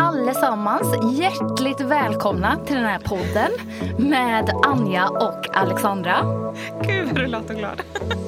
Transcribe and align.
Allesammans, 0.00 1.18
hjärtligt 1.18 1.80
välkomna 1.80 2.56
till 2.66 2.76
den 2.76 2.84
här 2.84 2.98
podden 2.98 3.50
med 4.10 4.50
Anja 4.66 5.08
och 5.08 5.56
Alexandra. 5.56 6.16
Gud 6.82 7.06
vad 7.06 7.14
du 7.14 7.26
låter 7.26 7.54
glad. 7.54 7.82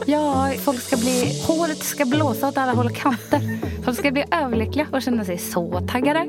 Ja, 0.07 0.51
folk 0.65 0.81
ska 0.81 0.97
bli, 0.97 1.43
håret 1.47 1.79
ska 1.85 2.05
blåsa 2.05 2.49
åt 2.49 2.59
alla 2.59 2.73
håll 2.73 2.87
och 2.87 2.95
kanter. 2.95 3.41
Folk 3.85 3.99
ska 3.99 4.11
bli 4.11 4.25
överlyckliga 4.31 4.87
och 4.93 5.03
känna 5.03 5.25
sig 5.25 5.39
så 5.39 5.81
taggade 5.81 6.27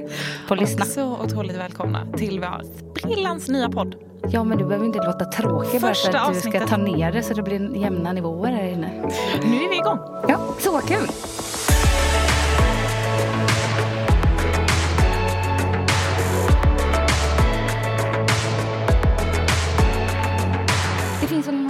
på 0.48 0.54
att 0.54 0.60
lyssna. 0.60 0.86
Så 0.86 1.18
otroligt 1.18 1.58
välkomna 1.58 2.08
till 2.18 2.40
vår 2.40 2.62
sprillans 2.90 3.48
nya 3.48 3.70
podd. 3.70 3.96
Ja, 4.30 4.44
men 4.44 4.58
du 4.58 4.66
behöver 4.66 4.86
inte 4.86 5.06
låta 5.06 5.26
tråkig 5.26 5.82
bara 5.82 5.94
för 5.94 6.10
att 6.10 6.34
du 6.34 6.40
ska 6.40 6.50
avsnittet. 6.50 6.68
ta 6.70 6.78
ner 6.78 7.12
det 7.12 7.24
så 7.24 7.34
det 7.34 7.44
blir 7.44 7.78
jämna 7.78 8.12
nivåer 8.12 8.52
här 8.52 8.68
inne. 8.68 8.92
Nu 9.44 9.56
är 9.56 9.70
vi 9.70 9.78
igång. 9.78 10.00
Ja, 10.28 10.38
så 10.60 10.80
kul! 10.80 11.08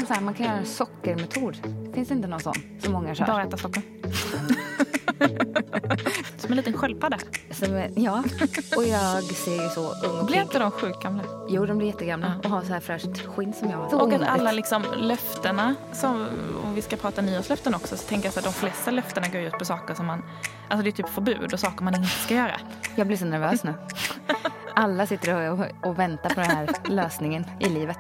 Sån 0.08 0.16
här, 0.16 0.24
man 0.24 0.34
kan 0.34 0.46
göra 0.46 0.58
en 0.58 0.66
sockermetod. 0.66 1.58
Finns 1.94 2.08
det 2.08 2.14
inte 2.16 2.28
någon 2.28 2.40
sån 2.40 2.54
som 2.80 2.94
många 2.94 3.16
kör? 3.16 3.26
Bara 3.26 3.44
äta 3.44 3.58
socker. 3.58 3.84
Som 6.38 6.52
en 6.52 6.58
liten 6.58 6.74
sköldpadda. 6.74 7.18
Som, 7.52 7.90
ja, 7.96 8.24
och 8.78 8.84
jag 8.84 9.24
ser 9.24 9.64
ju 9.64 9.70
så 9.70 9.94
ung 10.08 10.20
och 10.20 10.26
Blir 10.26 10.42
inte 10.42 10.60
de 10.60 10.72
sjukt 10.72 11.04
gamla? 11.04 11.24
Jo, 11.50 11.66
de 11.66 11.78
blir 11.78 11.88
jättegamla 11.88 12.34
Ja. 12.44 12.50
och 12.50 12.56
har 12.56 12.62
så 12.62 12.74
här 12.74 12.80
fräscht 12.80 13.26
skinn 13.26 13.54
som 13.54 13.70
jag 13.70 13.78
har. 13.78 13.90
Så 13.90 14.00
Och 14.00 14.14
att 14.14 14.22
alla 14.22 14.52
liksom 14.52 14.84
löftena, 14.98 15.76
som, 15.94 16.28
om 16.64 16.74
vi 16.76 16.82
ska 16.82 16.96
prata 16.96 17.22
nyårslöften 17.22 17.76
också, 17.76 17.98
så 17.98 18.08
tänker 18.08 18.28
jag 18.28 18.34
så 18.34 18.40
att 18.40 18.46
de 18.46 18.54
flesta 18.54 18.92
löftena 18.92 19.28
går 19.28 19.42
ut 19.42 19.54
på 19.54 19.66
saker 19.66 19.94
som 19.94 20.06
man, 20.06 20.24
alltså 20.70 20.84
det 20.84 20.90
är 20.90 20.92
typ 20.92 21.10
förbud 21.10 21.54
och 21.54 21.60
saker 21.60 21.84
man 21.84 21.96
inte 21.96 22.08
ska 22.10 22.34
göra. 22.36 22.60
Jag 22.96 23.08
blir 23.08 23.18
så 23.18 23.26
nervös 23.26 23.64
nu. 23.64 23.74
Alla 24.76 25.08
sitter 25.08 25.52
och, 25.52 25.66
och 25.90 26.00
väntar 26.00 26.30
på 26.30 26.40
den 26.42 26.50
här 26.50 26.70
lösningen 26.86 27.46
i 27.60 27.70
livet. 27.70 27.98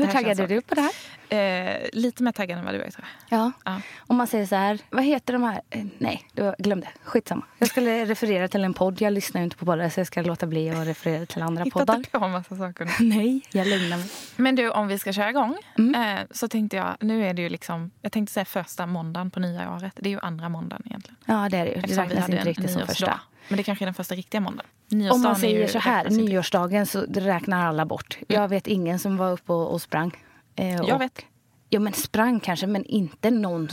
Hur 0.00 0.06
Det 0.06 0.12
här 0.12 0.22
taggad 0.22 0.36
känns 0.36 0.50
är 0.50 0.54
du 0.54 0.60
på 0.60 0.74
det 0.74 0.80
här? 0.80 0.90
Eh, 1.32 1.88
lite 1.92 2.22
mer 2.22 2.32
taggad 2.32 2.58
än 2.58 2.64
vad 2.64 2.74
du 2.74 2.82
är 2.82 2.90
tror 2.90 3.06
jag. 3.28 3.38
Ja. 3.38 3.52
Ja. 3.64 3.80
Om 3.98 4.16
man 4.16 4.26
säger 4.26 4.46
så 4.46 4.56
här, 4.56 4.78
vad 4.90 5.04
heter 5.04 5.32
de 5.32 5.42
här? 5.42 5.60
eh, 5.70 5.84
Nej, 5.98 6.24
du 6.32 6.54
glömde. 6.58 6.88
Skitsamma. 7.04 7.42
Jag 7.58 7.68
skulle 7.68 8.04
referera 8.06 8.48
till 8.48 8.64
en 8.64 8.74
podd. 8.74 9.00
Jag 9.00 9.12
lyssnar 9.12 9.40
ju 9.40 9.44
inte 9.44 9.56
på 9.56 9.64
poddar 9.64 9.88
så 9.88 10.00
jag 10.00 10.06
ska 10.06 10.22
låta 10.22 10.46
bli 10.46 10.70
att 10.70 10.86
referera 10.86 11.26
till 11.26 11.42
andra 11.42 11.64
Hittat 11.64 11.86
poddar. 11.86 12.04
på 12.18 12.24
en 12.24 12.30
massa 12.32 12.56
saker 12.56 12.84
nu. 12.84 12.90
Nej, 13.16 13.40
jag 13.52 13.66
lugnar 13.66 13.96
mig. 13.96 14.08
Men 14.36 14.56
du, 14.56 14.70
om 14.70 14.88
vi 14.88 14.98
ska 14.98 15.12
köra 15.12 15.30
igång 15.30 15.56
Mm. 15.78 16.16
eh, 16.18 16.20
så 16.30 16.48
tänkte 16.48 16.76
jag, 16.76 16.96
nu 17.00 17.26
är 17.26 17.34
det 17.34 17.42
ju 17.42 17.48
liksom, 17.48 17.90
jag 18.02 18.12
tänkte 18.12 18.32
säga 18.32 18.44
första 18.44 18.86
måndagen 18.86 19.30
på 19.30 19.40
nya 19.40 19.74
året. 19.74 19.92
Det 19.96 20.08
är 20.08 20.12
ju 20.12 20.20
andra 20.22 20.48
måndagen 20.48 20.82
egentligen. 20.86 21.16
Ja, 21.26 21.48
det 21.50 21.56
är 21.58 21.64
det 21.64 21.70
ju. 21.70 21.80
Det 21.80 22.02
räknas 22.02 22.28
inte 22.28 22.44
riktigt 22.44 22.70
som 22.70 22.86
första. 22.86 23.20
Men 23.50 23.56
det 23.56 23.62
kanske 23.62 23.84
är 23.84 23.86
den 23.86 23.94
första 23.94 24.14
riktiga 24.14 24.40
måndagen. 24.40 24.70
Om 25.12 25.22
man 25.22 25.36
säger 25.36 25.66
så 25.68 25.78
här, 25.78 26.10
nyårsdagen 26.10 26.86
så 26.86 27.00
räknar 27.00 27.66
alla 27.66 27.84
bort. 27.86 28.18
Jag 28.28 28.48
vet 28.48 28.66
ingen 28.66 28.98
som 28.98 29.16
var 29.16 29.32
uppe 29.32 29.52
och, 29.52 29.72
och 29.72 29.82
sprang. 29.82 30.16
Eh, 30.56 30.74
Jag 30.76 30.94
och, 30.94 31.00
vet. 31.00 31.24
Ja, 31.68 31.80
men 31.80 31.92
sprang 31.92 32.40
kanske, 32.40 32.66
men 32.66 32.84
inte 32.84 33.30
någon. 33.30 33.68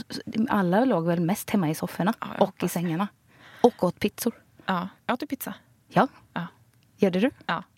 Alla 0.48 0.84
låg 0.84 1.06
väl 1.06 1.20
mest 1.20 1.50
hemma 1.50 1.70
i 1.70 1.74
sofforna 1.74 2.14
Ja, 2.20 2.26
jag 2.38 2.42
och 2.48 2.62
i 2.64 2.68
sängarna. 2.68 3.08
Och 3.62 3.84
åt 3.84 4.00
pizzor. 4.00 4.32
Ja, 4.66 4.88
jag 5.06 5.14
åt 5.14 5.22
ju 5.22 5.26
pizza. 5.26 5.54
Ja, 5.88 6.08
Ja. 6.32 6.46
gjorde 6.96 7.20
du? 7.20 7.30
ja. 7.46 7.62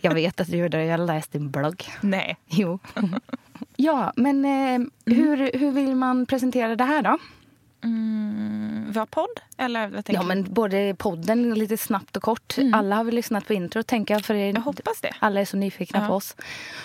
Jag 0.00 0.14
vet 0.14 0.40
att 0.40 0.50
du 0.50 0.56
gjorde 0.56 0.78
det. 0.78 0.84
Jag 0.84 1.00
läste 1.00 1.38
din 1.38 1.50
blogg. 1.50 1.84
Nej. 2.00 2.36
Jo. 2.46 2.78
ja, 3.76 4.12
men 4.16 4.44
eh, 4.44 4.86
hur, 5.14 5.58
hur 5.58 5.70
vill 5.72 5.94
man 5.94 6.26
presentera 6.26 6.76
det 6.76 6.84
här 6.84 7.02
då? 7.02 7.18
Mm, 7.84 8.15
vår 8.96 9.06
podd? 9.06 9.40
Eller 9.56 9.88
vad 9.88 10.04
Ja, 10.08 10.22
men 10.22 10.52
både 10.54 10.94
podden 10.98 11.54
lite 11.54 11.76
snabbt 11.76 12.16
och 12.16 12.22
kort. 12.22 12.54
Alla 12.72 12.96
har 12.96 13.04
väl 13.04 13.14
lyssnat 13.14 13.46
på 13.46 13.52
intro, 13.52 13.82
tänker 13.82 14.14
jag. 14.14 14.24
För 14.24 14.34
det, 14.34 14.50
Jag 14.50 14.60
hoppas 14.60 15.00
det. 15.00 15.12
Alla 15.18 15.40
är 15.40 15.44
så 15.44 15.56
nyfikna 15.56 16.00
Ja. 16.00 16.06
på 16.06 16.14
oss. 16.14 16.36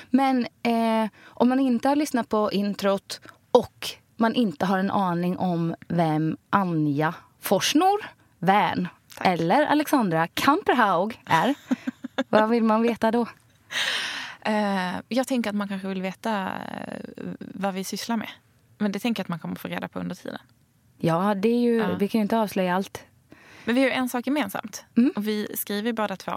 Men 0.10 0.48
eh, 0.64 1.10
om 1.26 1.50
man 1.50 1.60
inte 1.60 1.88
har 1.90 1.96
lyssnat 1.96 2.30
på 2.30 2.52
introt 2.52 3.22
och 3.52 3.90
man 4.18 4.36
inte 4.36 4.66
har 4.66 4.78
en 4.78 4.92
aning 4.92 5.38
om 5.38 5.76
vem 5.88 6.38
Anja 6.50 7.14
Forsnor, 7.40 8.06
Vän 8.40 8.88
eller 9.22 9.66
Alexandra 9.66 10.28
Kamperhaug 10.28 11.22
är. 11.26 11.56
vad 12.30 12.50
vill 12.50 12.64
man 12.64 12.82
veta 12.82 13.12
då? 13.12 13.28
Eh, 14.42 14.96
jag 15.08 15.28
tänker 15.28 15.50
att 15.50 15.56
man 15.56 15.68
kanske 15.68 15.88
vill 15.88 16.02
veta 16.02 16.46
eh, 16.46 17.24
vad 17.40 17.74
vi 17.74 17.84
sysslar 17.84 18.18
med. 18.18 18.30
Men 18.78 18.92
det 18.92 19.00
tänker 19.00 19.20
jag 19.20 19.26
att 19.26 19.30
man 19.30 19.40
kommer 19.40 19.56
få 19.56 19.68
reda 19.68 19.88
på 19.88 20.00
under 20.00 20.16
tiden. 20.16 20.40
Ja, 21.04 21.34
det 21.36 21.50
är 21.50 21.60
ju, 21.60 21.76
Ja. 21.78 21.96
vi 22.00 22.08
kan 22.08 22.20
ju 22.20 22.24
inte 22.24 22.38
avslöja 22.40 22.76
allt. 22.76 23.04
Men 23.66 23.76
vi 23.76 23.82
har 23.82 23.88
ju 23.88 23.94
en 23.94 24.10
sak 24.10 24.28
gemensamt. 24.28 24.86
Mm. 24.98 25.12
Och 25.16 25.28
vi 25.28 25.48
skriver 25.56 25.94
båda 25.94 26.16
två 26.16 26.32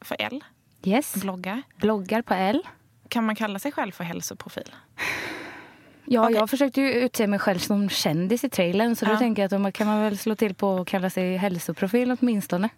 för 0.00 0.16
L, 0.18 0.44
Yes, 0.84 1.14
bloggar. 1.14 1.62
bloggar 1.76 2.22
på 2.22 2.34
L. 2.34 2.62
Kan 3.08 3.24
man 3.24 3.36
kalla 3.36 3.58
sig 3.58 3.72
själv 3.72 3.92
för 3.92 4.04
hälsoprofil? 4.04 4.74
Ja, 6.04 6.24
Okej. 6.24 6.36
jag 6.36 6.50
försökte 6.50 6.80
ju 6.80 6.92
utse 6.92 7.26
mig 7.26 7.38
själv 7.38 7.58
som 7.58 7.88
kändis 7.88 8.44
i 8.44 8.48
trailern. 8.48 8.96
Så 8.96 9.04
då 9.04 9.12
Ja. 9.12 9.18
tänker 9.18 9.42
jag 9.42 9.54
att 9.54 9.64
då 9.64 9.72
kan 9.72 9.86
man 9.86 10.02
väl 10.02 10.18
slå 10.18 10.34
till 10.34 10.54
på 10.54 10.76
att 10.78 10.88
kalla 10.88 11.10
sig 11.10 11.36
hälsoprofil 11.36 12.16
åtminstone. 12.20 12.68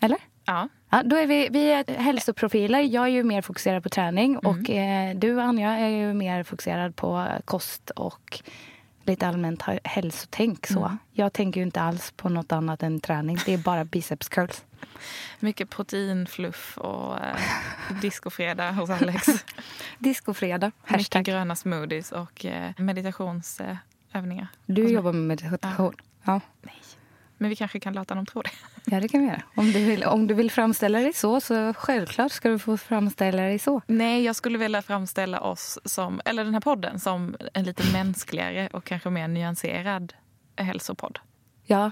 Eller? 0.00 0.18
Ja. 0.44 0.68
Ja, 0.90 1.02
då 1.04 1.16
är 1.16 1.26
vi, 1.26 1.48
vi 1.50 1.70
är 1.70 1.84
hälsoprofiler. 1.98 2.80
Jag 2.80 3.04
är 3.04 3.08
ju 3.08 3.22
mer 3.24 3.42
fokuserad 3.42 3.82
på 3.82 3.88
träning 3.88 4.38
och 4.38 4.70
eh, 4.70 5.16
du 5.16 5.40
Anja 5.40 5.70
är 5.70 5.88
ju 5.88 6.14
mer 6.14 6.42
fokuserad 6.42 6.96
på 6.96 7.26
kost 7.44 7.90
och 7.90 8.42
lite 9.06 9.26
allmänt 9.28 9.62
hälsotänk. 9.84 10.66
Så. 10.66 10.96
Jag 11.12 11.32
tänker 11.32 11.60
ju 11.60 11.66
inte 11.66 11.80
alls 11.80 12.12
på 12.16 12.28
något 12.28 12.52
annat 12.52 12.82
än 12.82 13.00
träning. 13.00 13.38
Det 13.46 13.52
är 13.54 13.58
bara 13.58 13.84
biceps 13.94 14.28
curls. 14.28 14.64
Mycket 15.40 15.70
proteinfluff 15.70 16.78
och 16.78 17.20
eh, 17.20 17.36
discofredag 18.02 18.72
hos 18.72 18.90
Alex. 19.02 19.26
Discofredag. 19.98 20.72
Mycket 20.82 20.90
Hashtag. 20.96 21.24
gröna 21.24 21.56
smoothies 21.56 22.12
och 22.12 22.44
eh, 22.44 22.70
meditationsövningar. 22.78 24.48
Du 24.66 24.88
jobbar 24.88 25.12
med 25.12 25.22
meditation. 25.22 25.94
Ja. 26.24 26.40
Men 27.44 27.48
vi 27.48 27.56
kanske 27.56 27.80
kan 27.80 27.92
låta 27.92 28.14
dem 28.14 28.26
tro 28.26 28.42
det. 28.42 28.50
ja, 28.84 29.00
det 29.00 29.08
kan 29.08 29.20
vi 29.20 29.26
göra. 29.26 29.42
Om 29.54 29.72
du, 29.72 29.84
vill, 29.84 30.04
om 30.04 30.26
du 30.26 30.34
vill 30.34 30.50
framställa 30.50 30.98
dig 30.98 31.12
så, 31.12 31.40
så 31.40 31.74
självklart 31.74 32.32
ska 32.32 32.48
du 32.48 32.58
få 32.58 32.76
framställa 32.76 33.42
dig 33.42 33.58
så. 33.58 33.80
Nej, 33.86 34.24
jag 34.24 34.36
skulle 34.36 34.58
vilja 34.58 34.82
framställa 34.82 35.40
oss 35.40 35.78
som, 35.84 36.20
eller 36.24 36.44
den 36.44 36.54
här 36.54 36.60
podden 36.60 37.00
som 37.00 37.36
en 37.54 37.64
lite 37.64 37.92
mänskligare 37.92 38.68
och 38.72 38.84
kanske 38.84 39.10
mer 39.10 39.28
nyanserad 39.28 40.12
hälsopodd. 40.56 41.18
Ja, 41.64 41.90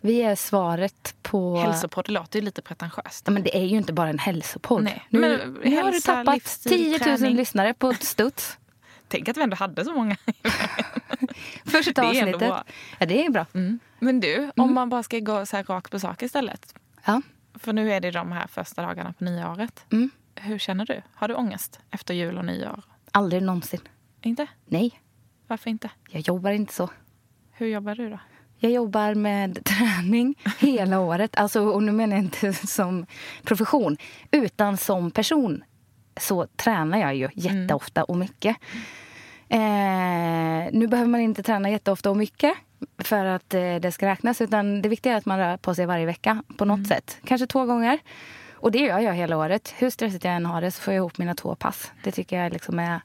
vi 0.00 0.22
är 0.22 0.34
svaret 0.36 1.14
på... 1.22 1.56
Hälsopodd 1.56 2.08
låter 2.08 2.38
ju 2.38 2.44
lite 2.44 2.62
pretentiöst. 2.62 3.22
Ja, 3.26 3.32
men 3.32 3.42
det 3.42 3.56
är 3.56 3.64
ju 3.64 3.76
inte 3.76 3.92
bara 3.92 4.08
en 4.08 4.18
hälsopodd. 4.18 4.82
Nej, 4.82 5.06
Nu, 5.08 5.20
men 5.20 5.30
nu 5.30 5.76
har 5.76 5.82
du 5.84 5.92
hälsa, 5.92 6.14
tappat 6.14 6.34
livsstil, 6.34 6.72
10 6.72 6.90
000 6.90 6.98
träning. 6.98 7.36
lyssnare 7.36 7.74
på 7.74 7.94
studs. 7.94 8.58
Tänk 9.08 9.28
att 9.28 9.36
vi 9.36 9.42
ändå 9.42 9.56
hade 9.56 9.84
så 9.84 9.92
många. 9.92 10.16
Första 11.64 12.02
Det 12.02 12.18
är 12.18 12.22
avsnittet. 12.22 12.52
Ja, 12.98 13.06
det 13.06 13.26
är 13.26 13.30
bra. 13.30 13.46
Mm. 13.54 13.78
Men 13.98 14.20
du, 14.20 14.50
om 14.56 14.74
man 14.74 14.88
bara 14.88 15.02
ska 15.02 15.18
gå 15.18 15.46
så 15.46 15.56
här 15.56 15.64
rakt 15.64 15.90
på 15.90 15.98
sak 15.98 16.22
istället. 16.22 16.74
Ja. 17.06 17.22
För 17.54 17.72
nu 17.72 17.92
är 17.92 18.00
det 18.00 18.10
de 18.10 18.32
här 18.32 18.46
första 18.46 18.82
dagarna 18.82 19.12
på 19.12 19.24
nya 19.24 19.52
året. 19.52 19.84
Mm. 19.92 20.10
Hur 20.34 20.58
känner 20.58 20.86
du? 20.86 21.02
Har 21.14 21.28
du 21.28 21.34
ångest 21.34 21.80
efter 21.90 22.14
jul 22.14 22.38
och 22.38 22.44
nyår? 22.44 22.82
Aldrig 23.10 23.42
någonsin. 23.42 23.80
Inte? 24.22 24.46
Nej, 24.66 25.00
Varför 25.46 25.70
inte? 25.70 25.90
jag 26.10 26.20
jobbar 26.20 26.50
inte 26.50 26.74
så. 26.74 26.90
Hur 27.52 27.66
jobbar 27.66 27.94
du 27.94 28.10
då? 28.10 28.18
Jag 28.58 28.72
jobbar 28.72 29.14
med 29.14 29.64
träning 29.64 30.34
hela 30.58 31.00
året. 31.00 31.36
Alltså, 31.36 31.60
och 31.66 31.82
nu 31.82 31.92
menar 31.92 32.16
jag 32.16 32.24
inte 32.24 32.52
som 32.52 33.06
profession, 33.42 33.96
utan 34.30 34.76
som 34.76 35.10
person. 35.10 35.64
Så 36.16 36.46
tränar 36.46 36.98
jag 36.98 37.14
ju 37.14 37.28
jätteofta 37.34 38.04
och 38.04 38.16
mycket. 38.16 38.56
Eh, 39.48 39.58
nu 40.72 40.86
behöver 40.86 41.10
man 41.10 41.20
inte 41.20 41.42
träna 41.42 41.70
jätteofta 41.70 42.10
och 42.10 42.16
mycket 42.16 42.54
för 42.98 43.24
att 43.24 43.54
eh, 43.54 43.74
det 43.76 43.92
ska 43.92 44.06
räknas. 44.06 44.40
Utan 44.40 44.82
det 44.82 44.88
viktiga 44.88 45.12
är 45.12 45.16
att 45.16 45.26
man 45.26 45.38
rör 45.38 45.56
på 45.56 45.74
sig 45.74 45.86
varje 45.86 46.06
vecka 46.06 46.42
på 46.56 46.64
något 46.64 46.86
sätt. 46.88 47.18
Kanske 47.24 47.46
två 47.46 47.64
gånger. 47.64 47.98
Och 48.52 48.70
det 48.72 48.78
gör 48.78 48.98
jag 48.98 49.14
hela 49.14 49.36
året. 49.36 49.74
Hur 49.78 49.90
stressigt 49.90 50.24
jag 50.24 50.34
än 50.34 50.46
har 50.46 50.60
det 50.60 50.70
så 50.70 50.82
får 50.82 50.94
jag 50.94 50.98
ihop 51.00 51.18
mina 51.18 51.34
två 51.34 51.54
pass. 51.54 51.92
Det 52.04 52.12
tycker 52.12 52.42
jag 52.42 52.52
liksom 52.52 52.78
är 52.78 53.00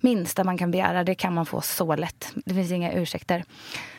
minsta 0.00 0.44
man 0.44 0.58
kan 0.58 0.70
begära. 0.70 1.04
Det 1.04 1.14
kan 1.14 1.34
man 1.34 1.46
få 1.46 1.60
så 1.60 1.96
lätt. 1.96 2.32
Det 2.34 2.54
finns 2.54 2.70
inga 2.72 2.92
ursäkter. 2.92 3.44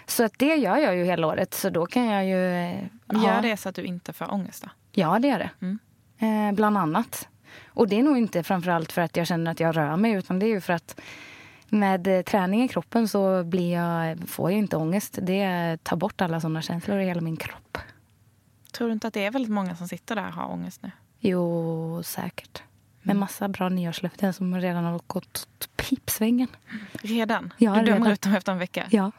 Så 0.06 0.24
att 0.24 0.34
det 0.38 0.56
gör 0.56 0.78
jag 0.78 0.96
ju 0.96 1.04
hela 1.06 1.28
året. 1.28 1.54
Så 1.54 1.70
då 1.70 1.86
kan 1.86 2.06
jag 2.06 2.26
ju... 2.26 2.54
eh, 2.54 2.76
Gör 3.14 3.20
ha- 3.34 3.42
det 3.42 3.58
så 3.58 3.70
att 3.70 3.76
du 3.76 3.84
inte 3.84 4.14
får 4.14 4.34
ångest 4.34 4.64
då? 4.64 4.70
Ja, 4.92 5.20
det 5.20 5.28
gör 5.28 5.40
det. 5.40 5.50
Mm. 5.62 5.80
Eh, 6.50 6.56
bland 6.56 6.78
annat. 6.78 7.28
Och 7.68 7.88
det 7.88 8.00
är 8.00 8.04
nog 8.04 8.18
inte 8.18 8.44
framförallt 8.44 8.92
för 8.92 9.02
att 9.02 9.18
jag 9.18 9.28
känner 9.28 9.52
att 9.52 9.60
jag 9.60 9.78
rör 9.78 9.98
mig 9.98 10.12
utan 10.12 10.40
det 10.40 10.46
är 10.46 10.50
ju 10.50 10.62
för 10.62 10.74
att 10.74 11.00
med 11.70 12.08
eh, 12.08 12.22
träning 12.22 12.64
i 12.64 12.68
kroppen 12.68 13.08
så 13.08 13.44
blir 13.44 13.74
jag, 13.74 14.30
får 14.30 14.52
jag 14.52 14.58
inte 14.58 14.78
ångest. 14.78 15.20
Det 15.22 15.78
tar 15.84 15.98
bort 15.98 16.22
alla 16.22 16.42
sådana 16.42 16.62
känslor 16.62 17.00
i 17.00 17.06
hela 17.06 17.22
min 17.22 17.38
kropp. 17.38 17.78
Tror 18.72 18.88
du 18.88 18.94
inte 18.94 19.08
att 19.08 19.14
det 19.14 19.26
är 19.26 19.32
väldigt 19.32 19.52
många 19.52 19.76
som 19.76 19.88
sitter 19.88 20.16
där 20.16 20.28
och 20.28 20.34
har 20.34 20.52
ångest 20.52 20.84
nu? 20.84 20.92
Jo, 21.20 22.04
säkert. 22.04 22.64
Med 23.02 23.16
massa 23.16 23.48
bra 23.48 23.70
nyårslöften 23.70 24.34
som 24.34 24.62
redan 24.62 24.84
har 24.84 25.02
gått 25.08 25.48
åt 25.58 25.70
pipsvängen. 25.76 26.48
Redan? 27.02 27.54
Ja, 27.58 27.76
du 27.76 27.82
dömer 27.82 27.98
redan. 27.98 28.12
ut 28.12 28.22
dem 28.22 28.34
efter 28.34 28.52
en 28.52 28.58
vecka? 28.58 28.88
Ja, 28.90 29.12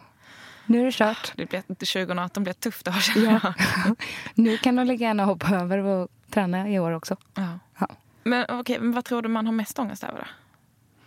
nu 0.66 0.80
är 0.80 0.84
det 0.84 0.92
kört. 0.92 1.32
Det 1.36 1.46
blir, 1.46 1.62
2018 1.62 2.44
blir 2.44 2.52
tufft 2.52 2.88
år 2.88 2.94
Ja. 3.16 3.54
nu 4.34 4.58
kan 4.58 4.76
du 4.76 4.84
lika 4.84 5.04
gärna 5.04 5.24
hoppa 5.24 5.56
över 5.56 5.78
och 5.78 6.08
träna 6.30 6.68
i 6.68 6.78
år 6.78 6.90
också. 6.90 7.16
Ja. 7.34 7.58
Ja. 7.78 7.88
Men 8.28 8.46
okej, 8.48 8.78
men 8.80 8.92
vad 8.92 9.04
tror 9.04 9.22
du 9.22 9.28
man 9.28 9.46
har 9.46 9.52
mest 9.52 9.78
ångest 9.78 10.04
över 10.04 10.18
då? 10.18 10.26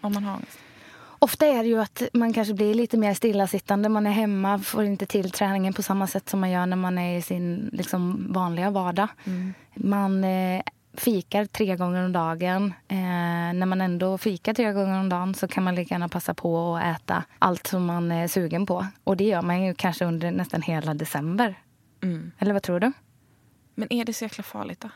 Om 0.07 0.13
man 0.13 0.23
har 0.23 0.33
ångest? 0.35 0.59
Ofta 1.19 1.45
är 1.45 1.63
det 1.63 1.69
ju 1.69 1.81
att 1.81 2.01
man 2.13 2.33
kanske 2.33 2.53
blir 2.53 2.73
lite 2.73 2.97
mer 2.97 3.13
stillasittande. 3.13 3.89
Man 3.89 4.07
är 4.07 4.11
hemma, 4.11 4.59
får 4.59 4.83
inte 4.83 5.05
till 5.05 5.31
träningen 5.31 5.73
på 5.73 5.83
samma 5.83 6.07
sätt 6.07 6.29
som 6.29 6.39
man 6.39 6.51
gör 6.51 6.65
när 6.65 6.77
man 6.77 6.97
är 6.97 7.17
i 7.17 7.21
sin 7.21 7.69
liksom, 7.73 8.27
vanliga 8.33 8.69
vardag. 8.69 9.07
Man 9.75 10.23
eh, 10.23 10.61
fikar 10.93 11.45
tre 11.45 11.75
gånger 11.75 12.05
om 12.05 12.11
dagen. 12.11 12.73
Eh, 12.87 12.97
när 13.53 13.65
man 13.65 13.81
ändå 13.81 14.17
fikar 14.17 14.53
tre 14.53 14.71
gånger 14.71 14.99
om 14.99 15.09
dagen 15.09 15.35
så 15.35 15.47
kan 15.47 15.63
man 15.63 15.75
lika 15.75 15.93
gärna 15.93 16.09
passa 16.09 16.33
på 16.33 16.75
att 16.75 17.01
äta 17.01 17.23
allt 17.39 17.67
som 17.67 17.85
man 17.85 18.11
är 18.11 18.27
sugen 18.27 18.65
på. 18.65 18.87
Och 19.03 19.17
det 19.17 19.23
gör 19.23 19.41
man 19.41 19.63
ju 19.63 19.73
kanske 19.73 20.05
under 20.05 20.31
nästan 20.31 20.61
hela 20.61 20.93
december. 20.93 21.55
Mm. 22.03 22.31
Eller 22.39 22.53
vad 22.53 22.63
tror 22.63 22.79
du? 22.79 22.91
Men 23.75 23.93
är 23.93 24.05
det 24.05 24.13
så 24.13 24.25
jäkla 24.25 24.43
farligt 24.43 24.79
då? 24.79 24.89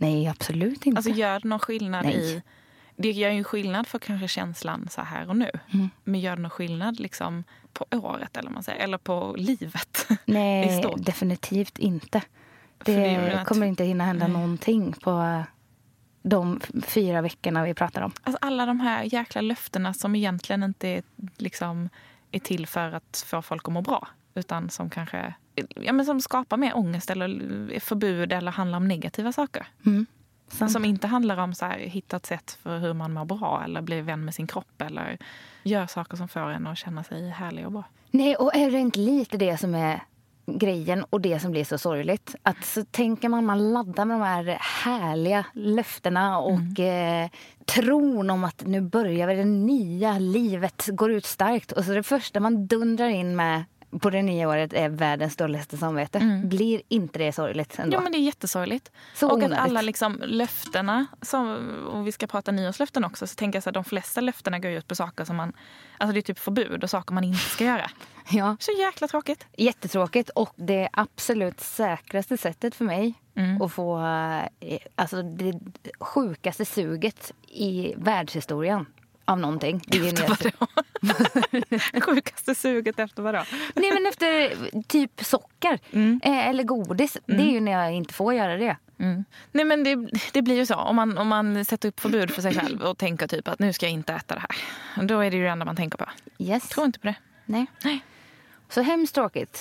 Nej, 0.00 0.28
absolut 0.28 0.86
inte. 0.86 0.98
Alltså 0.98 1.12
gör 1.12 1.40
det 1.40 1.48
någon 1.48 1.58
skillnad 1.58 2.04
Nej. 2.04 2.14
i... 2.14 2.42
Det 2.96 3.10
gör 3.10 3.30
ju 3.30 3.44
skillnad 3.44 3.86
för 3.86 3.98
kanske 3.98 4.28
känslan 4.28 4.88
så 4.90 5.00
här 5.00 5.28
och 5.28 5.36
nu. 5.36 5.50
Mm. 5.72 5.90
Men 6.04 6.20
gör 6.20 6.36
det 6.36 6.42
någon 6.42 6.50
skillnad 6.50 7.00
liksom 7.00 7.44
på 7.72 7.86
året 7.90 8.36
eller, 8.36 8.50
man 8.50 8.62
säger, 8.62 8.84
eller 8.84 8.98
på 8.98 9.34
livet? 9.38 10.08
Nej, 10.24 10.84
definitivt 10.96 11.78
inte. 11.78 12.22
Det, 12.84 12.94
det 12.94 13.44
kommer 13.46 13.66
inte 13.66 13.84
hinna 13.84 14.04
hända 14.04 14.26
Nej. 14.26 14.36
någonting 14.36 14.92
på 14.92 15.10
eh, 15.10 15.42
de 16.22 16.60
fyra 16.86 17.22
veckorna 17.22 17.64
vi 17.64 17.74
pratar 17.74 18.02
om. 18.02 18.12
Alltså 18.22 18.38
alla 18.40 18.66
de 18.66 18.80
här 18.80 19.14
jäkla 19.14 19.40
löftena 19.40 19.94
som 19.94 20.14
egentligen 20.14 20.62
inte 20.62 20.88
är, 20.88 21.02
liksom, 21.36 21.88
är 22.30 22.38
till 22.38 22.66
för 22.66 22.92
att 22.92 23.24
få 23.26 23.42
folk 23.42 23.68
att 23.68 23.74
må 23.74 23.82
bra. 23.82 24.08
Utan 24.34 24.70
som 24.70 24.90
kanske 24.90 25.34
ja, 25.54 25.92
men 25.92 26.06
som 26.06 26.20
skapar 26.20 26.56
mer 26.56 26.76
ångest 26.76 27.10
eller 27.10 27.80
förbud 27.80 28.32
eller 28.32 28.50
handlar 28.50 28.76
om 28.76 28.88
negativa 28.88 29.32
saker. 29.32 29.66
Mm. 29.86 30.06
Sant. 30.48 30.72
Som 30.72 30.84
inte 30.84 31.06
handlar 31.06 31.36
om 31.36 31.54
så 31.54 31.64
här, 31.64 31.78
hitta 31.78 32.16
ett 32.16 32.26
sätt 32.26 32.58
för 32.62 32.78
hur 32.78 32.92
man 32.92 33.12
mår 33.12 33.24
bra 33.24 33.62
eller 33.64 33.82
bli 33.82 34.00
vän 34.00 34.24
med 34.24 34.34
sin 34.34 34.46
kropp 34.46 34.82
eller 34.82 35.18
gör 35.62 35.86
saker 35.86 36.16
som 36.16 36.28
får 36.28 36.40
en 36.40 36.66
att 36.66 36.78
känna 36.78 37.04
sig 37.04 37.28
härlig 37.28 37.66
och 37.66 37.72
bra. 37.72 37.84
Nej, 38.10 38.36
och 38.36 38.56
är 38.56 38.70
det 38.70 38.78
inte 38.78 38.98
lite 38.98 39.36
det 39.36 39.56
som 39.56 39.74
är 39.74 40.00
grejen 40.46 41.04
och 41.10 41.20
det 41.20 41.40
som 41.40 41.50
blir 41.50 41.64
så 41.64 41.78
sorgligt? 41.78 42.34
Att 42.42 42.64
så 42.64 42.84
tänker 42.84 43.28
man, 43.28 43.44
man 43.44 43.72
laddar 43.72 44.04
med 44.04 44.20
de 44.20 44.22
här 44.22 44.58
härliga 44.84 45.44
löftena 45.52 46.38
och 46.38 46.80
eh, 46.80 47.28
tron 47.64 48.30
om 48.30 48.44
att 48.44 48.66
nu 48.66 48.80
börjar 48.80 49.26
vi 49.26 49.34
det 49.34 49.44
nya 49.44 50.18
livet, 50.18 50.88
går 50.92 51.10
ut 51.10 51.26
starkt. 51.26 51.72
Och 51.72 51.84
så 51.84 51.92
det 51.92 52.02
första 52.02 52.40
man 52.40 52.66
dundrar 52.66 53.08
in 53.08 53.36
med 53.36 53.64
på 54.00 54.10
det 54.10 54.22
nya 54.22 54.48
året 54.48 54.72
är 54.72 54.88
världens 54.88 55.36
dåligaste 55.36 55.76
samvete. 55.76 56.42
Blir 56.44 56.82
inte 56.88 57.18
det 57.18 57.32
sorgligt 57.32 57.78
ändå? 57.78 57.96
Ja 57.96 58.00
men 58.00 58.12
det 58.12 58.18
är 58.18 58.22
jättesorgligt. 58.22 58.90
Så 59.14 59.26
och 59.26 59.32
att 59.32 59.44
onödigt. 59.44 59.58
alla 59.58 59.82
liksom 59.82 60.22
löftena, 60.26 61.06
som, 61.22 61.56
och 61.92 62.06
vi 62.06 62.12
ska 62.12 62.26
prata 62.26 62.52
nyårslöften 62.52 63.04
också, 63.04 63.26
så 63.26 63.34
tänker 63.34 63.56
jag 63.56 63.62
så 63.62 63.70
att 63.70 63.74
de 63.74 63.84
flesta 63.84 64.20
löftena 64.20 64.58
går 64.58 64.70
ut 64.70 64.86
på 64.88 64.94
saker 64.94 65.24
som 65.24 65.36
man, 65.36 65.52
alltså 65.98 66.12
det 66.14 66.20
är 66.20 66.22
typ 66.22 66.38
förbud 66.38 66.84
och 66.84 66.90
saker 66.90 67.14
man 67.14 67.24
inte 67.24 67.38
ska 67.38 67.64
göra. 67.64 67.90
Ja, 68.32 68.56
Så 68.60 68.72
jäkla 68.72 69.08
tråkigt. 69.08 69.46
jättetråkigt. 69.56 70.30
Och 70.30 70.52
det 70.56 70.88
absolut 70.92 71.60
säkraste 71.60 72.36
sättet 72.36 72.74
för 72.74 72.84
mig 72.84 73.14
Mm. 73.34 73.62
att 73.62 73.72
få 73.72 73.98
eh, 74.60 74.78
alltså 74.94 75.22
det 75.22 75.60
sjukaste 76.00 76.64
suget 76.64 77.32
i 77.48 77.94
världshistorien 77.96 78.86
av 79.30 79.38
någonting. 79.38 79.82
När 79.86 79.98
jag- 81.94 82.02
Sjukaste 82.04 82.54
suget 82.54 82.98
efter 82.98 83.22
vadå? 83.22 83.44
Nej 83.74 83.92
men 83.94 84.06
efter 84.06 84.54
typ 84.82 85.24
socker 85.24 85.78
eh, 86.22 86.48
eller 86.48 86.62
godis. 86.64 87.16
Det 87.26 87.34
är 87.42 87.50
ju 87.50 87.60
när 87.60 87.72
jag 87.72 87.92
inte 87.92 88.14
får 88.14 88.34
göra 88.34 88.56
det. 88.56 88.76
Mm. 88.98 89.24
Nej 89.52 89.64
men 89.64 89.84
det, 89.84 90.08
det 90.32 90.42
blir 90.42 90.56
ju 90.56 90.66
så. 90.66 90.74
Om 90.74 90.96
man, 90.96 91.18
om 91.18 91.28
man 91.28 91.64
sätter 91.64 91.88
upp 91.88 92.00
förbud 92.00 92.30
för 92.30 92.42
sig 92.42 92.54
själv 92.54 92.82
och 92.82 92.98
tänker 92.98 93.26
typ 93.26 93.48
att 93.48 93.58
nu 93.58 93.72
ska 93.72 93.86
jag 93.86 93.92
inte 93.92 94.12
äta 94.12 94.34
det 94.34 94.40
här. 94.40 95.04
Då 95.06 95.20
är 95.20 95.30
det 95.30 95.36
ju 95.36 95.42
det 95.42 95.48
enda 95.50 95.64
man 95.64 95.76
tänker 95.76 95.98
på. 95.98 96.06
Yes. 96.38 96.68
Tror 96.68 96.86
inte 96.86 96.98
på 96.98 97.06
det. 97.06 97.14
Nej. 97.44 97.66
Nej. 97.84 98.00
Så 98.68 98.80
hemskt 98.82 99.14
tråkigt. 99.14 99.60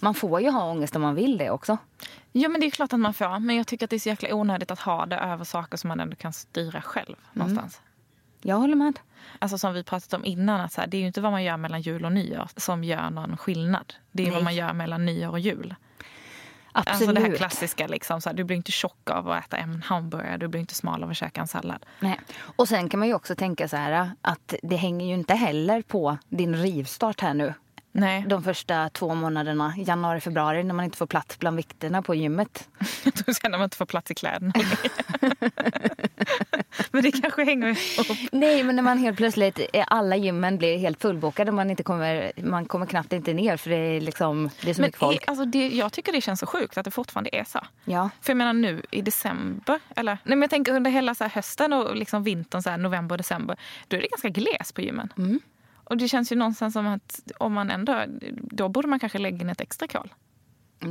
Man 0.00 0.14
får 0.14 0.40
ju 0.40 0.50
ha 0.50 0.70
ångest 0.70 0.96
om 0.96 1.02
man 1.02 1.14
vill 1.14 1.38
det 1.38 1.50
också. 1.50 1.78
Ja 2.32 2.48
men 2.48 2.60
det 2.60 2.66
är 2.66 2.70
klart 2.70 2.92
att 2.92 3.00
man 3.00 3.14
får. 3.14 3.38
Men 3.38 3.56
jag 3.56 3.66
tycker 3.66 3.86
att 3.86 3.90
det 3.90 3.96
är 3.96 4.00
så 4.00 4.08
jäkla 4.08 4.34
onödigt 4.34 4.70
att 4.70 4.80
ha 4.80 5.06
det 5.06 5.16
över 5.16 5.44
saker 5.44 5.76
som 5.76 5.88
man 5.88 6.00
ändå 6.00 6.16
kan 6.16 6.32
styra 6.32 6.82
själv 6.82 7.16
någonstans. 7.32 7.80
Jag 8.46 8.56
håller 8.56 8.74
med. 8.74 8.98
Alltså 9.38 9.58
som 9.58 9.74
vi 9.74 9.82
pratat 9.82 10.12
om 10.12 10.24
innan, 10.24 10.60
att 10.60 10.72
så 10.72 10.80
här, 10.80 10.88
det 10.88 10.96
är 10.96 11.00
ju 11.00 11.06
inte 11.06 11.20
vad 11.20 11.32
man 11.32 11.44
gör 11.44 11.56
mellan 11.56 11.80
jul 11.80 12.04
och 12.04 12.12
nyår 12.12 12.48
som 12.56 12.84
gör 12.84 13.10
någon 13.10 13.36
skillnad. 13.36 13.94
Det 14.12 14.22
är 14.22 14.26
Nej. 14.26 14.34
vad 14.34 14.44
man 14.44 14.54
gör 14.54 14.72
mellan 14.72 15.06
nyår 15.06 15.30
och 15.30 15.38
jul. 15.38 15.74
Absolut. 16.72 17.08
Alltså 17.08 17.12
det 17.12 17.20
här 17.30 17.36
klassiska, 17.36 17.86
liksom, 17.86 18.20
så 18.20 18.28
här, 18.28 18.36
du 18.36 18.44
blir 18.44 18.56
inte 18.56 18.72
tjock 18.72 19.10
av 19.10 19.30
att 19.30 19.44
äta 19.44 19.56
en 19.56 19.82
hamburgare, 19.82 20.36
du 20.36 20.48
blir 20.48 20.60
inte 20.60 20.74
smal 20.74 21.02
av 21.04 21.10
att 21.10 21.16
käka 21.16 21.40
en 21.40 21.46
sallad. 21.48 21.86
Nej. 22.00 22.20
Och 22.56 22.68
sen 22.68 22.88
kan 22.88 23.00
man 23.00 23.08
ju 23.08 23.14
också 23.14 23.34
tänka 23.34 23.68
så 23.68 23.76
här 23.76 24.10
att 24.20 24.54
det 24.62 24.76
hänger 24.76 25.06
ju 25.06 25.14
inte 25.14 25.34
heller 25.34 25.82
på 25.82 26.18
din 26.28 26.56
rivstart 26.56 27.20
här 27.20 27.34
nu. 27.34 27.54
Nej, 27.96 28.24
De 28.28 28.42
första 28.42 28.88
två 28.88 29.14
månaderna, 29.14 29.74
januari, 29.76 30.20
februari, 30.20 30.64
när 30.64 30.74
man 30.74 30.84
inte 30.84 30.98
får 30.98 31.06
plats 31.06 31.38
bland 31.38 31.56
vikterna 31.56 32.02
på 32.02 32.14
gymmet. 32.14 32.68
jag 33.04 33.14
tror 33.14 33.32
sen 33.32 33.50
när 33.50 33.58
man 33.58 33.64
inte 33.64 33.76
får 33.76 33.86
plats 33.86 34.10
i 34.10 34.14
kläderna. 34.14 34.52
Men 36.90 37.02
det 37.02 37.12
kanske 37.12 37.44
hänger 37.44 37.66
ihop. 37.68 38.18
Nej, 38.32 38.62
men 38.64 38.76
när 38.76 38.82
man 38.82 38.98
helt 38.98 39.16
plötsligt, 39.16 39.60
eh, 39.72 39.84
alla 39.88 40.16
gymmen 40.16 40.58
blir 40.58 40.78
helt 40.78 41.02
fullbokade 41.02 41.50
och 41.50 41.54
man, 41.54 41.70
inte 41.70 41.82
kommer, 41.82 42.32
man 42.36 42.64
kommer 42.66 42.86
knappt 42.86 43.12
inte 43.12 43.32
ner 43.32 43.56
för 43.56 43.70
det 43.70 43.76
är, 43.76 44.00
liksom, 44.00 44.50
det 44.62 44.70
är 44.70 44.74
så 44.74 44.80
Men 44.80 44.88
mycket 44.88 44.98
folk. 45.00 45.22
i- 45.22 45.24
alltså 45.26 45.44
det, 45.44 45.68
jag 45.68 45.92
tycker 45.92 46.12
det 46.12 46.20
känns 46.20 46.40
så 46.40 46.46
sjukt 46.46 46.78
att 46.78 46.84
det 46.84 46.90
fortfarande 46.90 47.36
är 47.36 47.44
så. 47.44 47.60
Ja. 47.84 48.10
För 48.20 48.30
jag 48.30 48.36
menar 48.36 48.52
nu 48.52 48.82
i 48.90 49.02
december, 49.02 49.80
eller 49.96 50.12
nej 50.24 50.36
men 50.36 50.40
jag 50.42 50.50
tänker 50.50 50.72
under 50.72 50.90
hela 50.90 51.14
så 51.14 51.24
hösten 51.24 51.72
och 51.72 51.96
liksom 51.96 52.22
vintern, 52.22 52.62
så 52.62 52.70
här 52.70 52.76
november 52.78 53.12
och 53.14 53.18
december, 53.18 53.56
då 53.88 53.96
är 53.96 54.00
det 54.00 54.08
ganska 54.08 54.28
gles 54.28 54.72
på 54.72 54.80
gymmen. 54.80 55.12
Mm. 55.18 55.40
Och 55.84 55.96
det 55.96 56.08
känns 56.08 56.32
ju 56.32 56.36
någonstans 56.36 56.72
som 56.72 56.86
att 56.86 57.20
om 57.38 57.52
man 57.52 57.70
ändå, 57.70 58.04
då 58.32 58.68
borde 58.68 58.88
man 58.88 58.98
kanske 58.98 59.18
lägga 59.18 59.40
in 59.40 59.50
ett 59.50 59.60
extra 59.60 59.88
kol. 59.88 60.14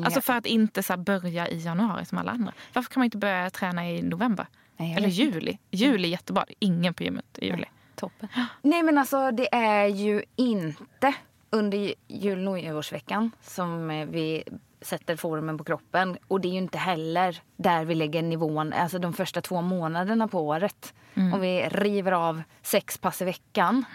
Alltså 0.05 0.21
för 0.21 0.33
att 0.33 0.45
inte 0.45 0.83
så 0.83 0.97
börja 0.97 1.47
i 1.47 1.59
januari 1.59 2.05
som 2.05 2.17
alla 2.17 2.31
andra. 2.31 2.53
Varför 2.73 2.91
kan 2.91 2.99
man 3.01 3.05
inte 3.05 3.17
börja 3.17 3.49
träna 3.49 3.89
i 3.89 4.01
november? 4.01 4.47
Nej, 4.77 4.95
Eller 4.95 5.07
vet 5.07 5.19
inte. 5.19 5.37
juli. 5.37 5.57
Juli 5.71 6.07
är 6.07 6.11
jättebra. 6.11 6.45
Ingen 6.59 6.93
på 6.93 7.03
gymmet 7.03 7.25
i 7.37 7.45
juli. 7.45 7.65
Toppen. 7.95 8.29
Nej 8.61 8.83
men 8.83 8.97
alltså 8.97 9.31
det 9.31 9.55
är 9.55 9.87
ju 9.87 10.23
inte 10.35 11.13
under 11.49 11.93
jul 12.07 12.47
och 12.47 12.53
nyårsveckan 12.53 13.31
som 13.41 13.89
eh, 13.91 14.07
vi 14.07 14.43
sätter 14.81 15.15
formen 15.15 15.57
på 15.57 15.63
kroppen. 15.63 16.17
Och 16.27 16.41
det 16.41 16.47
är 16.47 16.51
ju 16.51 16.57
inte 16.57 16.77
heller 16.77 17.41
där 17.55 17.85
vi 17.85 17.95
lägger 17.95 18.21
nivån, 18.21 18.73
alltså 18.73 18.99
de 18.99 19.13
första 19.13 19.41
två 19.41 19.61
månaderna 19.61 20.27
på 20.27 20.39
året. 20.47 20.93
Om 21.15 21.39
vi 21.41 21.61
river 21.69 22.11
av 22.11 22.43
sex 22.61 22.97
pass 22.97 23.21
i 23.21 23.25
veckan. 23.25 23.85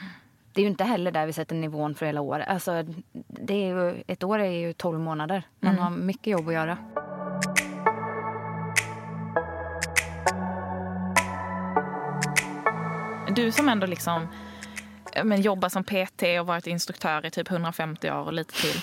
Det 0.52 0.60
är 0.60 0.62
ju 0.62 0.70
inte 0.70 0.84
heller 0.84 1.10
där 1.10 1.26
vi 1.26 1.32
sätter 1.32 1.54
nivån 1.54 1.94
för 1.94 2.06
hela 2.06 2.20
året. 2.20 2.48
Alltså, 2.48 2.84
det 3.26 3.54
är 3.54 3.66
ju, 3.66 4.02
ett 4.06 4.24
år 4.24 4.38
är 4.38 4.50
ju 4.50 4.72
12 4.72 5.00
månader. 5.00 5.42
Man 5.60 5.78
har 5.78 5.90
mycket 5.90 6.26
jobb 6.26 6.48
att 6.48 6.54
göra. 6.54 6.78
Du 13.34 13.52
som 13.52 13.68
ändå 13.68 13.86
liksom 13.86 14.28
men, 15.24 15.42
jobbar 15.42 15.68
som 15.68 15.84
PT 15.84 16.22
och 16.40 16.46
varit 16.46 16.66
instruktör 16.66 17.26
i 17.26 17.30
typ 17.30 17.50
150 17.50 18.10
år 18.10 18.26
och 18.26 18.32
lite 18.32 18.54
till. 18.54 18.80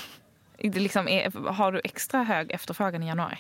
Liksom 0.84 1.08
är, 1.08 1.50
har 1.52 1.72
du 1.72 1.82
extra 1.84 2.24
hög 2.24 2.52
efterfrågan 2.52 3.04
i 3.04 3.08
januari? 3.08 3.38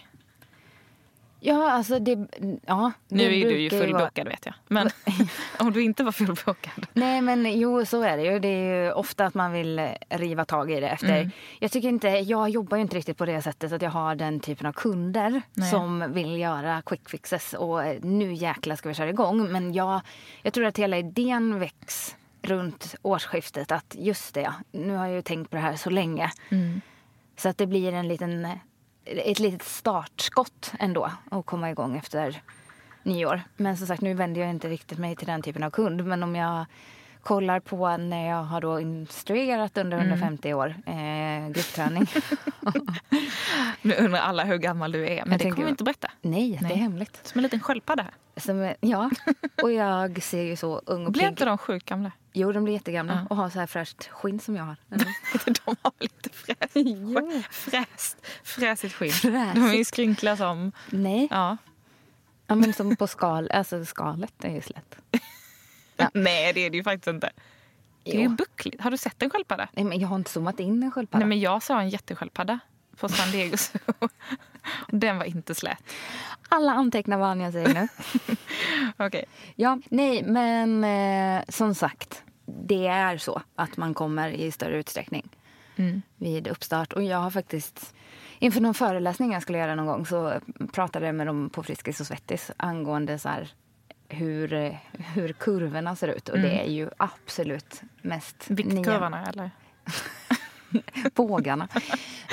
Ja, 1.39 1.71
alltså 1.71 1.99
det... 1.99 2.27
Ja, 2.65 2.91
det 3.07 3.15
Nu 3.15 3.23
är 3.23 3.29
du 3.29 3.35
ju 3.35 3.69
brukar 3.69 3.77
vara- 3.77 3.87
fullbokad 3.87 4.27
vet 4.27 4.45
jag. 4.45 4.55
Men 4.67 4.89
om 5.59 5.71
du 5.73 5.83
inte 5.83 6.03
var 6.03 6.11
fullbokad. 6.11 6.85
Nej 6.93 7.21
men 7.21 7.59
jo 7.59 7.85
så 7.85 8.01
är 8.01 8.17
det 8.17 8.23
ju. 8.23 8.39
Det 8.39 8.47
är 8.47 8.83
ju 8.85 8.91
ofta 8.91 9.25
att 9.25 9.33
man 9.33 9.51
vill 9.51 9.79
eh, 9.79 9.89
riva 10.09 10.45
tag 10.45 10.71
i 10.71 10.79
det 10.79 10.87
efter. 10.89 11.17
Mm. 11.17 11.31
Jag 11.59 11.71
tycker 11.71 11.89
inte, 11.89 12.07
jag 12.07 12.49
jobbar 12.49 12.77
ju 12.77 12.81
inte 12.81 12.95
riktigt 12.97 13.17
på 13.17 13.25
det 13.25 13.41
sättet 13.41 13.71
att 13.71 13.81
jag 13.81 13.89
har 13.91 14.15
den 14.15 14.39
typen 14.39 14.65
av 14.67 14.71
kunder 14.73 15.41
Nej. 15.53 15.69
som 15.71 16.13
vill 16.13 16.39
göra 16.39 16.81
quick 16.85 17.09
fixes 17.09 17.53
och 17.53 17.83
eh, 17.83 17.99
nu 18.01 18.33
jäkla 18.33 18.75
ska 18.77 18.89
vi 18.89 18.95
köra 18.95 19.09
igång. 19.09 19.51
Men 19.51 19.73
jag, 19.73 20.01
jag 20.41 20.53
tror 20.53 20.65
att 20.65 20.77
hela 20.79 20.97
idén 20.97 21.59
väcks 21.59 22.15
runt 22.41 22.95
årsskiftet 23.01 23.71
att 23.71 23.95
just 23.99 24.33
det, 24.33 24.53
nu 24.71 24.95
har 24.95 25.05
jag 25.05 25.15
ju 25.15 25.21
tänkt 25.21 25.49
på 25.49 25.55
det 25.55 25.61
här 25.61 25.75
så 25.75 25.89
länge. 25.89 26.31
Mm. 26.49 26.81
Så 27.37 27.49
att 27.49 27.57
det 27.57 27.67
blir 27.67 27.93
en 27.93 28.07
liten, 28.07 28.47
ett 29.05 29.39
litet 29.39 29.63
startskott 29.63 30.71
ändå 30.79 31.11
att 31.31 31.45
komma 31.45 31.69
igång 31.71 31.97
efter 31.97 32.41
nyår. 33.03 33.41
Men 33.57 33.77
som 33.77 33.87
sagt, 33.87 34.01
nu 34.01 34.13
vänder 34.13 34.41
jag 34.41 34.49
inte 34.49 34.69
riktigt 34.69 34.97
mig 34.99 35.15
till 35.15 35.27
den 35.27 35.41
typen 35.41 35.63
av 35.63 35.69
kund. 35.69 36.05
Men 36.05 36.23
om 36.23 36.35
jag 36.35 36.65
kollar 37.21 37.59
på 37.59 37.97
när 37.97 38.27
jag 38.29 38.43
har 38.43 38.61
då 38.61 38.79
instruerat 38.79 39.77
under 39.77 39.97
150 39.97 40.53
år 40.53 40.75
eh, 40.85 41.49
gruppträning. 41.49 42.05
Nu 43.81 43.95
undrar 43.95 44.19
alla 44.19 44.43
hur 44.43 44.57
gammal 44.57 44.91
du 44.91 45.07
är, 45.07 45.25
men 45.25 45.29
det 45.37 45.37
tänker- 45.43 45.51
kommer 45.55 45.65
vi 45.65 45.69
inte 45.69 45.83
berätta. 45.83 46.11
Nej, 46.21 46.51
det 46.51 46.67
Nej. 46.67 46.71
är 46.71 46.75
hemligt. 46.75 47.19
Som 47.23 47.39
en 47.39 47.43
liten 47.43 47.59
sköldpadda 47.59 48.03
här. 48.03 48.13
Som, 48.41 48.73
ja, 48.81 49.09
och 49.63 49.71
jag 49.71 50.23
ser 50.23 50.41
ju 50.41 50.55
så 50.55 50.81
ung 50.85 51.05
och 51.05 51.11
Blir 51.11 51.21
pigg. 51.21 51.29
inte 51.29 51.45
de 51.45 51.57
sjukt 51.57 51.85
gamla? 51.85 52.11
Jo, 52.37 52.51
de 52.51 52.63
blir 52.63 52.73
jättegamla 52.73 53.13
Ja. 53.13 53.27
och 53.29 53.35
har 53.35 53.49
så 53.49 53.59
här 53.59 53.67
fräscht 53.67 54.07
skinn 54.09 54.39
som 54.39 54.55
jag 54.55 54.63
har. 54.63 54.75
De 55.45 55.75
har 55.81 55.91
lite 55.99 56.29
fräst, 56.29 56.75
Ja. 57.13 57.41
fräst, 57.51 58.17
fräsigt 58.43 58.93
skinn. 58.95 59.11
Fräsigt. 59.11 59.55
De 59.55 59.63
är 59.69 59.73
ju 59.73 59.85
skrynkliga 59.85 60.37
som... 60.37 60.71
Nej, 60.89 61.27
Ja. 61.31 61.57
ja, 62.47 62.55
men 62.55 62.73
som 62.73 62.95
på 62.95 63.07
skal, 63.07 63.51
alltså 63.51 63.85
skalet 63.85 64.33
är 64.45 64.49
ju 64.55 64.61
slätt. 64.61 64.95
Ja. 65.97 66.09
Nej, 66.13 66.53
det 66.53 66.59
är 66.65 66.69
det 66.69 66.77
ju 66.77 66.83
faktiskt 66.83 67.07
inte. 67.07 67.31
Det 68.03 68.15
är 68.17 68.21
ju 68.21 68.29
buckligt. 68.29 68.81
Har 68.81 68.91
du 68.91 68.97
sett 68.97 69.23
en 69.23 69.29
sköldpadda? 69.29 69.67
Nej, 69.73 69.85
men 69.85 69.99
jag 69.99 70.07
har 70.07 70.15
inte 70.15 70.31
zoomat 70.31 70.59
in 70.59 70.83
en 70.83 70.91
sköldpadda. 70.91 71.19
Nej, 71.25 71.29
men 71.29 71.39
jag 71.39 71.63
sa 71.63 71.81
en 71.81 71.89
jättesköldpadda 71.89 72.59
på 72.97 73.09
San 73.09 73.31
Diego. 73.31 73.57
Den 74.87 75.17
var 75.17 75.25
inte 75.25 75.55
slät. 75.55 75.83
Alla 76.49 76.71
antecknar 76.71 77.17
vad 77.17 77.37
jag 77.37 77.53
säger 77.53 77.73
nu. 77.73 77.87
Okej. 79.07 79.25
ja, 79.55 79.79
nej, 79.89 80.23
men 80.23 80.83
eh, 80.83 81.43
som 81.49 81.75
sagt. 81.75 82.23
Det 82.45 82.87
är 82.87 83.17
så 83.17 83.41
att 83.55 83.77
man 83.77 83.93
kommer 83.93 84.29
i 84.29 84.51
större 84.51 84.77
utsträckning 84.77 85.29
Mm. 85.77 86.01
vid 86.17 86.47
uppstart. 86.47 86.93
Och 86.93 87.03
jag 87.03 87.17
har 87.17 87.29
faktiskt, 87.31 87.95
inför 88.39 88.61
någon 88.61 88.73
föreläsning 88.73 89.31
jag 89.33 89.41
skulle 89.41 89.57
göra 89.57 89.75
någon 89.75 89.85
gång 89.85 90.05
så 90.05 90.33
pratade 90.73 91.05
jag 91.05 91.15
med 91.15 91.27
dem 91.27 91.49
på 91.49 91.63
Friskis 91.63 91.99
och 91.99 92.07
Svettis 92.07 92.51
angående 92.57 93.19
så 93.19 93.29
här, 93.29 93.49
hur, 94.09 94.77
hur 95.13 95.33
kurvorna 95.33 95.95
ser 95.95 96.07
ut. 96.07 96.29
Och 96.29 96.39
det 96.39 96.59
är 96.65 96.69
ju 96.69 96.89
absolut 96.97 97.81
mest 98.01 98.35
Viktkurvorna, 98.47 99.25
eller? 99.25 99.51
Bågarna. 101.15 101.67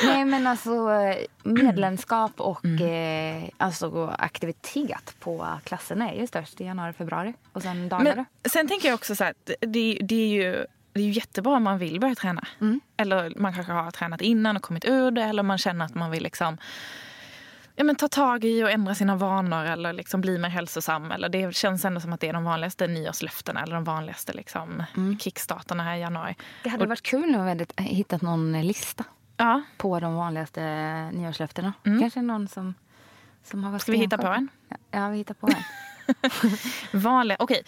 Nej 0.04 0.24
men 0.24 0.46
alltså 0.46 0.90
eh, 0.90 1.16
medlemskap 1.42 2.40
och 2.40 2.64
eh, 2.80 3.44
alltså 3.56 4.14
aktivitet 4.18 5.14
på 5.20 5.48
klasserna 5.64 6.10
är 6.12 6.20
ju 6.20 6.26
störst 6.26 6.60
i 6.60 6.64
januari, 6.64 6.92
februari. 6.92 7.34
Och 7.52 7.62
sen 7.62 7.88
dagar. 7.88 8.24
Sen 8.44 8.68
tänker 8.68 8.88
jag 8.88 8.94
också 8.94 9.14
så 9.14 9.24
här, 9.24 9.34
det, 9.60 9.98
det, 10.00 10.14
är 10.14 10.28
ju, 10.28 10.66
det 10.92 11.00
är 11.00 11.04
ju 11.04 11.12
jättebra 11.12 11.56
om 11.56 11.62
man 11.62 11.78
vill 11.78 12.00
börja 12.00 12.14
träna. 12.14 12.46
Eller 12.96 13.32
man 13.36 13.54
kanske 13.54 13.72
har 13.72 13.90
tränat 13.90 14.20
innan 14.20 14.56
och 14.56 14.62
kommit 14.62 14.84
ur 14.84 15.10
det. 15.10 15.22
Eller 15.22 15.42
man 15.42 15.58
känner 15.58 15.84
att 15.84 15.94
man 15.94 16.10
vill 16.10 16.22
liksom, 16.22 16.58
ja, 17.76 17.84
men 17.84 17.96
ta 17.96 18.08
tag 18.08 18.44
i 18.44 18.64
och 18.64 18.70
ändra 18.70 18.94
sina 18.94 19.16
vanor 19.16 19.64
eller 19.64 19.92
liksom 19.92 20.20
bli 20.20 20.38
mer 20.38 20.48
hälsosam. 20.48 21.12
Eller 21.12 21.28
det 21.28 21.54
känns 21.54 21.84
ändå 21.84 22.00
som 22.00 22.12
att 22.12 22.20
det 22.20 22.28
är 22.28 22.32
de 22.32 22.44
vanligaste 22.44 22.86
nyårslöftena 22.86 23.62
eller 23.62 23.74
de 23.74 23.84
vanligaste 23.84 24.32
liksom, 24.32 24.84
kickstarterna 25.20 25.82
här 25.82 25.96
i 25.96 26.00
januari. 26.00 26.36
det 26.62 26.68
hade 26.68 26.86
varit 26.86 27.02
kul 27.02 27.34
om 27.34 27.42
vi 27.42 27.48
hade 27.48 27.66
hittat 27.76 28.22
någon 28.22 28.60
lista 28.66 29.04
Ja, 29.36 29.62
på 29.76 30.00
de 30.00 30.14
vanligaste 30.14 30.60
nyårslöftena. 31.12 31.72
Kanske 31.84 32.22
någon 32.22 32.48
som, 32.48 32.74
som 33.44 33.64
har 33.64 33.70
varit 33.70 33.82
Ska 33.82 33.92
vi 33.92 33.98
hitta 33.98 34.18
på 34.18 34.26
en? 34.26 34.48
Ja, 34.90 35.08
vi 35.08 35.16
hittar 35.16 35.34
på 35.34 35.46
en. 35.46 35.54
vanliga. 37.00 37.36
Okej, 37.40 37.62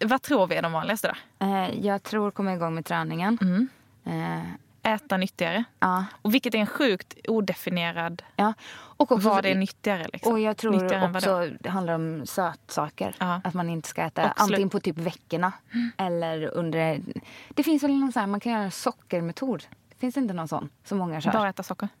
vad 0.00 0.22
tror 0.22 0.46
vi 0.46 0.54
är 0.54 0.62
de 0.62 0.72
vanligaste 0.72 1.14
då? 1.38 1.46
eh, 1.46 1.80
jag 1.86 2.02
tror 2.02 2.30
komma 2.30 2.52
igång 2.52 2.74
med 2.74 2.84
träningen. 2.84 3.38
Mm. 3.40 3.68
Äta 4.86 5.16
nyttigare. 5.16 5.64
ja, 5.78 6.04
Och 6.22 6.34
vilket 6.34 6.54
är 6.54 6.58
en 6.58 6.66
sjukt 6.66 7.14
odefinierad 7.28 8.22
ja. 8.36 8.54
Och 8.98 9.12
också, 9.12 9.28
vad 9.28 9.42
det 9.42 9.50
är 9.50 9.54
nyttigare. 9.54 10.06
Liksom. 10.12 10.32
Och 10.32 10.40
jag 10.40 10.56
tror 10.56 10.72
Nyttigare 10.72 11.10
också 11.16 11.50
det 11.60 11.68
handlar 11.68 11.94
om 11.94 12.26
sötsaker. 12.26 13.16
Ja. 13.18 13.40
Att 13.44 13.54
man 13.54 13.70
inte 13.70 13.88
ska 13.88 14.02
äta 14.02 14.22
slu- 14.22 14.32
antingen 14.36 14.70
på 14.70 14.80
typ 14.80 14.98
veckorna 14.98 15.52
eller 15.98 16.54
under... 16.54 17.00
Det 17.48 17.62
finns 17.62 17.82
väl 17.82 17.98
någon 17.98 18.12
sån 18.12 18.20
här, 18.20 18.26
man 18.26 18.40
kan 18.40 18.52
göra 18.52 18.62
en 18.62 18.70
sockermetod. 18.70 19.64
Finns 19.98 20.14
det 20.14 20.20
inte 20.20 20.34
någon 20.34 20.48
sån 20.48 20.68
som 20.84 20.98
många 20.98 21.20
kör? 21.20 21.32
Bara 21.32 21.48
äta 21.48 21.62
socker. 21.62 21.88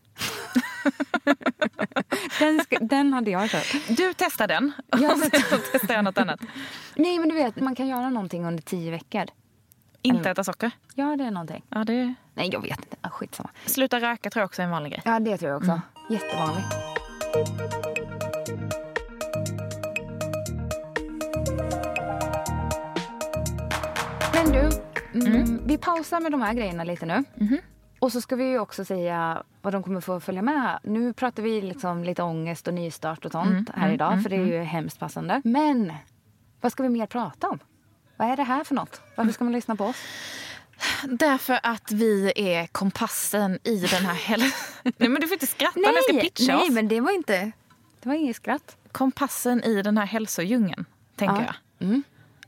Den, 2.38 2.60
ska, 2.64 2.78
den 2.78 3.12
hade 3.12 3.30
jag 3.30 3.50
kört. 3.50 3.66
Du 3.88 4.14
testar 4.16 4.46
den 4.48 4.72
Ja. 4.98 5.12
och 5.12 5.18
så 5.18 5.56
testar 5.72 5.94
jag 5.94 6.04
något 6.04 6.18
annat. 6.18 6.40
Nej 6.96 7.18
men 7.18 7.28
du 7.28 7.34
vet, 7.34 7.60
man 7.60 7.74
kan 7.74 7.86
göra 7.88 8.10
någonting 8.10 8.44
under 8.46 8.62
tio 8.62 8.90
veckor. 8.90 9.24
Inte 10.02 10.30
äta 10.30 10.44
socker. 10.44 10.70
Ja, 10.94 11.16
det 11.16 11.24
är 11.24 11.30
någonting. 11.30 11.64
Ja, 11.68 11.84
det... 11.84 12.14
Nej, 12.34 12.48
jag 12.52 12.60
vet 12.60 12.78
inte. 12.78 12.96
Ah, 13.00 13.10
skitsamma. 13.10 13.50
Sluta 13.66 14.00
röka 14.00 14.30
tror 14.30 14.40
jag 14.40 14.46
också 14.46 14.62
är 14.62 14.64
en 14.64 14.70
vanlig 14.70 14.92
grej. 14.92 15.02
Ja, 15.04 15.20
det 15.20 15.38
tror 15.38 15.50
jag 15.50 15.58
också. 15.58 15.80
Jättevanligt. 16.10 16.66
Men 24.34 24.52
du, 24.52 24.70
mm, 25.26 25.60
vi 25.66 25.78
pausar 25.78 26.20
med 26.20 26.32
de 26.32 26.42
här 26.42 26.54
grejerna 26.54 26.84
lite 26.84 27.06
nu. 27.06 27.24
Och 27.98 28.12
så 28.12 28.20
ska 28.20 28.36
vi 28.36 28.44
ju 28.44 28.58
också 28.58 28.84
säga 28.84 29.42
vad 29.62 29.72
de 29.72 29.82
kommer 29.82 30.00
få 30.00 30.20
följa 30.20 30.42
med. 30.42 30.78
Nu 30.82 31.12
pratar 31.12 31.42
vi 31.42 31.60
liksom 31.60 32.04
lite 32.04 32.22
ångest 32.22 32.68
och 32.68 32.74
nystart 32.74 33.24
och 33.24 33.32
sånt 33.32 33.70
här 33.74 33.92
idag, 33.92 34.22
för 34.22 34.30
det 34.30 34.36
är 34.36 34.46
ju 34.46 34.62
hemskt 34.62 34.98
passande. 34.98 35.40
Men 35.44 35.92
vad 36.60 36.72
ska 36.72 36.82
vi 36.82 36.88
mer 36.88 37.06
prata 37.06 37.48
om? 37.48 37.58
Vad 38.16 38.28
är 38.30 38.36
det 38.36 38.42
här 38.42 38.64
för 38.64 38.74
något? 38.74 39.00
Varför 39.14 39.32
ska 39.32 39.44
man 39.44 39.52
lyssna 39.52 39.76
på 39.76 39.84
oss? 39.84 39.96
Därför 41.04 41.60
att 41.62 41.90
vi 41.92 42.32
är 42.36 42.66
kompassen 42.66 43.58
i 43.64 43.76
den 43.78 44.04
här 44.06 44.14
hälsan. 44.14 44.50
Nej, 44.96 45.08
men 45.08 45.20
du 45.20 45.26
får 45.26 45.32
inte 45.34 45.46
skratta 45.46 45.80
när 45.80 45.92
jag 45.94 46.04
ska 46.04 46.12
pitcha 46.20 46.52
nej 46.56 46.62
oss. 46.62 46.70
men 46.70 46.88
det 46.88 47.00
var 47.00 47.10
inte... 47.12 47.52
Det 48.00 48.08
var 48.08 48.14
inget 48.16 48.36
skratt. 48.36 48.76
Kompassen 48.92 49.62
i 49.64 49.82
den 49.82 49.98
här 49.98 50.06
hälsodjungeln, 50.06 50.84
tänker 51.16 51.36
Ja. 51.36 51.54
jag. 51.78 51.86
Mm. 51.88 52.02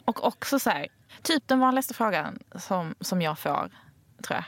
Och 0.04 0.24
också 0.26 0.58
så 0.58 0.70
här, 0.70 0.86
typ 1.22 1.42
den 1.48 1.58
vanligaste 1.60 1.94
frågan 1.94 2.38
som, 2.54 2.94
som 3.00 3.22
jag 3.22 3.38
får, 3.38 3.70
tror 4.22 4.36
jag, 4.36 4.44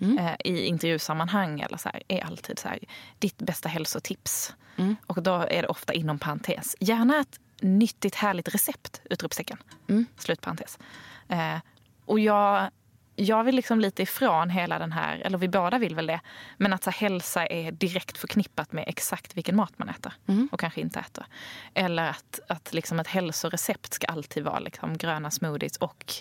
Mm. 0.00 0.18
eh, 0.18 0.34
i 0.44 0.66
intervjusammanhang 0.66 1.60
eller 1.60 1.76
så 1.76 1.88
här, 1.88 2.02
är 2.08 2.24
alltid 2.24 2.58
så 2.58 2.68
här, 2.68 2.78
ditt 3.18 3.38
bästa 3.38 3.68
hälsotips. 3.68 4.54
Mm. 4.76 4.96
Och 5.06 5.22
då 5.22 5.34
är 5.34 5.62
det 5.62 5.68
ofta 5.68 5.92
inom 5.92 6.18
parentes. 6.18 6.76
Gärna 6.80 7.20
ett 7.20 7.40
nyttigt, 7.60 8.14
härligt 8.14 8.54
recept! 8.54 9.00
Utropstecken. 9.10 9.58
Mm. 9.88 10.06
Slutparentes. 10.16 10.78
Eh, 11.28 11.56
och 12.04 12.20
jag, 12.20 12.70
jag 13.16 13.44
vill 13.44 13.56
liksom 13.56 13.80
lite 13.80 14.02
ifrån 14.02 14.50
hela 14.50 14.78
den 14.78 14.92
här, 14.92 15.18
eller 15.18 15.38
vi 15.38 15.48
båda 15.48 15.78
vill 15.78 15.94
väl 15.94 16.06
det, 16.06 16.20
men 16.56 16.72
att 16.72 16.84
så 16.84 16.90
hälsa 16.90 17.46
är 17.46 17.72
direkt 17.72 18.18
förknippat 18.18 18.72
med 18.72 18.84
exakt 18.86 19.36
vilken 19.36 19.56
mat 19.56 19.78
man 19.78 19.88
äter 19.88 20.12
Mm. 20.26 20.48
och 20.52 20.60
kanske 20.60 20.80
inte 20.80 21.00
äter. 21.00 21.26
Eller 21.74 22.10
att, 22.10 22.40
att 22.48 22.74
liksom 22.74 23.00
ett 23.00 23.06
hälsorecept 23.06 23.94
ska 23.94 24.06
alltid 24.06 24.44
vara 24.44 24.58
liksom 24.58 24.96
gröna 24.96 25.30
smoothies 25.30 25.76
och 25.76 26.12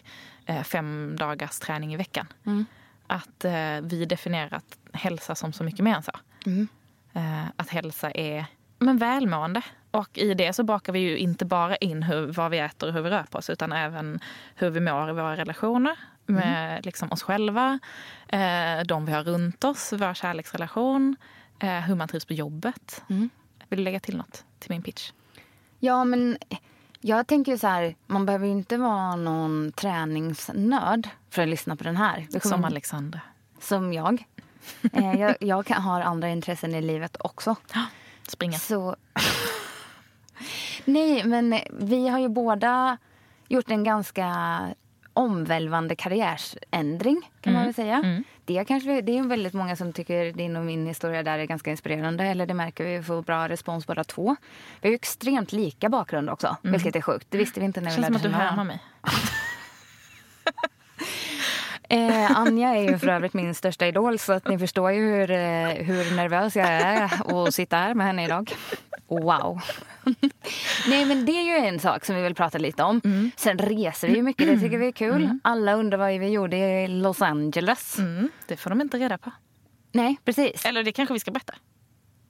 eh, 0.45 0.63
fem 0.63 1.15
dagars 1.19 1.59
träning 1.59 1.93
i 1.93 1.97
veckan. 1.97 2.27
Mm. 2.45 2.65
Att 3.07 3.45
eh, 3.45 3.81
vi 3.81 4.05
definierat 4.05 4.77
hälsa 4.93 5.35
som 5.35 5.53
så 5.53 5.63
mycket 5.63 5.79
mer 5.79 5.95
än 5.95 6.03
så. 6.03 6.11
Mm. 6.45 6.67
Eh, 7.13 7.45
att 7.55 7.69
hälsa 7.69 8.11
är 8.11 8.45
men 8.79 8.97
välmående. 8.97 9.61
Och 9.91 10.17
i 10.17 10.33
det 10.33 10.53
så 10.53 10.63
bakar 10.63 10.93
vi 10.93 10.99
ju 10.99 11.17
inte 11.17 11.45
bara 11.45 11.75
in 11.75 12.03
hur, 12.03 12.27
vad 12.27 12.51
vi 12.51 12.59
äter 12.59 12.87
och 12.87 12.93
hur 12.93 13.01
vi 13.01 13.09
rör 13.09 13.23
på 13.23 13.37
oss 13.37 13.49
utan 13.49 13.71
även 13.73 14.19
hur 14.55 14.69
vi 14.69 14.79
mår 14.79 15.09
i 15.09 15.13
våra 15.13 15.35
relationer 15.37 15.95
med 16.25 16.85
liksom 16.85 17.11
oss 17.11 17.23
själva, 17.23 17.79
eh, 18.27 18.79
de 18.85 19.05
vi 19.05 19.11
har 19.11 19.23
runt 19.23 19.63
oss, 19.63 19.93
vår 19.93 20.13
kärleksrelation, 20.13 21.15
eh, 21.59 21.79
hur 21.79 21.95
man 21.95 22.07
trivs 22.07 22.25
på 22.25 22.33
jobbet. 22.33 23.03
Mm. 23.09 23.29
Vill 23.69 23.77
du 23.79 23.83
lägga 23.83 23.99
till 23.99 24.17
något 24.17 24.45
till 24.59 24.71
min 24.71 24.81
pitch? 24.81 25.11
Ja, 25.79 26.03
men 26.03 26.37
jag 27.01 27.27
tänker 27.27 27.57
så 27.57 27.67
här, 27.67 27.95
man 28.07 28.25
behöver 28.25 28.45
ju 28.45 28.51
inte 28.51 28.77
vara 28.77 29.15
någon 29.15 29.71
träningsnörd 29.71 31.09
för 31.29 31.41
att 31.41 31.47
lyssna 31.49 31.75
på 31.75 31.83
den 31.83 31.97
här. 31.97 32.15
Kommer- 32.31 32.39
Som 32.39 32.65
Alexandra. 32.65 33.19
som 33.59 33.93
jag. 33.93 34.23
Eh, 34.93 35.19
jag 35.21 35.35
jag 35.39 35.65
kan, 35.65 35.81
har 35.81 36.01
andra 36.01 36.29
intressen 36.29 36.75
i 36.75 36.81
livet 36.81 37.17
också. 37.19 37.55
Springa. 38.27 38.57
Så... 38.57 38.95
Nej, 40.85 41.23
men 41.23 41.59
vi 41.71 42.07
har 42.07 42.19
ju 42.19 42.29
båda 42.29 42.97
gjort 43.47 43.71
en 43.71 43.83
ganska 43.83 44.33
omvälvande 45.13 45.95
karriärsändring 45.95 47.31
kan 47.41 47.53
man 47.53 47.63
väl 47.63 47.73
säga. 47.73 47.95
Mm. 47.95 48.23
Det, 48.45 48.57
är 48.57 48.63
kanske, 48.63 49.01
det 49.01 49.17
är 49.17 49.23
väldigt 49.23 49.53
många 49.53 49.75
som 49.75 49.93
tycker 49.93 50.33
din 50.33 50.55
och 50.55 50.65
min 50.65 50.87
historia 50.87 51.23
där 51.23 51.39
är 51.39 51.45
ganska 51.45 51.71
inspirerande. 51.71 52.23
Eller 52.23 52.45
det 52.45 52.53
märker 52.53 52.83
vi, 52.83 52.97
vi 52.97 53.03
får 53.03 53.21
bra 53.21 53.49
respons 53.49 53.87
båda 53.87 54.03
två. 54.03 54.35
Vi 54.81 54.87
har 54.87 54.91
ju 54.91 54.95
extremt 54.95 55.51
lika 55.51 55.89
bakgrund 55.89 56.29
också, 56.29 56.57
vilket 56.61 56.95
är 56.95 57.01
sjukt. 57.01 57.27
Det 57.29 57.37
visste 57.37 57.59
vi 57.59 57.65
inte 57.65 57.81
när 57.81 57.89
Det 57.89 57.97
vi 57.97 58.03
känns 58.03 58.05
som 58.05 58.13
lärde 58.13 58.27
att 58.27 58.33
du 58.33 58.39
känna 58.39 58.49
härmar 58.49 58.63
mig. 58.63 58.79
Eh, 61.89 62.37
Anja 62.37 62.75
är 62.75 62.91
ju 62.91 62.97
för 62.99 63.07
övrigt 63.07 63.33
min 63.33 63.55
största 63.55 63.87
idol 63.87 64.19
så 64.19 64.33
att 64.33 64.47
ni 64.47 64.59
förstår 64.59 64.91
ju 64.91 65.01
hur, 65.01 65.31
eh, 65.31 65.37
hur 65.69 66.15
nervös 66.15 66.55
jag 66.55 66.67
är 66.67 67.03
att 67.47 67.53
sitta 67.55 67.77
här 67.77 67.93
med 67.93 68.07
henne 68.07 68.25
idag. 68.25 68.51
Wow. 69.07 69.61
Nej 70.89 71.05
men 71.05 71.25
det 71.25 71.31
är 71.31 71.43
ju 71.43 71.67
en 71.67 71.79
sak 71.79 72.05
som 72.05 72.15
vi 72.15 72.21
vill 72.21 72.35
prata 72.35 72.57
lite 72.57 72.83
om. 72.83 73.01
Sen 73.35 73.57
reser 73.57 74.07
vi 74.07 74.15
ju 74.15 74.21
mycket, 74.21 74.47
det 74.47 74.59
tycker 74.59 74.77
vi 74.77 74.87
är 74.87 74.91
kul. 74.91 75.39
Alla 75.43 75.73
undrar 75.73 75.97
vad 75.97 76.19
vi 76.19 76.27
gjorde 76.27 76.57
i 76.57 76.87
Los 76.87 77.21
Angeles. 77.21 77.97
Mm, 77.99 78.29
det 78.47 78.57
får 78.57 78.69
de 78.69 78.81
inte 78.81 78.97
reda 78.97 79.17
på. 79.17 79.31
Nej, 79.91 80.17
precis. 80.25 80.65
Eller 80.65 80.83
det 80.83 80.91
kanske 80.91 81.13
vi 81.13 81.19
ska 81.19 81.31
berätta. 81.31 81.53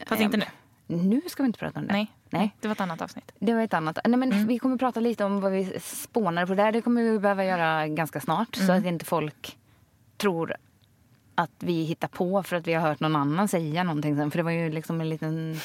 Fast 0.06 0.22
inte 0.22 0.38
nu. 0.38 0.46
Nu 0.88 1.22
ska 1.27 1.44
vi 1.44 1.48
inte 1.48 1.60
prata 1.60 1.79
om 1.79 1.88
det. 1.88 1.94
Nej. 1.94 2.12
Nej. 2.29 2.56
Det 2.60 2.67
var 2.67 2.75
ett 2.75 2.82
annat 2.82 3.01
avsnitt. 3.01 3.32
Det 3.39 3.53
var 3.53 3.62
ett 3.62 3.74
annat. 3.74 4.00
Nej, 4.06 4.17
men 4.17 4.48
Vi 4.48 4.60
kommer 4.60 4.77
prata 4.77 5.00
lite 5.00 5.24
om 5.25 5.41
vad 5.41 5.51
vi 5.51 5.79
spånade 5.79 6.48
på 6.48 6.56
där. 6.56 6.72
Det 6.72 6.82
kommer 6.82 7.03
vi 7.03 7.20
behöva 7.20 7.46
göra 7.46 7.88
ganska 7.88 8.20
snart. 8.22 8.56
Så 8.56 8.72
att 8.72 8.86
inte 8.86 9.06
folk 9.06 9.58
tror 10.17 10.56
att 11.36 11.51
vi 11.60 11.84
hittar 11.84 12.08
på 12.08 12.44
för 12.44 12.56
att 12.56 12.67
vi 12.67 12.74
har 12.74 12.89
hört 12.89 13.00
någon 13.00 13.15
annan 13.15 13.48
säga 13.48 13.84
någonting 13.84 14.15
sen. 14.15 14.32
För 14.32 14.38
det 14.38 14.44
var 14.44 14.51
ju 14.51 14.70
liksom 14.70 15.01
en 15.01 15.10
liten... 15.10 15.60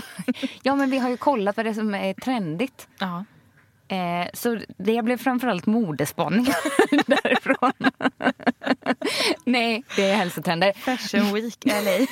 ja, 0.62 0.74
men 0.74 0.90
vi 0.90 0.98
har 0.98 1.10
ju 1.10 1.16
kollat 1.16 1.56
vad 1.56 1.66
det 1.66 1.70
är 1.70 1.74
som 1.74 1.94
är 1.94 2.14
trendigt. 2.14 2.88
Ja. 2.98 3.24
Eh, 3.88 4.28
så 4.34 4.58
det 4.76 5.02
blev 5.02 5.16
framförallt 5.16 5.66
modespaningar 5.66 6.56
därifrån. 7.06 7.72
Nej, 9.44 9.84
det 9.96 10.10
är 10.10 10.16
hälsotrender. 10.16 10.72
Fashion 10.72 11.34
Week 11.34 11.64
LA. 11.64 11.72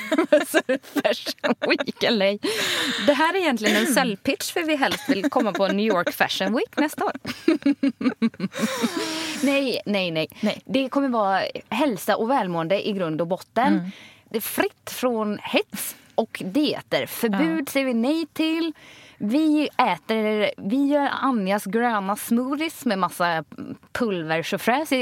Fashion 1.02 1.54
Week 1.68 2.02
LA. 2.02 2.48
Det 3.06 3.12
här 3.12 3.34
är 3.34 3.38
egentligen 3.38 3.76
en 3.76 3.94
säljpitch 3.94 4.52
för 4.52 4.62
vi 4.62 4.76
helst 4.76 5.08
vill 5.08 5.30
komma 5.30 5.52
på 5.52 5.68
New 5.68 5.86
York 5.86 6.12
Fashion 6.12 6.54
Week 6.54 6.76
nästa 6.76 7.04
år. 7.04 7.12
nej, 9.42 9.80
nej, 9.86 10.10
nej, 10.10 10.28
Nej. 10.40 10.62
Det 10.64 10.88
kommer 10.88 11.08
vara 11.08 11.42
hälsa 11.68 12.16
och 12.16 12.30
välmående 12.30 12.88
i 12.88 12.92
grund 12.92 13.20
och 13.20 13.26
botten. 13.26 13.90
Det 14.30 14.36
är 14.36 14.40
fritt 14.40 14.90
från 14.90 15.38
hets 15.42 15.96
och 16.14 16.42
dieter. 16.44 17.06
Förbud 17.06 17.68
säger 17.68 17.86
vi 17.86 17.94
nej 17.94 18.26
till. 18.32 18.72
Vi 19.18 19.68
äter, 19.78 20.50
vi 20.56 20.86
gör 20.86 21.08
Anjas 21.12 21.64
gröna 21.64 22.16
smoothies 22.16 22.84
med 22.84 22.98
massa 22.98 23.44
pulver 23.92 24.42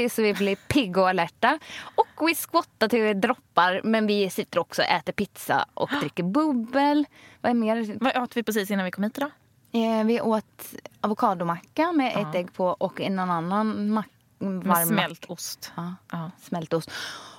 så 0.09 0.21
vi 0.21 0.33
blir 0.33 0.55
pigga 0.55 1.01
och 1.01 1.09
alerta. 1.09 1.59
Och 1.95 2.27
vi 2.27 2.35
skottar 2.35 2.87
till 2.87 3.01
vi 3.01 3.13
droppar 3.13 3.81
men 3.83 4.07
vi 4.07 4.29
sitter 4.29 4.59
också 4.59 4.81
och 4.81 4.87
äter 4.87 5.13
pizza 5.13 5.65
och 5.73 5.89
dricker 6.01 6.23
bubbel. 6.23 7.05
Vad 7.41 7.49
är 7.49 7.53
mer? 7.53 7.97
Vad 7.99 8.17
åt 8.23 8.37
vi 8.37 8.43
precis 8.43 8.71
innan 8.71 8.85
vi 8.85 8.91
kom 8.91 9.03
hit 9.03 9.17
idag? 9.17 9.31
Eh, 9.71 10.03
vi 10.05 10.21
åt 10.21 10.73
avokadomacka 11.01 11.91
med 11.91 12.13
ett 12.17 12.35
ägg 12.35 12.53
på 12.53 12.65
och 12.67 13.01
en 13.01 13.19
annan 13.19 13.89
mack, 13.89 14.09
Med 14.39 14.87
smält 14.87 15.25
ost. 15.25 15.71
Ja, 15.75 15.95
Ja. 16.11 16.31
smältost. 16.41 16.91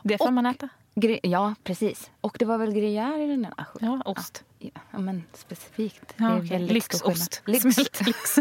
Det 0.02 0.18
får 0.18 0.26
Och- 0.26 0.32
man 0.32 0.46
äta. 0.46 0.68
Ja, 1.22 1.54
precis. 1.64 2.10
Och 2.20 2.36
det 2.38 2.44
var 2.44 2.58
väl 2.58 2.70
gruyère 2.74 3.24
i 3.24 3.26
den 3.26 3.44
här? 3.44 3.54
Ja, 3.80 4.02
ost. 4.04 4.44
Ja, 4.58 4.98
men 4.98 5.24
specifikt. 5.32 6.14
Ja, 6.16 6.24
det 6.28 6.54
är 6.54 6.58
stor 6.58 6.74
Lyxost. 6.74 7.42
Lyx. 7.46 7.64
Lyxost. 8.06 8.40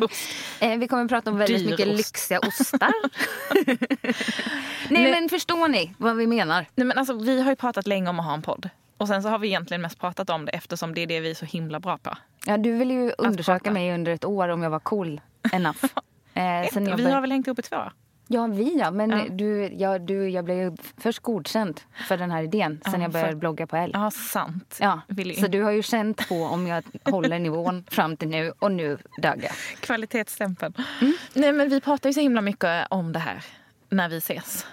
Eh, 0.60 0.77
vi 0.77 0.88
kommer 0.88 1.03
att 1.03 1.10
prata 1.10 1.31
om 1.31 1.38
väldigt 1.38 1.60
Dyr 1.60 1.69
mycket 1.69 1.88
ost. 1.88 1.98
lyxiga 1.98 2.39
ostar. 2.39 2.93
Nej, 4.93 5.12
men 5.12 5.29
förstår 5.29 5.67
ni 5.67 5.93
vad 5.98 6.15
vi 6.15 6.27
menar? 6.27 6.65
Nej, 6.75 6.88
men 6.88 6.98
alltså, 6.98 7.13
vi 7.13 7.41
har 7.41 7.50
ju 7.51 7.55
pratat 7.55 7.88
länge 7.88 8.10
om 8.10 8.19
att 8.19 8.25
ha 8.25 8.34
en 8.34 8.41
podd. 8.41 8.69
Och 8.98 9.07
sen 9.07 9.24
så 9.24 9.29
har 9.29 9.39
vi 9.39 9.48
egentligen 9.48 9.81
mest 9.81 10.00
pratat 10.00 10.29
om 10.29 10.45
det 10.45 10.51
eftersom 10.51 10.93
det 10.93 11.01
är 11.01 11.07
det 11.07 11.19
vi 11.19 11.29
är 11.29 11.34
så 11.36 11.45
himla 11.45 11.79
bra 11.79 11.98
på. 11.98 12.17
Ja, 12.45 12.57
du 12.57 12.77
ville 12.77 12.93
ju 12.93 13.12
undersöka 13.17 13.72
mig 13.72 13.93
under 13.93 14.12
ett 14.12 14.25
år 14.25 14.50
om 14.50 14.63
jag 14.63 14.69
var 14.69 14.79
cool 14.79 15.22
enough. 15.53 15.86
Eh, 16.38 16.69
sen 16.74 16.95
vi 16.98 17.12
har 17.12 17.22
väl 17.22 17.31
hängt 17.31 17.48
ihop 17.48 17.60
i 17.60 17.62
två 17.62 17.75
år? 17.75 17.93
Ja, 18.27 18.48
vi 18.48 18.77
ja. 18.79 18.91
Men 18.91 19.10
Ja. 19.10 19.25
Du, 19.29 19.70
ja, 19.74 20.00
du, 20.00 20.29
jag 20.29 20.46
blev 20.46 20.58
ju 20.58 20.75
först 20.98 21.20
godkänd 21.20 21.82
för 22.08 22.17
den 22.17 22.32
här 22.32 22.44
idén 22.44 22.82
sen 22.84 22.94
Ja, 22.94 23.01
jag 23.01 23.12
började 23.12 23.32
för- 23.32 23.38
blogga 23.38 23.67
på 23.67 23.75
L. 23.77 23.91
Ja, 23.94 24.12
sant. 24.12 24.77
Ja, 24.82 25.01
så 25.39 25.48
du 25.48 25.62
har 25.62 25.72
ju 25.72 25.82
känt 25.84 26.27
på 26.29 26.36
om 26.44 26.67
jag 26.67 26.84
håller 27.03 27.39
nivån 27.39 27.84
fram 27.89 28.17
till 28.17 28.27
nu 28.27 28.53
och 28.60 28.72
nu 28.72 28.98
dög 29.22 29.44
jag. 29.44 29.51
Kvalitetsstämpeln. 29.79 30.74
Nej, 31.34 31.53
men 31.53 31.70
vi 31.70 31.82
pratar 31.82 32.10
ju 32.10 32.13
så 32.13 32.20
himla 32.20 32.41
mycket 32.41 32.88
om 32.89 33.13
det 33.13 33.20
här 33.20 33.44
när 33.89 34.10
vi 34.10 34.17
ses. 34.17 34.65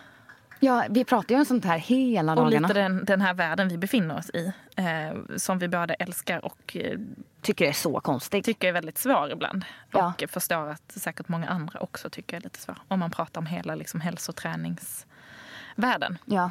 Ja, 0.64 0.84
vi 0.90 1.04
pratar 1.04 1.34
ju 1.34 1.38
om 1.38 1.44
sånt 1.44 1.64
här 1.64 1.78
hela 1.78 2.32
Och 2.32 2.36
dagarna. 2.36 2.68
lite 2.68 2.80
den, 2.80 3.04
den 3.04 3.20
här 3.20 3.34
världen 3.34 3.68
vi 3.68 3.78
befinner 3.78 4.18
oss 4.18 4.30
i. 4.30 4.52
Eh, 4.76 5.12
som 5.36 5.58
vi 5.58 5.68
båda 5.68 5.94
älskar 5.94 6.44
och 6.44 6.76
eh, 6.76 6.98
Tycker 7.40 7.64
är 7.66 7.72
så 7.72 8.00
konstigt. 8.00 8.44
tycker 8.44 8.68
är 8.68 8.72
väldigt 8.72 8.98
svår 8.98 9.32
ibland. 9.32 9.64
Ja. 9.90 10.12
Och 10.20 10.24
förstår 10.30 10.68
att 10.70 10.92
säkert 10.92 11.28
många 11.28 11.48
andra 11.48 11.80
också 11.80 12.10
tycker 12.10 12.36
är 12.36 12.40
lite 12.40 12.58
svår. 12.58 12.76
Om 12.88 12.98
man 12.98 13.10
pratar 13.10 13.40
om 13.40 13.46
hela 13.46 13.74
liksom, 13.74 14.00
hälsoträningsvärlden. 14.00 16.18
Ja, 16.24 16.50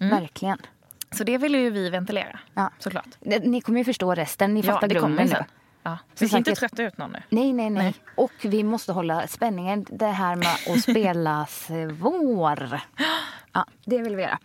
Mm. 0.00 0.20
verkligen. 0.20 0.58
Så 1.10 1.24
det 1.24 1.38
vill 1.38 1.54
ju 1.54 1.70
vi 1.70 1.90
ventilera, 1.90 2.38
Ja. 2.54 2.70
såklart. 2.78 3.08
Ni 3.20 3.60
kommer 3.60 3.78
ju 3.78 3.84
förstå 3.84 4.14
resten. 4.14 4.54
Ni 4.54 4.62
fattar 4.62 4.88
det 4.88 4.94
grunden 4.94 5.26
nu. 5.26 5.32
sen. 5.32 5.44
Ja. 5.82 5.98
Vi 6.18 6.28
ska 6.28 6.36
inte 6.38 6.54
trötta 6.54 6.82
ut 6.82 6.98
någon 6.98 7.10
nu. 7.12 7.22
Nej, 7.28 7.52
nej, 7.52 7.70
nej, 7.70 7.82
Nej. 7.82 7.94
Och 8.14 8.32
vi 8.42 8.62
måste 8.64 8.92
hålla 8.92 9.26
spänningen. 9.26 9.86
Det 9.90 10.06
här 10.06 10.36
med 10.36 10.48
att 10.70 10.82
spela 10.90 11.46
svår. 11.46 12.80
Ja, 13.52 13.66
det 13.84 13.98
vill 14.02 14.16
vi 14.16 14.22
göra. 14.22 14.38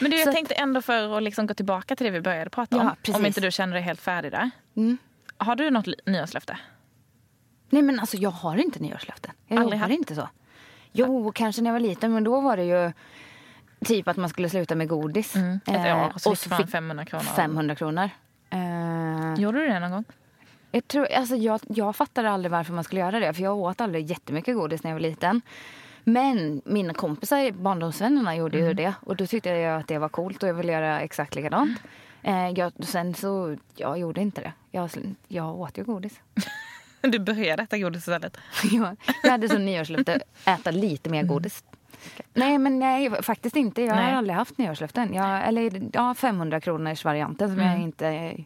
Men 0.00 0.10
du, 0.10 0.16
jag 0.16 0.26
Så 0.26 0.32
tänkte 0.32 0.54
ändå 0.54 0.82
för 0.82 1.16
att 1.16 1.22
liksom 1.22 1.46
gå 1.46 1.54
tillbaka 1.54 1.96
till 1.96 2.04
det 2.04 2.10
vi 2.10 2.20
började 2.20 2.50
prata 2.50 2.76
Ja, 2.76 2.82
om. 2.82 2.96
precis. 3.02 3.16
Om 3.20 3.26
inte 3.26 3.40
du 3.40 3.50
känner 3.50 3.74
dig 3.74 3.82
helt 3.82 4.00
färdig 4.00 4.32
där. 4.32 4.50
Mm. 4.76 4.98
Har 5.36 5.56
du 5.56 5.70
något 5.70 5.86
nyårslöfte? 6.06 6.58
Nej, 7.70 7.82
men 7.82 8.00
alltså 8.00 8.16
jag 8.16 8.30
har 8.30 8.56
inte 8.56 8.80
nyårslöften. 8.80 9.32
Jag 9.46 9.58
Aldrig 9.60 9.78
jobbar 9.78 9.88
haft? 9.88 9.98
inte 9.98 10.14
så. 10.14 10.28
Jo, 10.92 11.32
kanske 11.34 11.62
när 11.62 11.70
jag 11.70 11.72
var 11.72 11.80
liten, 11.88 12.12
men 12.14 12.24
då 12.24 12.40
var 12.40 12.56
det 12.56 12.64
ju 12.64 12.92
typ 13.84 14.08
att 14.08 14.16
man 14.16 14.28
skulle 14.28 14.48
sluta 14.48 14.74
med 14.74 14.88
godis. 14.88 15.36
Mm. 15.36 15.60
Ett 15.66 15.86
Eh, 15.86 16.04
år, 16.06 16.12
så 16.16 16.30
och 16.30 16.38
fick 16.38 16.50
man 16.50 16.66
500 16.68 17.04
kronor. 17.04 17.22
500 17.24 17.74
kronor. 17.74 18.10
Eh, 18.54 19.34
Gjorde 19.42 19.58
du 19.58 19.66
det 19.68 19.78
någon 19.80 19.90
gång? 19.90 20.04
Jag, 20.70 20.88
tror, 20.88 21.06
alltså 21.12 21.36
jag, 21.36 21.60
jag 21.68 21.96
fattade 21.96 22.30
aldrig 22.30 22.50
varför 22.52 22.72
man 22.72 22.84
skulle 22.84 23.00
göra 23.00 23.20
det. 23.20 23.34
För 23.34 23.42
jag 23.42 23.56
åt 23.56 23.80
aldrig 23.80 24.10
jättemycket 24.10 24.54
godis 24.56 24.82
när 24.82 24.90
jag 24.90 24.94
var 24.94 25.00
liten. 25.00 25.40
Men 26.04 26.62
mina 26.64 26.94
kompisar, 26.94 27.50
barndomsvännerna, 27.50 28.36
gjorde 28.36 28.56
Mm. 28.58 28.68
ju 28.68 28.74
det. 28.74 28.94
Och 29.00 29.16
då 29.16 29.26
tyckte 29.26 29.50
jag 29.50 29.80
att 29.80 29.88
det 29.88 29.98
var 29.98 30.08
coolt 30.08 30.42
och 30.42 30.48
jag 30.48 30.54
ville 30.54 30.72
göra 30.72 31.00
exakt 31.00 31.34
likadant. 31.34 31.78
Eh, 32.22 32.48
jag, 32.50 32.72
sen 32.84 33.14
så, 33.14 33.56
jag 33.76 33.98
gjorde 33.98 34.20
inte 34.20 34.40
det. 34.40 34.52
Jag, 34.70 34.90
jag 35.28 35.60
åt 35.60 35.78
ju 35.78 35.84
godis. 35.84 36.20
Du 37.00 37.18
började 37.18 37.62
äta 37.62 37.78
godis 37.78 38.02
istället. 38.02 38.36
jag, 38.72 38.96
jag 39.22 39.30
hade 39.30 39.48
som 39.48 39.64
nyårslöfte 39.64 40.20
äta 40.46 40.70
lite 40.70 41.10
mer 41.10 41.22
godis. 41.22 41.64
Nej, 42.34 42.58
men 42.58 42.78
nej, 42.78 43.22
faktiskt 43.22 43.56
inte. 43.56 43.82
Jag 43.82 43.96
Nej. 43.96 44.04
har 44.04 44.18
aldrig 44.18 44.36
haft 44.36 44.58
nyårslöften. 44.58 45.14
Jag, 45.14 45.48
eller 45.48 45.82
ja, 45.92 46.14
500 46.14 46.60
kronors 46.60 47.04
varianten 47.04 47.48
som 47.48 47.58
jag 47.58 47.80
inte... 47.80 48.36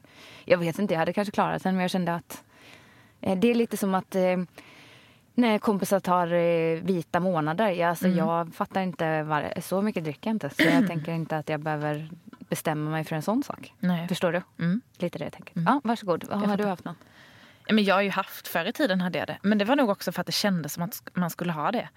Jag 0.44 0.58
vet 0.58 0.78
inte, 0.78 0.94
jag 0.94 0.98
hade 0.98 1.12
kanske 1.12 1.32
klarat 1.32 1.62
den 1.62 1.74
men 1.74 1.82
jag 1.82 1.90
kände 1.90 2.14
att 2.14 2.44
eh, 3.20 3.38
det 3.38 3.50
är 3.50 3.54
lite 3.54 3.76
som 3.76 3.94
att 3.94 4.14
eh, 4.14 4.36
när 5.34 5.58
kompisar 5.58 6.00
tar 6.00 6.32
eh, 6.32 6.80
vita 6.82 7.20
månader. 7.20 7.68
Jag, 7.68 7.90
alltså, 7.90 8.08
jag 8.08 8.54
fattar 8.54 8.80
inte, 8.80 9.22
var, 9.22 9.60
så 9.60 9.82
mycket 9.82 10.04
dricker 10.04 10.30
jag 10.30 10.34
inte. 10.34 10.50
Så 10.50 10.62
jag 10.62 10.86
tänker 10.88 11.12
inte 11.12 11.36
att 11.36 11.48
jag 11.48 11.60
behöver 11.60 12.10
bestämma 12.48 12.90
mig 12.90 13.04
för 13.04 13.16
en 13.16 13.22
sån 13.22 13.42
sak. 13.42 13.74
Nej. 13.78 14.08
Förstår 14.08 14.32
du? 14.32 14.42
Mm. 14.58 14.80
Lite 14.98 15.18
det 15.18 15.24
jag 15.24 15.32
tänker. 15.32 15.62
Ja, 15.66 15.80
varsågod. 15.84 16.24
Vad 16.24 16.48
har 16.48 16.56
du 16.56 16.64
haft 16.64 16.84
någon? 16.84 16.96
Men 17.70 17.84
jag 17.84 17.94
har 17.94 18.02
ju 18.02 18.10
haft, 18.10 18.48
förr 18.48 18.64
i 18.64 18.72
tiden 18.72 19.00
hade 19.00 19.18
jag 19.18 19.28
det. 19.28 19.38
Men 19.42 19.58
det 19.58 19.64
var 19.64 19.76
nog 19.76 19.88
också 19.88 20.12
för 20.12 20.20
att 20.20 20.26
det 20.26 20.32
kändes 20.32 20.72
som 20.72 20.82
att 20.82 21.02
man 21.12 21.30
skulle 21.30 21.52
ha 21.52 21.72
det. 21.72 21.88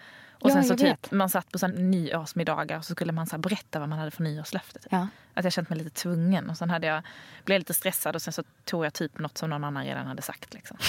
Och 0.41 0.49
Ja, 0.49 0.53
sen 0.53 0.63
så 0.63 0.75
typ, 0.77 0.87
vet. 0.87 1.11
man 1.11 1.29
satt 1.29 1.51
på 1.51 1.67
nyårsmiddagar 1.67 2.77
och 2.77 2.85
så 2.85 2.93
skulle 2.93 3.11
man 3.11 3.27
så 3.27 3.37
berätta 3.37 3.79
vad 3.79 3.89
man 3.89 3.99
hade 3.99 4.11
för 4.11 4.23
nyårslöfte. 4.23 4.79
Typ. 4.79 4.91
Ja. 4.91 5.07
Att 5.33 5.43
jag 5.43 5.53
känt 5.53 5.69
mig 5.69 5.77
lite 5.77 5.89
tvungen. 5.89 6.49
Och 6.49 6.57
sen 6.57 6.69
hade 6.69 6.87
jag, 6.87 7.03
blev 7.45 7.55
jag 7.55 7.59
lite 7.59 7.73
stressad 7.73 8.15
och 8.15 8.21
sen 8.21 8.33
så 8.33 8.43
tog 8.65 8.85
jag 8.85 8.93
typ 8.93 9.19
något 9.19 9.37
som 9.37 9.49
någon 9.49 9.63
annan 9.63 9.85
redan 9.85 10.07
hade 10.07 10.21
sagt. 10.21 10.53
Liksom. 10.53 10.77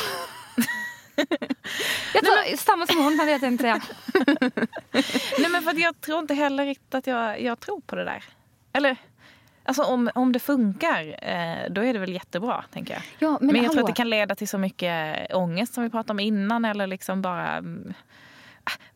Jag 2.14 2.24
tar, 2.24 2.56
samma 2.56 2.86
som 2.86 3.04
hon 3.04 3.18
hade 3.18 3.30
jag 3.30 3.40
tänkt 3.40 3.60
säga. 3.60 3.80
Nej 5.38 5.50
men 5.50 5.62
för 5.62 5.80
jag 5.80 6.00
tror 6.00 6.18
inte 6.18 6.34
heller 6.34 6.66
riktigt 6.66 6.94
att 6.94 7.06
jag, 7.06 7.42
jag 7.42 7.60
tror 7.60 7.80
på 7.80 7.96
det 7.96 8.04
där. 8.04 8.24
Eller, 8.72 8.96
alltså 9.64 9.82
om, 9.82 10.10
om 10.14 10.32
det 10.32 10.38
funkar, 10.38 11.06
eh, 11.22 11.70
då 11.70 11.84
är 11.84 11.92
det 11.92 11.98
väl 11.98 12.12
jättebra 12.12 12.64
tänker 12.72 12.94
jag. 12.94 13.02
Ja, 13.18 13.38
men 13.40 13.46
men 13.46 13.56
jag 13.56 13.64
tror 13.64 13.74
hallå. 13.74 13.80
att 13.80 13.94
det 13.94 13.96
kan 13.96 14.10
leda 14.10 14.34
till 14.34 14.48
så 14.48 14.58
mycket 14.58 15.34
ångest 15.34 15.74
som 15.74 15.84
vi 15.84 15.90
pratade 15.90 16.10
om 16.12 16.20
innan 16.20 16.64
eller 16.64 16.86
liksom 16.86 17.22
bara 17.22 17.56
mm, 17.56 17.94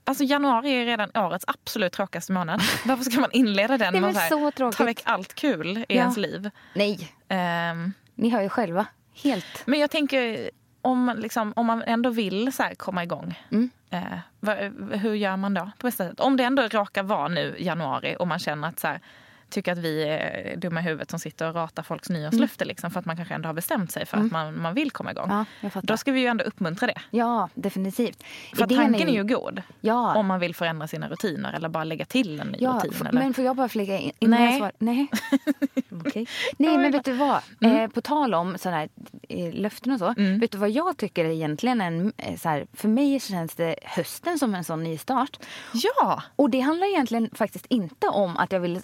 Alltså 0.04 0.24
januari 0.24 0.70
är 0.70 0.84
redan 0.84 1.10
årets 1.14 1.44
absolut 1.48 1.92
tråkigaste 1.92 2.32
månad. 2.32 2.60
Varför 2.84 3.04
ska 3.04 3.20
man 3.20 3.30
inleda 3.32 3.78
den 3.78 4.00
med 4.00 4.16
att 4.16 4.76
ta 4.76 4.84
väck 4.84 5.00
allt 5.04 5.34
kul 5.34 5.78
i 5.78 5.84
Ja. 5.88 5.94
ens 5.96 6.16
liv? 6.16 6.50
Nej, 6.74 7.12
Ehm, 7.28 7.92
ni 8.14 8.28
hör 8.30 8.42
ju 8.42 8.48
själva. 8.48 8.86
Helt. 9.22 9.62
men 9.66 9.80
jag 9.80 9.90
tänker, 9.90 10.50
om 10.82 11.14
liksom, 11.18 11.52
om 11.56 11.66
man 11.66 11.82
ändå 11.82 12.10
vill 12.10 12.52
så 12.52 12.64
komma 12.76 13.02
igång, 13.02 13.42
Mm. 13.52 13.70
eh, 13.90 14.98
hur 14.98 15.14
gör 15.14 15.36
man 15.36 15.54
då 15.54 15.70
på 15.78 15.86
bästa 15.86 16.08
sätt? 16.08 16.20
Om 16.20 16.36
det 16.36 16.44
ändå 16.44 16.62
råkar 16.62 17.02
vara 17.02 17.28
nu 17.28 17.56
januari 17.58 18.16
och 18.18 18.28
man 18.28 18.38
känner 18.38 18.68
att 18.68 18.80
så 18.80 18.86
här, 18.86 19.00
tycker 19.48 19.72
att 19.72 19.78
vi 19.78 20.02
är 20.02 20.56
dumma 20.56 20.80
i 20.80 20.82
huvudet 20.82 21.10
som 21.10 21.18
sitter 21.18 21.48
och 21.48 21.54
ratar 21.54 21.82
folks 21.82 22.10
nyårslöfte 22.10 22.64
liksom, 22.64 22.90
för 22.90 23.00
att 23.00 23.06
man 23.06 23.16
kanske 23.16 23.34
ändå 23.34 23.48
har 23.48 23.54
bestämt 23.54 23.92
sig 23.92 24.06
för 24.06 24.16
att 24.16 24.32
man, 24.32 24.60
man 24.60 24.74
vill 24.74 24.90
komma 24.90 25.10
igång. 25.10 25.30
Mm. 25.30 25.44
Ja. 25.60 25.70
Då 25.82 25.96
ska 25.96 26.12
vi 26.12 26.20
ju 26.20 26.26
ändå 26.26 26.44
uppmuntra 26.44 26.86
det. 26.86 27.00
Ja, 27.10 27.48
definitivt. 27.54 28.22
För 28.54 28.62
Idén 28.62 28.78
tanken 28.78 29.08
är 29.08 29.12
ju 29.12 29.24
god. 29.24 29.62
Ja. 29.80 30.14
Om 30.14 30.26
man 30.26 30.40
vill 30.40 30.54
förändra 30.54 30.88
sina 30.88 31.08
rutiner 31.08 31.52
eller 31.52 31.68
bara 31.68 31.84
lägga 31.84 32.04
till 32.04 32.40
en 32.40 32.46
ny 32.48 32.58
Ja, 32.60 32.80
rutin. 32.84 33.06
Eller? 33.06 33.20
men 33.20 33.34
får 33.34 33.44
jag 33.44 33.56
bara 33.56 33.68
flika 33.68 33.98
in? 33.98 34.12
innan 34.18 34.40
Nej. 34.40 34.50
Jag 34.50 34.58
svarar? 34.58 34.72
Nej. 34.78 35.06
Okej. 36.06 36.26
Nej, 36.58 36.78
men 36.78 36.92
vet 36.92 37.04
du 37.04 37.12
vad? 37.12 37.40
Mm. 37.60 37.76
Eh, 37.76 37.88
på 37.88 38.00
tal 38.00 38.34
om 38.34 38.58
sådana 38.58 38.76
här 38.76 38.88
eh, 39.28 39.52
löften 39.54 39.92
och 39.92 39.98
så. 39.98 40.14
Vet 40.16 40.52
du 40.52 40.58
vad 40.58 40.70
jag 40.70 40.96
tycker 40.96 41.24
är 41.24 41.30
egentligen 41.30 41.80
en... 41.80 42.12
Eh, 42.16 42.36
så 42.36 42.48
här, 42.48 42.66
för 42.72 42.88
mig 42.88 43.20
känns 43.20 43.54
det 43.54 43.76
hösten 43.82 44.38
som 44.38 44.54
en 44.54 44.64
sån 44.64 44.82
nystart. 44.82 45.38
Ja! 45.72 46.22
Och 46.36 46.50
det 46.50 46.60
handlar 46.60 46.86
egentligen 46.86 47.30
faktiskt 47.32 47.66
inte 47.66 48.08
om 48.08 48.36
att 48.36 48.52
jag 48.52 48.60
vill 48.60 48.80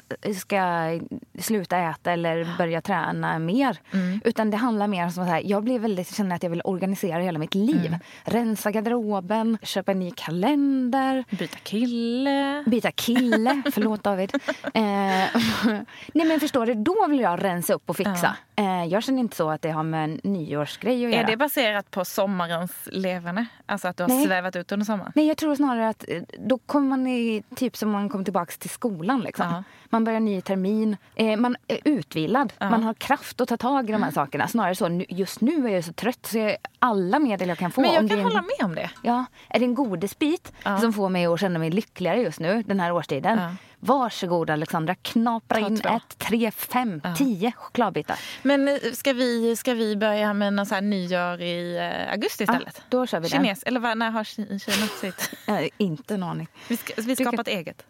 ska 0.52 1.00
sluta 1.38 1.78
äta 1.78 2.12
eller 2.12 2.56
börja 2.58 2.80
träna 2.80 3.38
mer. 3.38 3.78
Mm. 3.92 4.20
Utan 4.24 4.50
det 4.50 4.56
handlar 4.56 4.86
mer 4.86 5.18
om 5.18 5.26
här, 5.26 5.42
jag 5.44 5.64
blir 5.64 5.78
väldigt, 5.78 6.14
känner 6.14 6.36
att 6.36 6.42
jag 6.42 6.50
vill 6.50 6.62
organisera 6.64 7.18
hela 7.18 7.38
mitt 7.38 7.54
liv. 7.54 7.86
Mm. 7.86 8.00
Rensa 8.24 8.70
garderoben, 8.70 9.58
köpa 9.62 9.92
en 9.92 9.98
ny 9.98 10.10
kalender. 10.10 11.24
Byta 11.30 11.58
kille. 11.62 12.64
Byta 12.66 12.90
kille, 12.90 13.62
förlåt 13.72 14.02
David. 14.02 14.34
Eh, 14.64 14.72
nej 16.14 16.26
men 16.26 16.40
förstår 16.40 16.66
du, 16.66 16.74
då 16.74 17.06
vill 17.08 17.20
jag 17.20 17.44
rensa 17.44 17.74
upp 17.74 17.90
och 17.90 17.96
fixa. 17.96 18.36
Eh, 18.56 18.84
jag 18.84 19.02
känner 19.02 19.20
inte 19.20 19.36
så 19.36 19.50
att 19.50 19.62
det 19.62 19.70
har 19.70 19.82
med 19.82 20.04
en 20.04 20.20
nyårsgrej 20.24 21.06
att 21.06 21.12
Är 21.12 21.16
göra. 21.16 21.26
det 21.26 21.36
baserat 21.36 21.90
på 21.90 22.04
sommarens 22.04 22.88
leverne? 22.92 23.46
Alltså 23.66 23.88
att 23.88 23.96
du 23.96 24.02
har 24.02 24.08
Nej. 24.08 24.26
svävat 24.26 24.56
ut 24.56 24.72
under 24.72 24.86
sommaren? 24.86 25.12
Nej, 25.14 25.26
jag 25.26 25.36
tror 25.36 25.54
snarare 25.54 25.88
att 25.88 26.04
eh, 26.08 26.22
då 26.38 26.58
kommer 26.58 26.88
man 26.88 27.06
i, 27.06 27.42
typ 27.56 27.76
som 27.76 27.90
man 27.90 28.08
kommer 28.08 28.24
tillbaka 28.24 28.52
till 28.58 28.70
skolan. 28.70 29.20
Liksom. 29.20 29.46
Ja. 29.46 29.62
Man 29.90 30.04
börjar 30.04 30.20
ny 30.20 30.40
termin, 30.44 30.96
eh, 31.14 31.36
man 31.36 31.56
är 31.68 31.78
utvilad, 31.84 32.52
Ja. 32.58 32.70
man 32.70 32.82
har 32.82 32.94
kraft 32.94 33.40
att 33.40 33.48
ta 33.48 33.56
tag 33.56 33.88
i 33.88 33.92
de 33.92 34.02
här 34.02 34.10
sakerna. 34.10 34.48
Snarare 34.48 34.74
så, 34.74 35.04
just 35.08 35.40
nu 35.40 35.68
är 35.68 35.72
jag 35.74 35.84
så 35.84 35.92
trött 35.92 36.26
så 36.26 36.38
jag, 36.38 36.56
alla 36.78 37.18
medel 37.18 37.48
jag 37.48 37.58
kan 37.58 37.70
få. 37.72 37.80
Men 37.80 37.92
jag 37.92 38.08
kan 38.08 38.18
en- 38.18 38.24
hålla 38.24 38.42
med 38.42 38.64
om 38.64 38.74
det. 38.74 38.90
Ja, 39.02 39.24
är 39.48 39.58
det 39.58 39.64
en 39.64 39.74
godisbit 39.74 40.52
Ja. 40.64 40.78
som 40.78 40.92
får 40.92 41.08
mig 41.08 41.26
att 41.26 41.40
känna 41.40 41.58
mig 41.58 41.70
lyckligare 41.70 42.20
just 42.20 42.40
nu 42.40 42.62
den 42.66 42.80
här 42.80 42.92
årstiden? 42.92 43.38
Ja. 43.38 43.50
Varsågod 43.84 44.50
Alexandra, 44.50 44.94
knapra 44.94 45.58
in 45.58 45.80
två. 45.80 45.88
ett, 45.88 46.18
tre, 46.18 46.50
fem, 46.50 47.00
tio 47.18 47.52
chokladbitar. 47.56 48.18
Men 48.42 48.68
eh, 48.68 48.74
ska 48.92 49.12
vi, 49.12 49.56
ska 49.56 49.74
vi 49.74 49.96
börja 49.96 50.34
med 50.34 50.52
någon 50.52 50.66
så 50.66 50.74
här 50.74 50.82
nyår 50.82 51.40
i 51.40 51.76
eh, 51.78 52.12
augusti 52.12 52.44
istället? 52.44 52.74
Ja, 52.76 52.82
då 52.88 53.06
kör 53.06 53.20
vi 53.20 53.28
det. 53.28 53.36
Kines, 53.36 53.62
eller 53.62 53.94
när 53.94 54.10
har 54.10 54.24
Ki- 54.24 54.58
Kina 54.58 54.86
sitt? 54.86 55.30
Eh, 55.48 55.68
inte 55.78 56.14
en 56.14 56.22
aning. 56.22 56.48
Vi, 56.68 56.76
ska, 56.76 56.92
vi 57.02 57.16
skapar 57.16 57.40
ett 57.40 57.48
eget. 57.48 57.82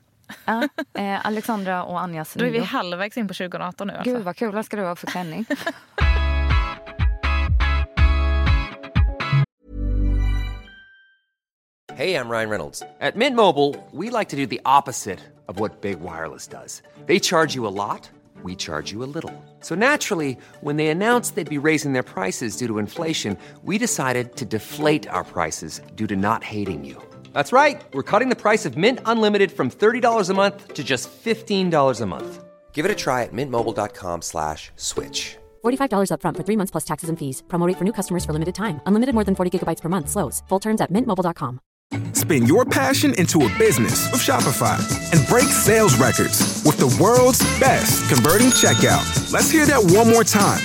Ja, 0.44 0.68
eh, 0.94 1.26
Alexandra 1.26 1.84
och 1.84 2.00
Anjas 2.00 2.34
Då 2.34 2.44
är 2.44 2.50
vi 2.50 2.58
nyår. 2.58 2.64
halvvägs 2.64 3.16
in 3.18 3.28
på 3.28 3.34
2018 3.34 3.86
nu. 3.86 3.92
Alltså. 3.94 4.12
Gud 4.14 4.22
vad 4.24 4.36
kul, 4.36 4.54
vad 4.54 4.64
ska 4.66 4.76
du 4.76 4.82
ha 4.82 4.96
för 4.96 5.06
klänning? 5.06 5.46
Hey, 11.94 12.14
I'm 12.14 12.30
Ryan 12.30 12.48
Reynolds. 12.48 12.82
At 13.00 13.16
Mint 13.16 13.36
Mobile, 13.36 13.76
we 13.92 14.08
like 14.08 14.30
to 14.30 14.36
do 14.36 14.46
the 14.46 14.60
opposite 14.64 15.20
of 15.46 15.58
what 15.60 15.82
Big 15.82 16.00
Wireless 16.00 16.48
does. 16.48 16.82
They 17.06 17.18
charge 17.20 17.54
you 17.54 17.66
a 17.66 17.74
lot, 17.74 18.10
we 18.42 18.54
charge 18.56 18.90
you 18.90 19.02
a 19.02 19.10
little. 19.14 19.30
So 19.60 19.74
naturally, 19.74 20.38
when 20.62 20.76
they 20.76 20.88
announced 20.88 21.34
they'd 21.34 21.60
be 21.60 21.66
raising 21.68 21.92
their 21.92 22.02
prices 22.02 22.56
due 22.56 22.66
to 22.66 22.78
inflation, 22.78 23.36
we 23.62 23.76
decided 23.78 24.36
to 24.36 24.44
deflate 24.46 25.06
our 25.06 25.22
prices 25.24 25.82
due 25.94 26.06
to 26.06 26.16
not 26.16 26.42
hating 26.42 26.84
you. 26.84 26.96
That's 27.32 27.52
right. 27.52 27.80
We're 27.92 28.02
cutting 28.02 28.30
the 28.30 28.36
price 28.36 28.64
of 28.64 28.76
Mint 28.76 29.00
Unlimited 29.04 29.52
from 29.52 29.70
$30 29.70 30.30
a 30.30 30.34
month 30.34 30.74
to 30.74 30.82
just 30.82 31.10
$15 31.24 32.00
a 32.00 32.06
month. 32.06 32.44
Give 32.72 32.84
it 32.84 32.90
a 32.90 32.94
try 32.94 33.22
at 33.22 33.32
mintmobile.com 33.32 34.22
slash 34.22 34.72
switch. 34.76 35.36
$45 35.62 36.10
upfront 36.10 36.36
for 36.36 36.42
three 36.42 36.56
months 36.56 36.70
plus 36.70 36.84
taxes 36.84 37.08
and 37.10 37.18
fees. 37.18 37.42
Promo 37.48 37.66
rate 37.66 37.76
for 37.78 37.84
new 37.84 37.92
customers 37.92 38.24
for 38.24 38.32
limited 38.32 38.54
time. 38.54 38.80
Unlimited 38.86 39.14
more 39.14 39.24
than 39.24 39.34
40 39.34 39.58
gigabytes 39.58 39.80
per 39.82 39.88
month. 39.88 40.08
Slows. 40.08 40.42
Full 40.48 40.60
terms 40.60 40.80
at 40.80 40.90
mintmobile.com. 40.90 41.60
Spin 42.14 42.46
your 42.46 42.64
passion 42.64 43.12
into 43.18 43.44
a 43.44 43.50
business 43.58 44.10
with 44.10 44.22
Shopify 44.22 44.78
and 45.12 45.26
break 45.28 45.48
sales 45.48 45.96
records 45.98 46.62
with 46.64 46.78
the 46.78 46.88
world's 47.02 47.40
best 47.60 48.08
converting 48.08 48.48
checkout. 48.48 49.04
Let's 49.32 49.50
hear 49.50 49.66
that 49.66 49.82
one 49.92 50.08
more 50.08 50.24
time. 50.24 50.64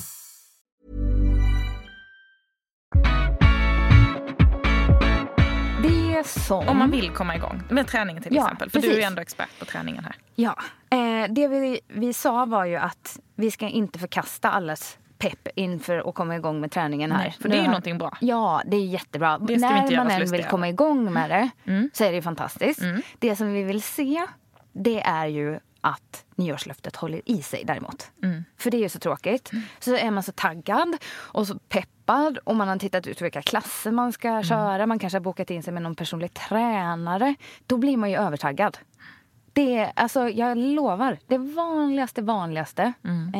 Som... 6.23 6.67
Om 6.67 6.77
man 6.77 6.91
vill 6.91 7.09
komma 7.09 7.35
igång 7.35 7.61
med 7.69 7.87
träningen 7.87 8.23
till 8.23 8.35
Ja, 8.35 8.41
exempel. 8.43 8.69
För 8.69 8.79
du 8.79 8.87
är 8.87 8.91
precis. 8.91 9.05
ändå 9.07 9.21
expert 9.21 9.59
på 9.59 9.65
träningen 9.65 10.03
här. 10.03 10.15
Ja, 10.35 10.55
eh, 10.89 11.31
det 11.33 11.47
vi, 11.47 11.79
vi 11.87 12.13
sa 12.13 12.45
var 12.45 12.65
ju 12.65 12.75
att 12.75 13.19
vi 13.35 13.51
ska 13.51 13.67
inte 13.67 13.99
förkasta 13.99 14.51
allas 14.51 14.97
pepp 15.17 15.47
inför 15.55 16.09
att 16.09 16.15
komma 16.15 16.35
igång 16.35 16.59
med 16.61 16.71
träningen 16.71 17.11
här. 17.11 17.19
Nej, 17.19 17.35
för 17.41 17.49
det 17.49 17.55
är 17.55 17.57
ju 17.57 17.61
har- 17.61 17.67
någonting 17.67 17.97
bra. 17.97 18.17
Ja, 18.21 18.61
det 18.65 18.77
är 18.77 18.85
jättebra. 18.85 19.37
Det 19.37 19.59
ska 19.59 19.69
När 19.69 19.97
man 19.97 20.11
än 20.11 20.31
vill 20.31 20.43
komma 20.43 20.69
igång 20.69 21.13
med 21.13 21.29
det 21.29 21.49
Mm. 21.71 21.89
så 21.93 22.03
är 22.03 22.09
det 22.09 22.15
ju 22.15 22.21
fantastiskt. 22.21 22.81
Det 23.19 23.35
som 23.35 23.53
vi 23.53 23.63
vill 23.63 23.81
se, 23.81 24.25
det 24.73 25.01
är 25.01 25.25
ju 25.27 25.59
att 25.81 26.25
nyårslöftet 26.35 26.95
håller 26.95 27.21
i 27.25 27.41
sig 27.41 27.63
däremot. 27.65 28.11
Mm. 28.23 28.43
För 28.57 28.71
det 28.71 28.77
är 28.77 28.81
ju 28.81 28.89
så 28.89 28.99
tråkigt. 28.99 29.51
Så 29.79 29.95
är 29.95 30.11
man 30.11 30.23
så 30.23 30.31
taggad 30.31 30.97
och 31.13 31.47
så 31.47 31.59
peppad 31.59 32.37
och 32.37 32.55
man 32.55 32.67
har 32.67 32.77
tittat 32.77 33.07
ut 33.07 33.21
vilka 33.21 33.41
klasser 33.41 33.91
man 33.91 34.11
ska 34.13 34.27
Mm. 34.29 34.43
köra. 34.43 34.85
Man 34.85 34.99
kanske 34.99 35.15
har 35.17 35.23
bokat 35.23 35.49
in 35.49 35.63
sig 35.63 35.73
med 35.73 35.83
någon 35.83 35.95
personlig 35.95 36.33
tränare. 36.33 37.35
Då 37.67 37.77
blir 37.77 37.97
man 37.97 38.09
ju 38.11 38.17
övertaggad. 38.17 38.77
Det 39.53 39.77
är, 39.77 39.91
alltså, 39.95 40.29
jag 40.29 40.57
lovar, 40.57 41.17
det 41.27 41.37
vanligaste, 41.37 42.21
vanligaste 42.21 42.93
Mm. 43.03 43.33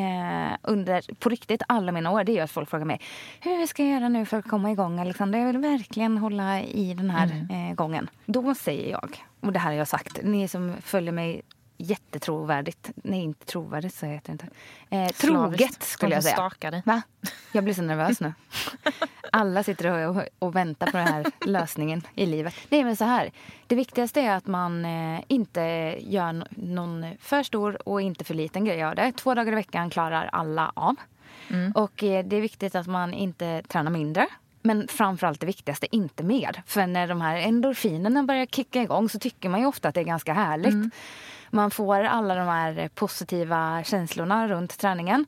eh, 0.52 0.58
under 0.62 1.16
på 1.20 1.30
riktigt 1.30 1.62
alla 1.68 1.92
mina 1.92 2.12
år 2.12 2.24
det 2.24 2.32
är 2.32 2.34
ju 2.34 2.40
att 2.40 2.52
folk 2.52 2.70
frågar 2.70 2.86
mig 2.86 3.02
hur 3.40 3.66
ska 3.66 3.84
jag 3.84 3.92
göra 3.94 4.10
nu 4.10 4.26
för 4.26 4.38
att 4.38 4.48
komma 4.48 4.72
igång 4.72 5.00
Alexandra? 5.00 5.40
Jag 5.40 5.48
vill 5.48 5.58
verkligen 5.58 6.18
hålla 6.18 6.62
i 6.62 6.94
den 6.94 7.10
här 7.10 7.32
Mm. 7.32 7.70
eh, 7.70 7.76
gången. 7.76 8.10
Då 8.26 8.56
säger 8.56 8.92
jag, 8.92 9.26
och 9.40 9.54
det 9.54 9.60
här 9.60 9.70
har 9.72 9.78
jag 9.78 9.88
sagt, 9.88 10.20
ni 10.24 10.48
som 10.48 10.76
följer 10.82 11.12
mig 11.12 11.42
jättetrovärdigt. 11.82 12.92
Nej, 12.96 13.20
inte 13.22 13.46
trovärdigt 13.46 13.96
så 13.96 14.06
heter 14.06 14.28
det 14.28 14.32
inte. 14.32 14.48
Eh, 14.90 15.08
troget 15.08 15.84
skulle 15.84 16.16
jag 16.16 16.24
säga. 16.24 16.82
Va? 16.86 17.02
Jag 17.52 17.64
blir 17.64 17.74
så 17.74 17.82
nervös 17.82 18.20
nu. 18.20 18.34
Alla 19.32 19.64
sitter 19.64 20.08
och, 20.08 20.24
och 20.40 20.56
väntar 20.56 20.92
på 20.92 20.98
den 20.98 21.08
här 21.08 21.26
lösningen 21.46 22.02
i 22.16 22.26
livet. 22.26 22.54
Nej 22.70 22.84
men 22.84 22.96
så 22.96 23.06
här. 23.06 23.32
Det 23.68 23.76
viktigaste 23.76 24.22
är 24.22 24.36
att 24.36 24.48
man 24.48 24.86
eh, 24.86 25.22
inte 25.28 25.62
gör 26.00 26.46
någon 26.50 27.06
för 27.20 27.44
stor 27.44 27.88
och 27.90 28.02
inte 28.02 28.24
för 28.24 28.34
liten 28.34 28.66
grej 28.66 28.84
av 28.84 28.96
det. 28.96 29.12
Två 29.12 29.34
dagar 29.34 29.52
i 29.52 29.56
veckan 29.56 29.90
klarar 29.90 30.30
alla 30.32 30.72
av. 30.76 30.96
Och 31.76 32.04
eh, 32.04 32.26
det 32.26 32.36
är 32.36 32.42
viktigt 32.42 32.76
att 32.76 32.88
man 32.88 33.14
inte 33.14 33.64
tränar 33.68 33.92
mindre. 33.92 34.28
Men 34.62 34.88
framförallt 34.88 35.40
det 35.40 35.46
viktigaste, 35.46 35.96
inte 35.96 36.24
mer. 36.24 36.64
För 36.66 36.88
när 36.88 37.08
de 37.08 37.22
här 37.22 37.38
endorfinerna 37.38 38.24
börjar 38.24 38.46
kicka 38.46 38.82
igång 38.82 39.10
så 39.10 39.20
tycker 39.20 39.50
man 39.50 39.60
ju 39.60 39.66
ofta 39.66 39.90
att 39.90 39.96
det 39.96 40.02
är 40.02 40.06
ganska 40.06 40.34
härligt. 40.34 40.94
Man 41.52 41.72
får 41.72 42.04
alla 42.04 42.36
de 42.36 42.48
här 42.48 42.90
positiva 42.96 43.84
känslorna 43.84 44.48
runt 44.48 44.78
träningen. 44.78 45.26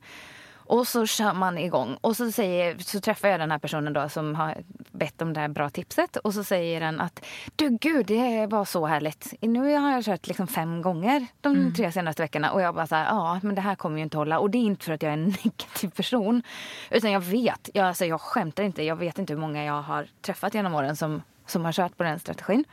Och 0.66 0.86
så 0.88 1.06
kör 1.06 1.32
man 1.32 1.58
igång. 1.58 1.96
Och 2.00 2.16
så, 2.16 2.32
säger, 2.32 2.78
så 2.78 3.00
träffar 3.00 3.28
jag 3.28 3.40
den 3.40 3.50
här 3.50 3.58
personen 3.58 3.92
då 3.92 4.08
som 4.08 4.34
har 4.34 4.56
bett 4.92 5.22
om 5.22 5.32
det 5.32 5.40
här 5.40 5.48
bra 5.48 5.70
tipset. 5.70 6.16
Och 6.16 6.34
så 6.34 6.44
säger 6.44 6.80
den 6.80 7.00
att 7.00 7.24
du 7.56 7.78
gud, 7.80 8.06
det 8.06 8.46
var 8.46 8.64
så 8.64 8.86
härligt. 8.86 9.34
Nu 9.40 9.74
har 9.74 9.92
jag 9.92 10.04
kört 10.04 10.26
liksom 10.26 10.46
fem 10.46 10.82
gånger 10.82 11.26
de 11.40 11.74
tre 11.74 11.92
senaste 11.92 12.22
veckorna. 12.22 12.50
Och 12.50 12.62
jag 12.62 12.74
bara 12.74 12.86
så 12.86 12.94
här, 12.94 13.04
ja 13.04 13.40
men 13.42 13.54
det 13.54 13.60
här 13.60 13.74
kommer 13.74 13.96
ju 13.96 14.02
inte 14.02 14.16
hålla. 14.16 14.38
Och 14.38 14.50
det 14.50 14.58
är 14.58 14.62
inte 14.62 14.84
för 14.84 14.92
att 14.92 15.02
jag 15.02 15.10
är 15.10 15.16
en 15.16 15.24
negativ 15.44 15.88
person. 15.90 16.42
Utan 16.90 17.12
jag 17.12 17.20
vet, 17.20 17.70
jag, 17.74 17.86
alltså, 17.86 18.04
jag 18.04 18.20
skämtar 18.20 18.62
inte. 18.62 18.82
Jag 18.82 18.96
vet 18.96 19.18
inte 19.18 19.32
hur 19.32 19.40
många 19.40 19.64
jag 19.64 19.82
har 19.82 20.06
träffat 20.22 20.54
genom 20.54 20.74
åren 20.74 20.96
som, 20.96 21.22
som 21.46 21.64
har 21.64 21.72
kört 21.72 21.96
på 21.96 22.02
den 22.02 22.18
strategin. 22.18 22.64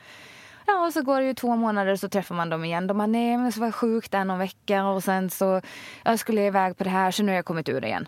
Ja, 0.72 0.86
och 0.86 0.94
så 0.94 1.02
går 1.02 1.22
det 1.22 1.28
ju 1.28 1.34
två 1.34 1.56
månader 1.56 1.92
och 1.92 2.00
så 2.00 2.10
träffar 2.10 2.36
man 2.36 2.50
dem 2.50 2.66
igen. 2.66 2.88
De 2.88 2.98
bara, 2.98 3.08
nej 3.08 3.38
men 3.38 3.52
så 3.52 3.60
var 3.60 3.68
jag 3.68 3.76
sjuk 3.76 4.12
där 4.12 4.26
någon 4.26 4.40
vecka 4.40 4.86
och 4.86 5.04
sen 5.04 5.30
så 5.30 5.62
jag 6.04 6.20
skulle 6.20 6.46
iväg 6.46 6.78
på 6.78 6.84
det 6.84 6.90
här 6.90 7.12
så 7.12 7.24
nu 7.24 7.32
har 7.32 7.36
jag 7.36 7.46
kommit 7.46 7.70
ur 7.70 7.82
det 7.82 7.88
igen. 7.88 8.08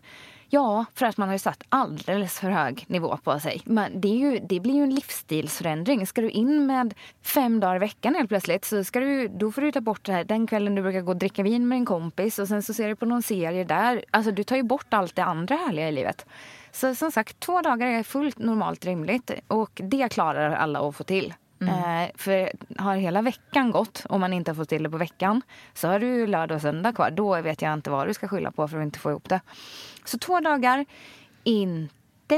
Ja, 0.49 0.85
för 0.95 1.05
att 1.05 1.17
man 1.17 1.27
har 1.27 1.35
ju 1.35 1.39
satt 1.39 1.63
alldeles 1.69 2.39
för 2.39 2.49
hög 2.49 2.85
nivå 2.87 3.17
på 3.23 3.39
sig. 3.39 3.61
Men 3.65 4.01
det, 4.01 4.07
är 4.07 4.15
ju, 4.15 4.39
det 4.39 4.59
blir 4.59 4.73
ju 4.73 4.83
en 4.83 4.95
livsstilsförändring. 4.95 6.07
Ska 6.07 6.21
du 6.21 6.29
in 6.29 6.65
med 6.65 6.93
fem 7.21 7.59
dagar 7.59 7.75
i 7.75 7.79
veckan 7.79 8.15
helt 8.15 8.29
plötsligt 8.29 8.65
så 8.65 8.83
ska 8.83 8.99
du, 8.99 9.27
då 9.27 9.51
får 9.51 9.61
du 9.61 9.71
ta 9.71 9.81
bort 9.81 10.05
det 10.05 10.13
här. 10.13 10.23
Den 10.23 10.47
kvällen 10.47 10.75
du 10.75 10.81
brukar 10.81 11.01
gå 11.01 11.11
och 11.11 11.17
dricka 11.17 11.43
vin 11.43 11.67
med 11.67 11.75
en 11.75 11.85
kompis 11.85 12.39
och 12.39 12.47
sen 12.47 12.63
så 12.63 12.73
ser 12.73 12.87
du 12.87 12.95
på 12.95 13.05
någon 13.05 13.23
serie 13.23 13.63
där. 13.63 14.05
Alltså 14.11 14.31
du 14.31 14.43
tar 14.43 14.55
ju 14.55 14.63
bort 14.63 14.93
allt 14.93 15.15
det 15.15 15.23
andra 15.23 15.55
härliga 15.55 15.89
i 15.89 15.91
livet. 15.91 16.25
Så 16.71 16.95
som 16.95 17.11
sagt, 17.11 17.39
två 17.39 17.61
dagar 17.61 17.87
är 17.87 18.03
fullt 18.03 18.37
normalt 18.37 18.85
rimligt 18.85 19.31
och 19.47 19.81
det 19.83 20.11
klarar 20.11 20.51
alla 20.51 20.89
att 20.89 20.95
få 20.95 21.03
till. 21.03 21.33
Eh, 21.67 22.11
för 22.15 22.51
har 22.77 22.95
hela 22.95 23.21
veckan 23.21 23.71
gått 23.71 24.05
och 24.09 24.19
man 24.19 24.33
inte 24.33 24.51
har 24.51 24.55
fått 24.55 24.69
till 24.69 24.83
det 24.83 24.89
på 24.89 24.97
veckan 24.97 25.41
så 25.73 25.87
har 25.87 25.99
du 25.99 26.27
lördag 26.27 26.55
och 26.55 26.61
söndag 26.61 26.93
kvar. 26.93 27.11
Då 27.11 27.41
vet 27.41 27.61
jag 27.61 27.73
inte 27.73 27.89
vad 27.89 28.07
du 28.07 28.13
ska 28.13 28.27
skylla 28.27 28.51
på 28.51 28.67
för 28.67 28.77
att 28.77 28.83
inte 28.83 28.99
få 28.99 29.09
ihop 29.09 29.29
det. 29.29 29.41
Så 30.05 30.17
två 30.17 30.39
dagar, 30.39 30.85
inte 31.43 32.35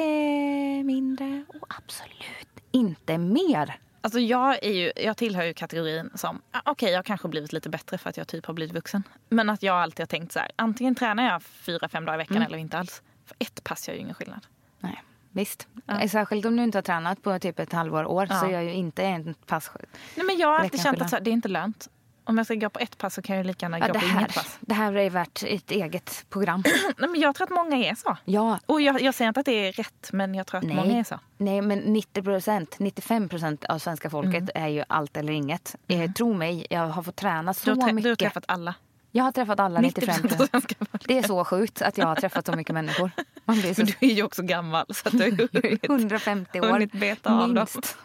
mindre 0.84 1.46
och 1.48 1.74
absolut 1.78 2.48
inte 2.72 3.18
mer. 3.18 3.80
Alltså 4.02 4.20
jag, 4.20 4.64
är 4.64 4.72
ju, 4.72 4.92
jag 4.96 5.18
tillhör 5.18 5.44
ju 5.44 5.54
kategorin 5.54 6.10
som, 6.16 6.42
ah, 6.52 6.62
okej 6.66 6.92
jag 6.92 6.98
har 6.98 7.04
kanske 7.04 7.28
blivit 7.28 7.54
lite 7.54 7.70
bättre 7.70 7.98
för 7.98 8.10
att 8.10 8.18
jag 8.18 8.28
typ 8.28 8.46
har 8.46 8.54
blivit 8.54 8.76
vuxen. 8.76 9.04
Men 9.30 9.50
att 9.50 9.64
jag 9.64 9.76
alltid 9.76 10.00
har 10.00 10.08
tänkt 10.08 10.32
så 10.32 10.40
här, 10.40 10.52
antingen 10.56 10.96
tränar 10.96 11.24
jag 11.24 11.44
fyra, 11.44 11.90
fem 11.90 12.06
dagar 12.06 12.16
i 12.16 12.18
veckan 12.18 12.42
eller 12.42 12.58
inte 12.58 12.78
alls. 12.78 13.02
För 13.26 13.38
ett 13.40 13.64
pass 13.64 13.88
gör 13.88 13.96
ju 13.96 14.02
ingen 14.02 14.16
skillnad. 14.16 14.48
Nej, 14.80 15.04
visst. 15.36 15.68
Särskilt 16.12 16.46
om 16.46 16.56
du 16.58 16.64
inte 16.64 16.78
har 16.78 16.84
tränat 16.84 17.22
på 17.22 17.40
typ 17.40 17.60
ett 17.60 17.74
halvår, 17.74 18.06
år 18.06 18.26
så 18.26 18.34
Ja. 18.34 18.52
gör 18.52 18.62
ju 18.62 18.74
inte 18.74 19.04
en 19.04 19.34
pass 19.46 19.72
Nej, 20.16 20.26
men 20.26 20.38
jag 20.38 20.48
har 20.48 20.60
alltid 20.60 20.82
känt 20.82 21.02
att 21.02 21.10
så 21.10 21.20
det 21.20 21.30
är 21.30 21.34
inte 21.34 21.48
lönt. 21.48 21.88
Om 22.28 22.38
jag 22.38 22.46
ska 22.48 22.56
gå 22.56 22.70
på 22.70 22.80
ett 22.80 22.98
pass 22.98 23.14
så 23.14 23.22
kan 23.22 23.36
jag 23.38 23.46
lika 23.46 23.66
gärna 23.66 23.80
Ja, 23.80 23.88
gå 23.88 23.94
på 23.94 24.00
här, 24.00 24.18
inget 24.20 24.36
pass. 24.36 24.58
det 24.62 24.74
här 24.74 24.94
är 24.98 25.10
värt 25.10 25.44
ett 25.48 25.72
eget 25.72 26.26
program. 26.30 26.64
Nej, 26.98 27.10
men 27.10 27.20
jag 27.22 27.36
tror 27.36 27.46
att 27.48 27.54
många 27.54 27.78
är 27.78 27.96
så. 27.96 28.18
Ja, 28.26 28.60
Och 28.66 28.82
jag, 28.82 29.02
jag 29.02 29.14
säger 29.16 29.28
inte 29.28 29.40
att 29.40 29.46
det 29.46 29.68
är 29.68 29.72
rätt, 29.72 30.10
men 30.14 30.36
jag 30.36 30.48
tror 30.48 30.58
att 30.60 30.66
många 30.68 30.82
är 30.82 30.88
nej, 30.88 31.06
så. 31.06 31.20
nej, 31.38 31.62
men 31.62 31.80
90 31.80 32.22
procent, 32.24 32.76
95 32.80 33.30
procent 33.30 33.66
av 33.66 33.80
svenska 33.80 34.10
folket 34.10 34.36
Mm. 34.36 34.50
är 34.64 34.68
ju 34.68 34.84
allt 34.90 35.18
eller 35.18 35.34
inget. 35.34 35.76
Eh, 35.88 36.12
tro 36.12 36.34
mig, 36.34 36.68
jag 36.70 36.88
har 36.88 37.04
fått 37.04 37.16
träna 37.16 37.52
Du 37.54 37.60
så 37.60 37.70
har, 37.70 37.76
trä- 37.76 37.94
mycket. 37.94 38.04
du 38.04 38.10
har 38.10 38.16
träffat 38.16 38.44
alla. 38.48 38.76
Jag 39.16 39.24
har 39.24 39.32
träffat 39.32 39.60
alla 39.60 39.82
90 39.82 40.02
95 40.02 40.30
procent. 40.38 40.76
Det 41.08 41.18
är 41.18 41.24
så 41.24 41.46
sjukt 41.46 41.82
att 41.82 41.98
jag 41.98 42.08
har 42.08 42.16
träffat 42.16 42.46
så 42.46 42.52
mycket 42.52 42.74
människor. 42.74 43.12
Man 43.46 43.60
blir 43.60 43.74
så 43.74 43.82
Men 43.82 43.94
du 44.00 44.08
är 44.08 44.14
ju 44.14 44.24
också 44.24 44.44
gammal 44.44 44.86
så 44.90 45.08
att 45.08 45.18
du 45.18 45.50
hunnit, 45.54 45.84
150 45.84 46.60
år. 46.60 46.66
hunnit 46.66 46.92
beta 46.92 47.48
minst. 47.48 47.98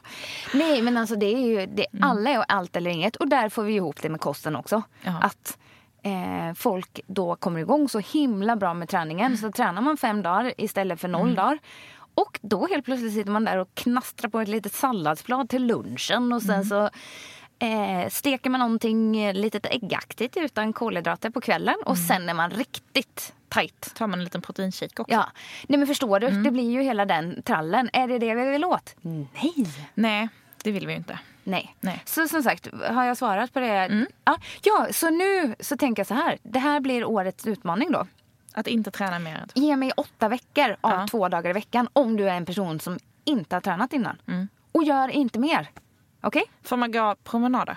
Nej, 0.54 0.82
men 0.82 0.96
alltså 0.96 1.16
det 1.16 1.26
är 1.26 1.38
ju, 1.38 1.66
det, 1.66 1.86
alla 2.00 2.30
är 2.30 2.44
allt 2.48 2.76
eller 2.76 2.90
inget. 2.90 3.16
Och 3.16 3.28
där 3.28 3.48
får 3.48 3.62
vi 3.62 3.74
ihop 3.74 4.02
det 4.02 4.08
med 4.08 4.20
kosten 4.20 4.56
också. 4.56 4.82
Ja. 5.02 5.18
Att 5.22 5.58
eh, 6.02 6.54
folk 6.54 7.00
då 7.06 7.36
kommer 7.36 7.60
igång 7.60 7.88
så 7.88 7.98
himla 7.98 8.56
bra 8.56 8.74
med 8.74 8.88
träningen. 8.88 9.38
Så 9.38 9.52
tränar 9.52 9.82
man 9.82 9.96
fem 9.96 10.22
dagar 10.22 10.52
istället 10.58 11.00
för 11.00 11.08
noll 11.08 11.34
dagar. 11.34 11.58
Och 12.14 12.38
då 12.42 12.66
helt 12.66 12.84
plötsligt 12.84 13.14
sitter 13.14 13.30
man 13.30 13.44
där 13.44 13.58
och 13.58 13.74
knastrar 13.74 14.30
på 14.30 14.40
ett 14.40 14.48
litet 14.48 14.72
salladsblad 14.72 15.48
till 15.48 15.66
lunchen. 15.66 16.32
Och 16.32 16.42
sen 16.42 16.64
så 16.64 16.90
eh, 17.60 18.08
steker 18.08 18.50
man 18.50 18.60
någonting 18.60 19.16
eh, 19.16 19.34
litet 19.34 19.66
äggaktigt 19.66 20.36
utan 20.36 20.72
kolhydrater 20.72 21.30
på 21.30 21.40
kvällen. 21.40 21.74
Och 21.86 21.98
sen 21.98 22.28
är 22.28 22.34
man 22.34 22.50
riktigt 22.50 23.32
tajt. 23.48 23.94
tar 23.94 24.06
man 24.06 24.18
en 24.18 24.24
liten 24.24 24.42
proteinshake 24.42 25.02
också. 25.02 25.14
Ja, 25.14 25.26
nej 25.68 25.78
men 25.78 25.86
förstår 25.86 26.20
du? 26.20 26.30
Det 26.30 26.50
blir 26.50 26.70
ju 26.70 26.82
hela 26.82 27.04
den 27.04 27.42
trallen. 27.42 27.90
Är 27.92 28.08
det 28.08 28.18
det 28.18 28.34
vi 28.34 28.44
vill 28.50 28.64
åt? 28.64 28.94
Nej. 29.00 29.54
Nej, 29.94 30.28
det 30.64 30.72
vill 30.72 30.86
vi 30.86 30.92
ju 30.92 30.96
inte. 30.98 31.18
Nej. 31.44 31.76
Nej. 31.80 32.02
Så 32.06 32.28
som 32.28 32.42
sagt, 32.42 32.68
har 32.90 33.04
jag 33.04 33.16
svarat 33.16 33.52
på 33.52 33.60
det? 33.60 34.06
Ja, 34.24 34.36
ja, 34.62 34.86
så 34.92 35.10
nu 35.10 35.54
så 35.60 35.76
tänker 35.76 36.00
jag 36.00 36.06
så 36.06 36.14
här. 36.14 36.38
Det 36.42 36.58
här 36.58 36.80
blir 36.80 37.04
årets 37.04 37.46
utmaning 37.46 37.92
då. 37.92 38.06
Att 38.52 38.66
inte 38.66 38.90
träna 38.90 39.18
mer. 39.18 39.46
Ge 39.54 39.76
mig 39.76 39.92
åtta 39.96 40.28
veckor 40.28 40.76
av 40.80 40.90
Ja. 40.92 41.06
två 41.10 41.28
dagar 41.28 41.50
i 41.50 41.52
veckan 41.52 41.88
om 41.92 42.16
du 42.16 42.28
är 42.28 42.34
en 42.34 42.46
person 42.46 42.80
som 42.80 42.98
inte 43.24 43.56
har 43.56 43.60
tränat 43.60 43.92
innan. 43.92 44.16
Och 44.72 44.84
gör 44.84 45.08
inte 45.08 45.38
mer. 45.38 45.70
Okej? 46.20 46.42
Får 46.62 46.76
man 46.76 46.92
gå 46.92 47.16
promenader? 47.24 47.76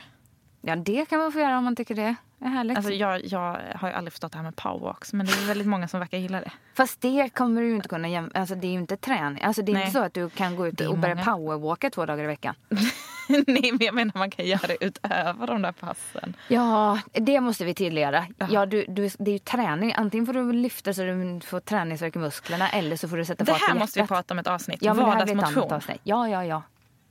Ja, 0.62 0.76
det 0.76 1.06
kan 1.10 1.20
man 1.20 1.32
få 1.32 1.40
göra 1.40 1.58
om 1.58 1.64
man 1.64 1.76
tycker 1.76 1.96
det 1.96 2.16
är 2.40 2.48
härligt. 2.50 2.78
Alltså 2.78 2.92
jag, 2.94 3.26
jag 3.26 3.58
har 3.76 3.88
ju 3.90 3.94
aldrig 3.94 4.14
förstått 4.14 4.32
det 4.32 4.38
här 4.38 4.44
med 4.44 4.56
powerwalks 4.56 5.14
men 5.14 5.26
det 5.26 5.32
är 5.32 5.48
väldigt 5.48 5.68
många 5.68 5.88
som 5.88 6.00
verkar 6.00 6.18
gilla 6.18 6.40
det. 6.40 6.52
Fast 6.74 7.02
det 7.02 7.30
kommer 7.34 7.62
du 7.62 7.76
inte 7.76 7.90
kunna 7.90 8.08
jäm- 8.08 8.32
Alltså 8.34 8.56
det 8.56 8.68
är 8.68 8.72
ju 8.72 8.78
inte 8.78 8.98
träning. 8.98 9.44
Alltså 9.44 9.62
det 9.62 9.72
är 9.72 9.74
Nej. 9.74 9.82
inte 9.82 9.94
så 10.00 10.04
att 10.04 10.14
du 10.14 10.30
kan 10.30 10.56
gå 10.56 10.68
ut 10.68 10.78
Det 10.78 10.88
och 10.88 10.98
börja 10.98 11.16
många. 11.16 11.26
powerwalka 11.26 11.90
två 11.90 12.06
dagar 12.06 12.24
i 12.24 12.28
veckan. 12.28 12.56
Nej 13.30 13.72
men 13.72 13.80
jag 13.86 13.96
menar 13.96 14.12
man 14.18 14.32
kan 14.32 14.46
göra 14.46 14.68
det 14.68 14.86
utöver 14.86 15.48
de 15.48 15.62
där 15.62 15.72
passen. 15.72 16.34
Ja, 16.48 17.00
det 17.12 17.40
måste 17.42 17.66
vi 17.66 17.74
tydliggöra. 17.74 18.26
Ja. 18.50 18.66
Du, 18.66 18.86
du, 18.88 19.10
det 19.20 19.32
är 19.32 19.34
ju 19.34 19.40
träning. 19.40 19.94
Antingen 19.98 20.26
får 20.26 20.34
du 20.34 20.52
lyfta 20.54 20.94
så 20.94 21.02
du 21.04 21.40
får 21.46 21.60
träningsvärk 21.60 22.16
i 22.16 22.20
musklerna 22.20 22.70
eller 22.70 22.96
så 22.96 23.08
får 23.08 23.18
du 23.18 23.26
sätta 23.26 23.44
Det 23.44 23.52
fart 23.52 23.62
på 23.62 23.68
här 23.72 23.80
måste 23.80 24.02
vi 24.02 24.08
prata 24.08 24.34
om 24.34 24.40
ett 24.40 24.48
avsnitt. 24.48 24.78
Ja, 24.82 24.94
det 24.94 25.02
ett 25.02 25.08
Vardagsmotion. 25.08 25.72
avsnitt. 25.74 26.00
Ja, 26.04 26.28
ja, 26.30 26.46
ja. 26.46 26.62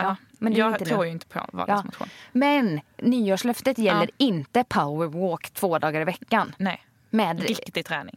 Ja, 0.03 0.09
ja 0.09 0.17
men 0.39 0.53
jag 0.55 0.73
inte 0.73 0.85
tror 0.85 1.05
ju 1.05 1.11
inte 1.11 1.27
på 1.27 1.39
Ja. 1.39 1.47
vardagsmotion. 1.53 2.09
Men 2.33 2.81
nyårslöftet 2.97 3.79
gäller 3.79 4.03
Ja. 4.17 4.27
inte 4.27 4.65
powerwalk 4.65 5.51
två 5.51 5.79
dagar 5.79 6.01
i 6.01 6.05
veckan. 6.05 6.55
Nej, 6.59 6.85
Med 7.11 7.41
riktig 7.43 7.87
träning. 7.87 8.17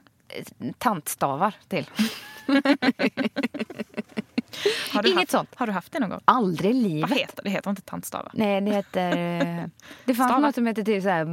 tantstavar 0.78 1.54
till. 1.68 1.90
Inget 5.04 5.16
haft, 5.16 5.32
sånt. 5.32 5.50
Har 5.56 5.68
du 5.68 5.74
haft 5.74 5.92
det 5.92 6.00
någon 6.00 6.10
gång? 6.10 6.22
Aldrig 6.26 6.72
i 6.72 6.74
livet. 6.74 7.10
Vad 7.10 7.20
heter 7.20 7.44
det? 7.44 7.50
Heter 7.50 7.70
inte 7.70 7.82
tantstavar. 7.82 8.32
Nej, 8.34 8.62
det 8.62 8.72
heter... 8.72 9.18
eh, 9.62 9.66
Det 10.06 10.16
fanns 10.16 10.42
något 10.42 10.56
som 10.56 10.68
heter 10.68 10.84
typ 10.84 11.04
så 11.04 11.10
här 11.10 11.26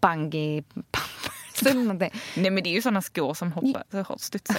bungee 0.00 0.62
pumpers 0.72 1.62
eller 1.66 1.80
någonting. 1.82 2.10
Nej 2.36 2.50
men 2.50 2.62
det 2.64 2.70
är 2.70 2.74
ju 2.74 2.82
sådana 2.82 3.02
skor 3.02 3.34
som 3.34 3.52
hoppar, 3.52 3.84
så 4.04 4.18
studsar. 4.18 4.56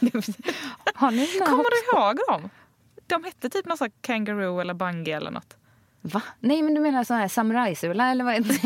Har 0.94 1.10
ni 1.10 1.26
Kommer 1.46 1.70
du 1.70 1.98
ihåg 1.98 2.18
dem? 2.28 2.50
De 3.08 3.24
hette 3.24 3.50
typ 3.50 3.66
någon 3.66 3.78
sån 3.78 3.84
här 3.84 3.92
kangaroo 4.00 4.60
eller 4.60 4.74
bungee 4.74 5.16
eller 5.16 5.30
något. 5.30 5.56
Va? 6.00 6.22
Nej, 6.40 6.62
men 6.62 6.74
du 6.74 6.80
menar 6.80 7.04
sån 7.04 7.16
här 7.16 7.28
samurajsula 7.28 8.10
eller 8.10 8.24
vad 8.24 8.34
heter 8.34 8.60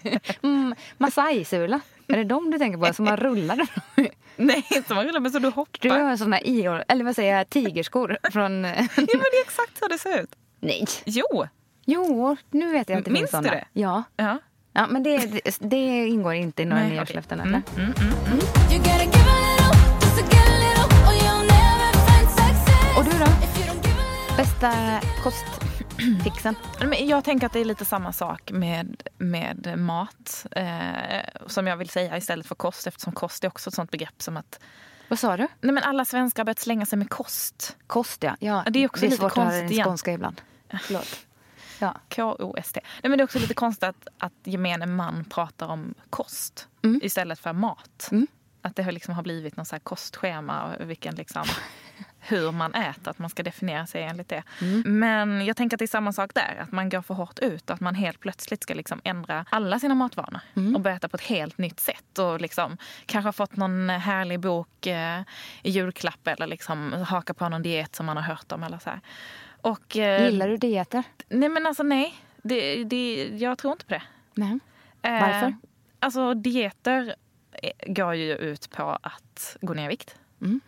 det? 0.00 0.20
mm, 0.42 0.74
Masai-sula. 0.98 1.80
Är 2.08 2.16
det 2.16 2.24
de 2.24 2.50
du 2.50 2.58
tänker 2.58 2.78
på 2.78 2.94
som 2.94 3.04
man 3.04 3.16
rullar? 3.16 3.68
Nej, 4.36 4.66
inte 4.70 4.94
man 4.94 5.04
rullar 5.04 5.20
men 5.20 5.32
så 5.32 5.38
du 5.38 5.48
hoppar. 5.48 5.78
Du 5.80 5.90
har 5.90 6.16
såna 6.16 6.40
i 6.40 6.64
eller 6.88 7.04
vad 7.04 7.14
säger 7.14 7.36
jag, 7.36 7.50
tigerskor 7.50 8.18
från... 8.32 8.64
Ja 8.64 8.86
men 8.96 9.06
det 9.06 9.36
är 9.38 9.42
exakt 9.42 9.78
så 9.78 9.88
det 9.88 9.98
ser 9.98 10.22
ut. 10.22 10.34
Nej. 10.60 10.84
Jo! 11.04 11.46
Jo, 11.86 12.36
nu 12.50 12.72
vet 12.72 12.88
jag 12.88 12.98
att 12.98 13.04
det 13.04 13.10
Minns 13.10 13.30
finns 13.30 13.44
du 13.44 13.50
det? 13.50 13.64
Ja. 13.72 14.02
Ja. 14.16 14.38
ja 14.72 14.86
men 14.86 15.02
det, 15.02 15.18
det, 15.18 15.56
det 15.60 16.06
ingår 16.06 16.34
inte 16.34 16.62
i 16.62 16.64
några 16.64 16.82
nyårslöften. 16.82 17.40
Mm, 17.40 17.54
eller? 17.54 17.62
You 18.72 18.78
gotta 18.78 19.04
give 19.04 19.30
a 19.30 19.38
little, 19.48 19.74
just 20.00 20.18
to 20.18 20.24
get 20.36 20.48
a 20.48 20.58
little, 20.64 20.86
or 21.06 21.12
you'll 21.22 21.46
never 21.46 21.92
find 22.06 22.28
success. 22.30 22.98
Och 22.98 23.04
du 23.04 23.10
då? 23.18 23.53
Bästa 24.36 25.00
kostfixen? 25.22 26.56
Jag 26.98 27.24
tänker 27.24 27.46
att 27.46 27.52
det 27.52 27.60
är 27.60 27.64
lite 27.64 27.84
samma 27.84 28.12
sak 28.12 28.52
med, 28.52 29.02
med 29.18 29.78
mat. 29.78 30.46
Eh, 30.50 30.66
som 31.46 31.66
jag 31.66 31.76
vill 31.76 31.88
säga 31.88 32.16
istället 32.16 32.46
för 32.46 32.54
kost 32.54 32.86
eftersom 32.86 33.12
kost 33.12 33.44
är 33.44 33.48
också 33.48 33.70
ett 33.70 33.74
sånt 33.74 33.90
begrepp 33.90 34.22
som 34.22 34.36
att 34.36 34.60
Vad 35.08 35.18
sa 35.18 35.36
du? 35.36 35.48
nej 35.60 35.72
men 35.74 35.82
alla 35.82 36.04
svenskar 36.04 36.40
har 36.40 36.44
börjat 36.44 36.58
slänga 36.58 36.86
sig 36.86 36.98
med 36.98 37.10
kost. 37.10 37.76
Kost, 37.86 38.22
ja. 38.22 38.36
ja 38.40 38.64
det 38.70 38.78
är 38.78 38.86
också 38.86 39.00
det 39.00 39.06
är 39.06 39.10
lite 39.10 39.20
svårt 39.20 39.30
att 39.30 39.36
höra 39.36 39.50
konstigt 39.50 39.68
din 39.68 39.84
skånska 39.84 40.12
ibland. 40.12 40.40
Förlåt. 40.82 41.16
Ja. 41.78 41.96
K-O-S-T. 42.14 42.80
Nej, 43.02 43.10
men 43.10 43.18
det 43.18 43.22
är 43.22 43.24
också 43.24 43.38
lite 43.38 43.54
konstigt 43.54 43.84
att, 43.84 44.08
att 44.18 44.32
gemene 44.44 44.86
man 44.86 45.24
pratar 45.24 45.66
om 45.66 45.94
kost 46.10 46.68
istället 47.02 47.38
för 47.38 47.52
mat. 47.52 48.10
Att 48.62 48.76
det 48.76 48.82
har, 48.82 48.92
liksom 48.92 49.14
har 49.14 49.22
blivit 49.22 49.56
någon 49.56 49.66
så 49.66 49.74
här 49.74 49.80
kostschema 49.80 50.64
och 50.64 50.90
vilken 50.90 51.14
liksom, 51.14 51.44
hur 52.26 52.52
man 52.52 52.74
äter, 52.74 53.10
att 53.10 53.18
man 53.18 53.30
ska 53.30 53.42
definiera 53.42 53.86
sig 53.86 54.02
enligt 54.02 54.28
det. 54.28 54.42
Men 54.84 55.46
jag 55.46 55.56
tänker 55.56 55.76
att 55.76 55.78
det 55.78 55.84
är 55.84 55.86
samma 55.86 56.12
sak 56.12 56.34
där, 56.34 56.56
att 56.60 56.72
man 56.72 56.88
går 56.88 57.02
för 57.02 57.14
hårt 57.14 57.38
ut 57.38 57.70
och 57.70 57.74
att 57.74 57.80
man 57.80 57.94
helt 57.94 58.20
plötsligt 58.20 58.62
ska 58.62 58.74
liksom 58.74 59.00
ändra 59.04 59.44
alla 59.50 59.78
sina 59.78 59.94
matvanor 59.94 60.40
och 60.74 60.80
börja 60.80 60.96
äta 60.96 61.08
på 61.08 61.16
ett 61.16 61.22
helt 61.22 61.58
nytt 61.58 61.80
sätt. 61.80 62.18
Och 62.18 62.40
liksom, 62.40 62.76
kanske 63.06 63.26
har 63.26 63.32
fått 63.32 63.56
någon 63.56 63.88
härlig 63.88 64.40
bok 64.40 64.86
eh, 64.86 65.20
i 65.62 65.70
julklapp 65.70 66.26
eller 66.28 66.46
liksom 66.46 66.92
haka 66.92 67.34
på 67.34 67.48
någon 67.48 67.62
diet 67.62 67.94
som 67.94 68.06
man 68.06 68.16
har 68.16 68.24
hört 68.24 68.52
om. 68.52 68.62
Eller 68.62 68.78
så 68.78 68.90
här. 68.90 69.00
Och, 69.60 69.96
eh, 69.96 70.30
Gillar 70.30 70.48
du 70.48 70.56
dieter? 70.56 71.02
Nej 71.28 71.48
men 71.48 71.66
alltså 71.66 71.82
nej. 71.82 72.14
Det, 72.42 72.84
det, 72.84 73.28
jag 73.32 73.58
tror 73.58 73.72
inte 73.72 73.84
på 73.86 73.94
det. 73.94 74.02
Nej. 74.34 74.58
Eh, 75.02 75.20
Varför? 75.20 75.54
Alltså 75.98 76.34
dieter 76.34 77.14
eh, 77.62 77.92
går 77.92 78.14
ju 78.14 78.36
ut 78.36 78.70
på 78.70 78.98
att 79.02 79.56
gå 79.60 79.74
ner 79.74 79.84
i 79.84 79.88
vikt. 79.88 80.16
Mm. 80.40 80.60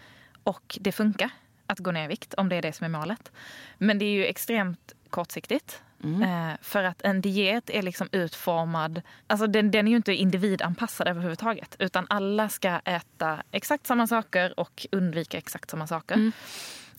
Och 0.42 0.78
det 0.80 0.92
funkar 0.92 1.30
att 1.66 1.79
gå 1.79 1.90
ner 1.90 2.05
i 2.05 2.09
vikt 2.09 2.35
om 2.35 2.48
det 2.48 2.57
är 2.57 2.62
det 2.62 2.72
som 2.72 2.85
är 2.85 2.88
målet. 2.88 3.33
Men 3.79 3.98
det 3.98 4.05
är 4.05 4.11
ju 4.11 4.26
extremt 4.26 4.94
kortsiktigt. 5.11 5.83
Mm. 6.05 6.22
Eh, 6.22 6.57
för 6.62 6.85
att 6.85 7.02
en 7.02 7.20
diet 7.20 7.70
är 7.70 7.83
liksom 7.83 8.09
utformad, 8.12 9.02
alltså 9.26 9.46
den, 9.46 9.70
den 9.70 9.87
är 9.87 9.90
ju 9.90 9.96
inte 9.96 10.14
individanpassad 10.14 11.09
överhuvudtaget. 11.09 11.76
Utan 11.79 12.07
alla 12.11 12.48
ska 12.48 12.81
äta 12.85 13.42
exakt 13.50 13.87
samma 13.87 14.07
saker 14.07 14.61
och 14.61 14.87
undvika 14.92 15.38
exakt 15.38 15.70
samma 15.70 15.87
saker. 15.87 16.14
Mm. 16.14 16.33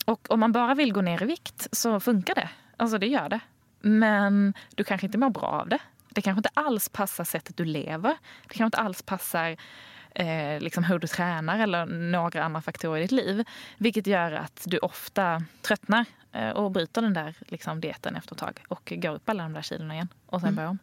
Och 0.04 0.30
om 0.30 0.40
man 0.40 0.52
bara 0.52 0.74
vill 0.74 0.92
gå 0.92 1.00
ner 1.00 1.22
i 1.22 1.26
vikt 1.26 1.68
så 1.72 2.00
funkar 2.00 2.34
det. 2.34 2.48
Alltså 2.76 2.98
det 2.98 3.06
gör 3.06 3.28
det. 3.28 3.40
Men 3.80 4.54
du 4.74 4.84
kanske 4.84 5.06
inte 5.06 5.18
mår 5.18 5.30
bra 5.30 5.46
av 5.46 5.68
det. 5.68 5.78
Det 6.10 6.22
kanske 6.22 6.38
inte 6.38 6.50
alls 6.54 6.88
passar 6.88 7.24
sättet 7.24 7.56
du 7.56 7.64
lever. 7.64 8.16
Det 8.42 8.48
kanske 8.48 8.64
inte 8.64 8.78
alls 8.78 9.02
passar 9.02 9.56
eh, 10.18 10.60
liksom 10.60 10.84
hur 10.84 10.98
du 10.98 11.06
tränar 11.06 11.58
eller 11.58 11.86
några 11.86 12.44
andra 12.44 12.60
faktorer 12.62 12.98
i 12.98 13.02
ditt 13.02 13.12
liv. 13.12 13.44
Vilket 13.78 14.06
gör 14.06 14.32
att 14.32 14.62
du 14.64 14.78
ofta 14.78 15.42
tröttnar 15.62 16.04
eh, 16.32 16.50
och 16.50 16.70
bryter 16.70 17.02
den 17.02 17.14
där 17.14 17.34
liksom, 17.40 17.80
dieten 17.80 18.16
efter 18.16 18.34
ett 18.34 18.38
tag 18.40 18.62
och 18.68 18.92
går 18.96 19.14
upp 19.14 19.28
alla 19.28 19.42
de 19.42 19.52
där 19.52 19.62
kilona 19.62 19.94
igen 19.94 20.08
och 20.26 20.40
sen 20.40 20.54
börjar 20.54 20.70
om. 20.70 20.78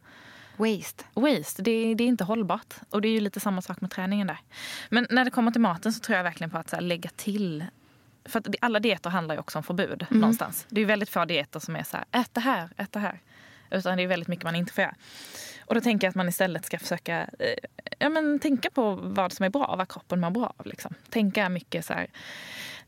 Waste. 0.58 1.04
Waste, 1.14 1.62
det, 1.62 1.96
det 1.96 2.04
är 2.04 2.08
inte 2.08 2.24
hållbart. 2.24 2.74
Och 2.90 3.02
det 3.02 3.08
är 3.08 3.12
ju 3.12 3.20
lite 3.20 3.40
samma 3.40 3.62
sak 3.62 3.82
med 3.82 3.92
träningen 3.92 4.28
där. 4.28 4.38
Men 4.90 5.08
när 5.10 5.26
det 5.26 5.32
kommer 5.32 5.52
till 5.52 5.62
maten 5.62 5.94
så 5.94 6.00
tror 6.00 6.16
jag 6.18 6.24
verkligen 6.24 6.50
på 6.52 6.58
att 6.58 6.72
här, 6.72 6.82
lägga 6.82 7.10
till 7.16 7.66
För 8.26 8.44
alla 8.62 8.80
dieter 8.80 9.10
handlar 9.10 9.36
ju 9.36 9.40
också 9.40 9.58
om 9.58 9.64
förbud 9.64 10.06
Mm. 10.10 10.22
någonstans. 10.22 10.66
Det 10.70 10.82
är 10.82 10.86
väldigt 10.86 11.10
få 11.10 11.26
dieter 11.26 11.60
som 11.60 11.76
är 11.76 11.84
så 11.84 11.98
här, 11.98 12.06
ät 12.12 12.34
det 12.34 12.42
här, 12.42 12.70
ät 12.78 12.92
det 12.92 13.00
här. 13.00 13.20
Utan 13.72 13.98
det 13.98 14.04
är 14.04 14.08
väldigt 14.08 14.28
mycket 14.28 14.44
man 14.44 14.56
inte 14.56 14.74
får 14.74 14.82
göra. 14.82 14.96
Och 15.66 15.76
då 15.76 15.82
tänker 15.82 16.08
jag 16.08 16.10
att 16.10 16.16
man 16.16 16.30
istället 16.30 16.66
ska 16.66 16.80
försöka 16.80 17.28
eh, 17.40 17.56
ja, 18.00 18.10
men, 18.10 18.40
tänka 18.40 18.70
på 18.70 18.96
vad 18.96 19.34
som 19.34 19.46
är 19.46 19.50
bra, 19.50 19.76
vad 19.78 19.90
kroppen 19.90 20.20
mår 20.20 20.30
bra 20.30 20.54
av. 20.58 20.66
Liksom. 20.66 20.94
Tänka 21.10 21.50
mycket 21.50 21.86
så 21.86 21.94
här, 21.94 22.08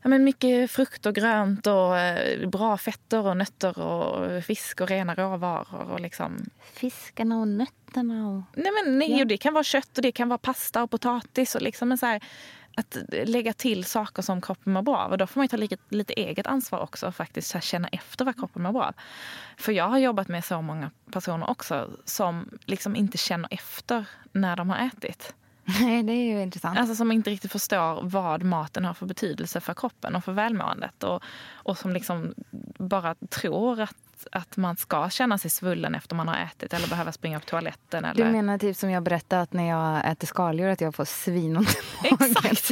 ja, 0.02 0.08
men 0.08 0.24
mycket 0.24 0.70
frukt 0.70 1.06
och 1.06 1.14
grönt 1.14 1.66
och 1.66 1.98
eh, 1.98 2.48
bra 2.48 2.78
fetter 2.78 3.26
och 3.26 3.36
nötter 3.36 3.78
och 3.78 4.44
fisk 4.44 4.80
och 4.80 4.88
rena 4.88 5.14
råvaror. 5.14 5.92
Och 5.92 6.00
liksom. 6.00 6.50
Fiskarna 6.72 7.40
och 7.40 7.48
nötterna 7.48 8.28
och... 8.28 8.42
Nej, 8.56 8.72
men, 8.72 8.98
nej, 8.98 9.12
Ja. 9.12 9.20
och 9.20 9.26
det 9.26 9.36
kan 9.36 9.54
vara 9.54 9.64
kött 9.64 9.96
och 9.96 10.02
det 10.02 10.12
kan 10.12 10.28
vara 10.28 10.38
pasta 10.38 10.82
och 10.82 10.90
potatis. 10.90 11.54
Och 11.54 11.62
liksom 11.62 11.92
en 11.92 11.98
så 11.98 12.06
här, 12.06 12.22
att 12.78 12.96
lägga 13.10 13.52
till 13.52 13.84
saker 13.84 14.22
som 14.22 14.40
kroppen 14.40 14.72
mår 14.72 14.82
bra 14.82 14.98
av. 14.98 15.10
Och 15.10 15.18
då 15.18 15.26
får 15.26 15.40
man 15.40 15.44
ju 15.44 15.48
ta 15.48 15.56
lite, 15.56 15.76
lite 15.88 16.12
eget 16.12 16.46
ansvar 16.46 16.80
också 16.80 17.06
och 17.06 17.14
faktiskt 17.14 17.50
så 17.50 17.60
känna 17.60 17.88
efter 17.88 18.24
vad 18.24 18.36
kroppen 18.36 18.62
mår 18.62 18.72
bra 18.72 18.84
av. 18.84 18.94
För 19.56 19.72
jag 19.72 19.88
har 19.88 19.98
jobbat 19.98 20.28
med 20.28 20.44
så 20.44 20.62
många 20.62 20.90
personer 21.12 21.50
också 21.50 21.90
som 22.04 22.58
liksom 22.64 22.96
inte 22.96 23.18
känner 23.18 23.48
efter 23.50 24.04
när 24.32 24.56
de 24.56 24.70
har 24.70 24.86
ätit. 24.86 25.34
Nej, 25.80 26.02
det 26.02 26.12
är 26.12 26.34
ju 26.34 26.42
intressant. 26.42 26.78
Alltså 26.78 26.94
som 26.94 27.12
inte 27.12 27.30
riktigt 27.30 27.52
förstår 27.52 28.00
vad 28.02 28.42
maten 28.42 28.84
har 28.84 28.94
för 28.94 29.06
betydelse 29.06 29.60
för 29.60 29.74
kroppen 29.74 30.16
och 30.16 30.24
för 30.24 30.32
välmåendet. 30.32 31.04
Och, 31.04 31.22
och 31.52 31.78
som 31.78 31.92
liksom 31.92 32.34
bara 32.78 33.14
tror 33.14 33.80
att, 33.80 33.96
att 34.32 34.56
man 34.56 34.76
ska 34.76 35.10
känna 35.10 35.38
sig 35.38 35.50
svullen 35.50 35.94
efter 35.94 36.16
man 36.16 36.28
har 36.28 36.36
ätit 36.36 36.72
eller 36.72 36.88
behöva 36.88 37.12
springa 37.12 37.40
på 37.40 37.46
toaletten. 37.46 38.04
Eller... 38.04 38.24
Du 38.24 38.30
menar 38.30 38.58
typ 38.58 38.76
som 38.76 38.90
jag 38.90 39.02
berättade 39.02 39.42
att 39.42 39.52
när 39.52 39.68
jag 39.68 40.10
äter 40.12 40.26
skaldjur 40.26 40.68
att 40.68 40.80
jag 40.80 40.94
får 40.94 41.04
svinont 41.04 41.70
i 42.04 42.10
magen. 42.10 42.30
Exakt. 42.52 42.70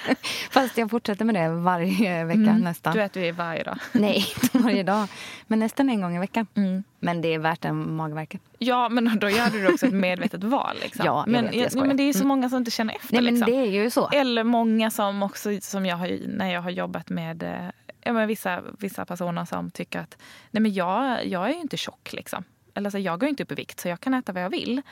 Fast 0.50 0.78
jag 0.78 0.90
fortsätter 0.90 1.24
med 1.24 1.34
det 1.34 1.48
varje 1.48 2.24
vecka 2.24 2.40
Mm. 2.40 2.60
nästan. 2.60 2.94
Du 2.94 3.02
äter 3.02 3.22
ju 3.24 3.32
varje 3.32 3.62
dag. 3.62 3.78
Nej, 3.92 4.26
inte 4.42 4.58
varje 4.58 4.82
dag. 4.82 5.06
Men 5.46 5.58
nästan 5.58 5.88
en 5.88 6.00
gång 6.00 6.16
i 6.16 6.18
veckan. 6.18 6.46
Mm. 6.54 6.84
Men 7.00 7.20
det 7.20 7.34
är 7.34 7.38
värt 7.38 7.60
den 7.60 7.96
magverket. 7.96 8.40
Ja, 8.58 8.88
men 8.88 9.18
då 9.18 9.30
gör 9.30 9.50
du 9.50 9.72
också 9.72 9.86
ett 9.86 9.94
medvetet 9.94 10.44
val. 10.44 10.76
Liksom. 10.82 11.06
Ja, 11.06 11.22
jag 11.26 11.32
men, 11.32 11.44
vet, 11.44 11.54
jag 11.54 11.70
skojar. 11.70 11.86
men 11.86 11.96
det 11.96 12.02
är 12.02 12.06
ju 12.06 12.12
så 12.12 12.18
Mm. 12.18 12.28
många 12.28 12.48
som 12.48 12.58
inte 12.58 12.70
känner 12.70 12.94
efter. 12.94 13.12
Nej, 13.14 13.22
men 13.22 13.34
liksom. 13.34 13.52
det 13.54 13.58
är 13.60 13.70
ju 13.70 13.90
så. 13.90 14.08
Eller 14.08 14.44
många 14.44 14.90
som 14.90 15.22
också, 15.22 15.50
som 15.60 15.86
jag 15.86 15.96
har, 15.96 16.18
när 16.28 16.52
jag 16.52 16.62
har 16.62 16.70
jobbat 16.70 17.08
med 17.10 17.42
eh, 17.42 17.68
ja, 18.04 18.12
men 18.12 18.28
vissa, 18.28 18.62
vissa 18.78 19.04
personer 19.04 19.44
som 19.44 19.70
tycker 19.70 20.00
att 20.00 20.18
nej 20.50 20.60
men 20.60 20.72
jag, 20.74 21.26
jag 21.26 21.48
är 21.48 21.52
ju 21.54 21.60
inte 21.60 21.76
tjock. 21.76 22.12
Liksom. 22.12 22.44
Eller 22.74 22.90
så, 22.90 22.98
jag 22.98 23.20
går 23.20 23.28
inte 23.28 23.42
upp 23.42 23.52
i 23.52 23.54
vikt 23.54 23.80
så 23.80 23.88
jag 23.88 24.00
kan 24.00 24.14
äta 24.14 24.32
vad 24.32 24.42
jag 24.42 24.50
vill. 24.50 24.82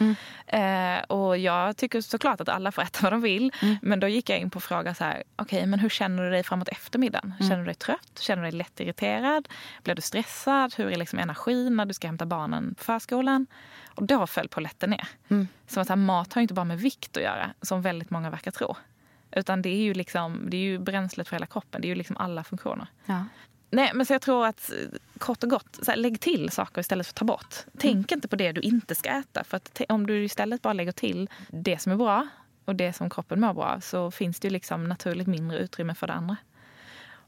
Eh, 0.47 0.99
och 1.07 1.39
jag 1.39 1.77
tycker 1.77 2.01
såklart 2.01 2.41
att 2.41 2.49
alla 2.49 2.73
får 2.73 2.83
äta 2.83 2.99
vad 3.03 3.13
de 3.13 3.21
vill. 3.21 3.53
Men 3.83 4.01
då 4.01 4.09
gick 4.09 4.31
jag 4.31 4.39
in 4.39 4.51
på 4.51 4.61
fråga 4.61 4.95
så 4.95 5.05
här, 5.05 5.23
okej 5.37 5.67
men 5.67 5.79
hur 5.79 5.89
känner 5.89 6.23
du 6.23 6.31
dig 6.31 6.43
framåt 6.43 6.69
eftermiddagen? 6.69 7.35
Känner 7.41 7.59
du 7.59 7.65
dig 7.65 7.75
trött? 7.75 8.19
Känner 8.21 8.43
du 8.43 8.51
dig 8.51 8.59
lättirriterad? 8.59 9.49
Blir 9.83 9.95
du 9.95 10.03
stressad? 10.03 10.75
Hur 10.77 10.91
är 10.93 10.97
liksom 10.97 11.19
energin 11.19 11.77
när 11.77 11.87
du 11.87 11.95
ska 11.95 12.07
hämta 12.09 12.27
barnen 12.27 12.75
på 12.75 12.85
förskolan? 12.85 13.47
Och 13.95 14.03
då 14.07 14.27
föll 14.27 14.49
polletten 14.49 14.91
ner. 14.91 15.09
Som 15.67 15.83
att 15.83 15.89
här, 15.89 15.97
mat 15.97 16.33
har 16.33 16.43
inte 16.43 16.55
bara 16.55 16.65
med 16.65 16.79
vikt 16.79 17.17
att 17.17 17.23
göra, 17.23 17.55
som 17.63 17.83
väldigt 17.83 18.11
många 18.11 18.31
verkar 18.31 18.51
tro. 18.51 18.77
Utan 19.33 19.63
det 19.63 19.69
är 19.69 19.83
ju, 19.83 19.95
liksom, 19.95 20.51
det 20.51 20.57
är 20.57 20.61
ju 20.61 20.79
bränslet 20.79 21.29
för 21.29 21.37
hela 21.37 21.47
kroppen. 21.47 21.81
Det 21.81 21.87
är 21.87 21.89
ju 21.89 21.95
liksom 21.95 22.17
alla 22.17 22.45
funktioner. 22.45 22.87
Ja. 23.07 23.25
Nej, 23.71 23.91
men 23.95 24.07
så 24.07 24.13
jag 24.13 24.23
tror 24.23 24.47
att 24.47 24.71
eh, 24.71 24.99
kort 25.19 25.43
och 25.43 25.51
gott, 25.51 25.79
här, 25.87 25.97
lägg 25.97 26.21
till 26.21 26.51
saker 26.51 26.81
istället 26.81 27.07
för 27.07 27.13
att 27.13 27.17
ta 27.17 27.25
bort. 27.25 27.55
Tänk 27.79 28.13
inte 28.13 28.29
på 28.29 28.37
det 28.37 28.53
du 28.53 28.61
inte 28.61 28.95
ska 28.95 29.11
äta. 29.11 29.45
För 29.45 29.61
om 29.89 30.07
du 30.07 30.25
istället 30.25 30.63
bara 30.63 30.73
lägger 30.73 30.93
till 30.93 31.31
det 31.49 31.79
som 31.83 31.93
är 31.93 31.97
bra 31.97 32.29
och 32.65 32.77
det 32.77 32.93
som 32.93 33.11
kroppen 33.11 33.41
mår 33.41 33.55
bra 33.55 33.81
så 33.81 34.11
finns 34.11 34.41
det 34.41 34.49
ju 34.49 34.53
liksom 34.53 34.85
naturligt 34.85 35.27
mindre 35.27 35.59
utrymme 35.59 35.95
för 35.95 36.07
det 36.07 36.13
andra. 36.13 36.37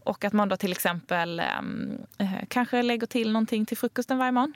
Och 0.05 0.25
att 0.25 0.33
man 0.33 0.49
då 0.49 0.57
till 0.57 0.73
exempel 0.73 1.41
ehm, 1.41 1.99
eh, 2.19 2.33
kanske 2.49 2.83
lägger 2.83 3.07
till 3.07 3.33
någonting 3.33 3.67
till 3.67 3.77
frukosten 3.77 4.19
varje 4.19 4.33
morgon. 4.33 4.55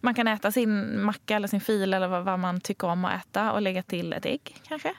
Man 0.00 0.14
kan 0.14 0.28
äta 0.28 0.52
sin 0.52 1.02
macka 1.02 1.36
eller 1.36 1.48
sin 1.48 1.60
fil 1.60 1.94
eller 1.94 2.08
vad, 2.08 2.24
vad 2.24 2.38
man 2.38 2.60
tycker 2.60 2.86
om 2.88 3.04
att 3.04 3.24
äta 3.24 3.52
och 3.52 3.62
lägga 3.62 3.82
till 3.82 4.12
ett 4.12 4.26
ägg 4.26 4.56
kanske. 4.68 4.94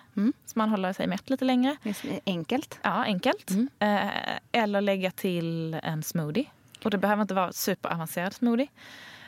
Så 0.45 0.59
man 0.59 0.69
håller 0.69 0.93
sig 0.93 1.07
mätt 1.07 1.29
lite 1.29 1.45
längre. 1.45 1.77
Enkelt. 2.25 2.79
Ja, 2.81 2.89
enkelt. 3.03 3.51
Eh, 3.79 4.09
eller 4.51 4.81
lägga 4.81 5.11
till 5.11 5.73
en 5.73 6.03
smoothie. 6.03 6.45
Och 6.83 6.91
det 6.91 6.97
behöver 6.97 7.21
inte 7.21 7.33
vara 7.33 7.51
superavancerad 7.51 8.33
smoothie. 8.33 8.67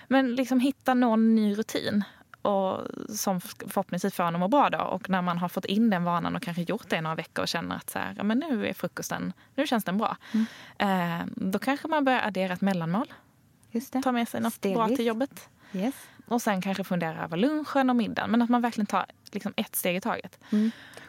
Men 0.07 0.35
liksom 0.35 0.59
hitta 0.59 0.93
någon 0.93 1.35
ny 1.35 1.55
rutin. 1.55 2.03
Och 2.45 2.87
som 3.09 3.41
förhoppningsvis 3.41 4.13
får 4.13 4.23
en 4.23 4.35
att 4.35 4.39
må 4.39 4.47
bra 4.47 4.69
då. 4.69 4.77
Och 4.77 5.09
när 5.09 5.21
man 5.21 5.37
har 5.37 5.49
fått 5.49 5.65
in 5.65 5.89
den 5.89 6.03
vanan 6.03 6.35
och 6.35 6.41
kanske 6.41 6.61
gjort 6.61 6.89
det 6.89 6.95
i 6.95 7.01
några 7.01 7.15
veckor 7.15 7.41
och 7.41 7.47
känner 7.47 7.75
att 7.75 7.89
så 7.89 7.99
här, 7.99 8.13
ja, 8.17 8.23
men 8.23 8.39
nu 8.39 8.67
är 8.67 8.73
frukosten, 8.73 9.33
nu 9.55 9.67
känns 9.67 9.83
den 9.83 9.97
bra. 9.97 10.17
Eh, 10.77 11.19
då 11.35 11.59
kanske 11.59 11.87
man 11.87 12.05
börjar 12.05 12.21
addera 12.27 12.53
ett 12.53 12.61
mellanmål. 12.61 13.13
Ta 14.03 14.11
med 14.11 14.27
sig 14.27 14.41
något 14.41 14.61
bra 14.61 14.71
Stegvis. 14.71 14.97
till 14.97 15.05
jobbet. 15.05 15.49
Yes. 15.73 15.95
Och 16.27 16.41
sen 16.41 16.61
kanske 16.61 16.83
fundera 16.83 17.23
över 17.23 17.37
lunchen 17.37 17.89
och 17.89 17.95
middagen. 17.95 18.31
Men 18.31 18.41
att 18.41 18.49
man 18.49 18.61
verkligen 18.61 18.85
tar 18.85 19.05
liksom 19.31 19.53
ett 19.57 19.75
steg 19.75 19.95
i 19.95 20.01
taget. 20.01 20.39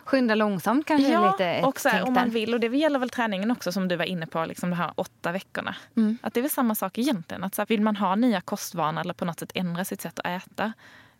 Skynda 0.05 0.35
långsamt 0.35 0.87
kanske 0.87 1.15
är 1.15 1.31
lite 1.33 1.67
och 1.67 1.81
så 1.81 1.89
här, 1.89 2.03
om 2.03 2.15
man 2.15 2.31
vill. 2.31 2.55
Och 2.55 2.61
det 2.61 2.67
gäller 2.67 2.99
väl 2.99 3.11
träningen 3.11 3.51
också 3.51 3.73
som 3.73 3.89
du 3.89 3.97
var 3.97 4.05
inne 4.05 4.27
på, 4.27 4.45
liksom 4.45 4.71
de 4.71 4.77
här 4.77 4.93
åtta 4.97 5.33
veckorna. 5.33 5.77
Mm. 5.97 6.19
Att 6.23 6.35
det 6.35 6.41
är 6.41 6.43
väl 6.43 6.51
samma 6.51 6.75
sak 6.75 6.99
egentligen. 6.99 7.45
Att 7.45 7.55
så 7.55 7.63
här, 7.63 7.67
vill 7.67 7.81
man 7.81 7.97
ha 7.97 8.15
nya 8.15 8.41
kostvanor 8.41 9.01
eller 9.01 9.15
på 9.15 9.25
något 9.25 9.39
sätt 9.39 9.53
ändra 9.55 9.85
sitt 9.85 10.01
sätt 10.01 10.19
att 10.19 10.27
äta. 10.27 10.73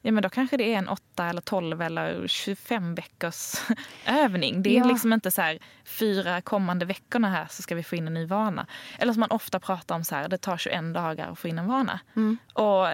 Ja, 0.07 0.13
men 0.13 0.23
då 0.23 0.29
kanske 0.29 0.57
det 0.57 0.75
är 0.75 0.79
en 0.79 0.89
åtta 0.89 1.27
eller 1.27 1.41
12 1.41 1.83
eller 1.83 2.29
25 2.29 2.95
veckors 2.95 3.55
övning. 4.07 4.63
Det 4.63 4.71
är 4.77 4.79
Ja. 4.81 4.85
liksom 4.85 5.13
inte 5.13 5.31
så 5.31 5.43
här 5.43 5.59
fyra 5.85 6.41
kommande 6.41 6.85
veckorna 6.85 7.29
här 7.31 7.47
så 7.51 7.63
ska 7.63 7.75
vi 7.75 7.83
få 7.83 7.97
in 7.97 8.07
en 8.07 8.15
ny 8.15 8.27
vana. 8.27 8.67
Eller 8.99 9.13
som 9.13 9.21
man 9.21 9.31
ofta 9.31 9.61
pratar 9.61 9.95
om 9.95 10.05
så 10.05 10.15
här, 10.15 10.29
det 10.29 10.39
tar 10.39 10.57
21 10.57 10.95
dagar 10.95 11.29
att 11.33 11.39
få 11.39 11.49
in 11.49 11.59
en 11.59 11.67
vana. 11.67 12.01
Mm. 12.17 12.39
Och 12.53 12.87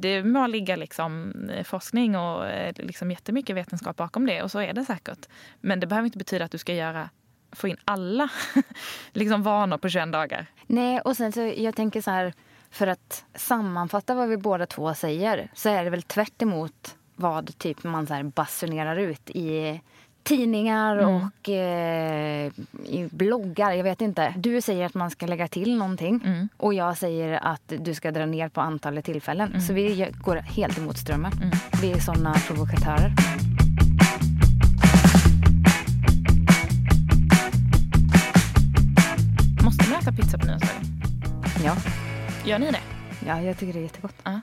det 0.00 0.24
må 0.24 0.46
ligga 0.46 0.76
liksom 0.76 1.32
forskning 1.64 2.16
och 2.16 2.46
eh, 2.46 2.74
liksom 2.76 3.10
jättemycket 3.10 3.56
vetenskap 3.56 3.96
bakom 3.96 4.26
det 4.26 4.42
och 4.42 4.50
så 4.50 4.58
är 4.60 4.72
det 4.72 4.84
säkert. 4.84 5.26
Men 5.60 5.80
det 5.80 5.86
behöver 5.86 6.06
inte 6.06 6.18
betyda 6.18 6.44
att 6.44 6.50
du 6.52 6.58
ska 6.58 6.74
göra, 6.74 7.10
få 7.52 7.68
in 7.68 7.76
alla 7.84 8.28
liksom 9.12 9.42
vanor 9.42 9.78
på 9.78 9.88
21 9.88 10.12
dagar. 10.12 10.46
Nej, 10.66 11.00
och 11.00 11.16
sen 11.16 11.32
så 11.32 11.52
jag 11.56 11.76
tänker 11.76 12.00
så 12.00 12.10
här, 12.10 12.32
för 12.72 12.86
att 12.86 13.24
sammanfatta 13.34 14.14
vad 14.14 14.28
vi 14.28 14.36
båda 14.36 14.66
två 14.66 14.94
säger 14.94 15.50
så 15.54 15.68
är 15.68 15.84
det 15.84 15.90
väl 15.90 16.02
tvärt 16.02 16.42
emot 16.42 16.96
vad 17.16 17.58
typ 17.58 17.84
man 17.84 18.06
så 18.06 18.14
här 18.14 18.22
basunerar 18.22 18.96
ut 18.96 19.30
i 19.30 19.80
tidningar 20.22 20.96
och 20.96 21.48
eh, 21.48 22.52
i 22.84 23.08
bloggar. 23.10 23.72
Jag 23.72 23.84
vet 23.84 24.00
inte. 24.00 24.34
Du 24.36 24.60
säger 24.60 24.86
att 24.86 24.94
man 24.94 25.10
ska 25.10 25.26
lägga 25.26 25.48
till 25.48 25.76
någonting 25.76 26.48
och 26.56 26.74
jag 26.74 26.96
säger 26.96 27.32
att 27.42 27.62
du 27.66 27.94
ska 27.94 28.10
dra 28.10 28.26
ner 28.26 28.48
på 28.48 28.60
antalet 28.60 29.04
tillfällen. 29.04 29.60
Så 29.60 29.72
vi 29.72 30.12
går 30.22 30.36
helt 30.36 30.78
emot 30.78 30.98
strömmen. 30.98 31.32
Vi 31.82 31.92
är 31.92 31.98
såna 31.98 32.34
provokatörer. 32.34 33.12
Måste 39.64 39.90
man 39.90 40.00
äta 40.00 40.12
pizza 40.12 40.38
på 40.38 40.46
nyårsdagen? 40.46 40.84
Ja. 41.64 41.76
Gör 42.44 42.58
ni 42.58 42.70
det? 42.70 42.80
ja, 43.26 43.40
jag 43.40 43.58
tycker 43.58 43.72
det 43.72 43.78
är 43.78 43.82
jättegott. 43.82 44.14
Ja. 44.24 44.40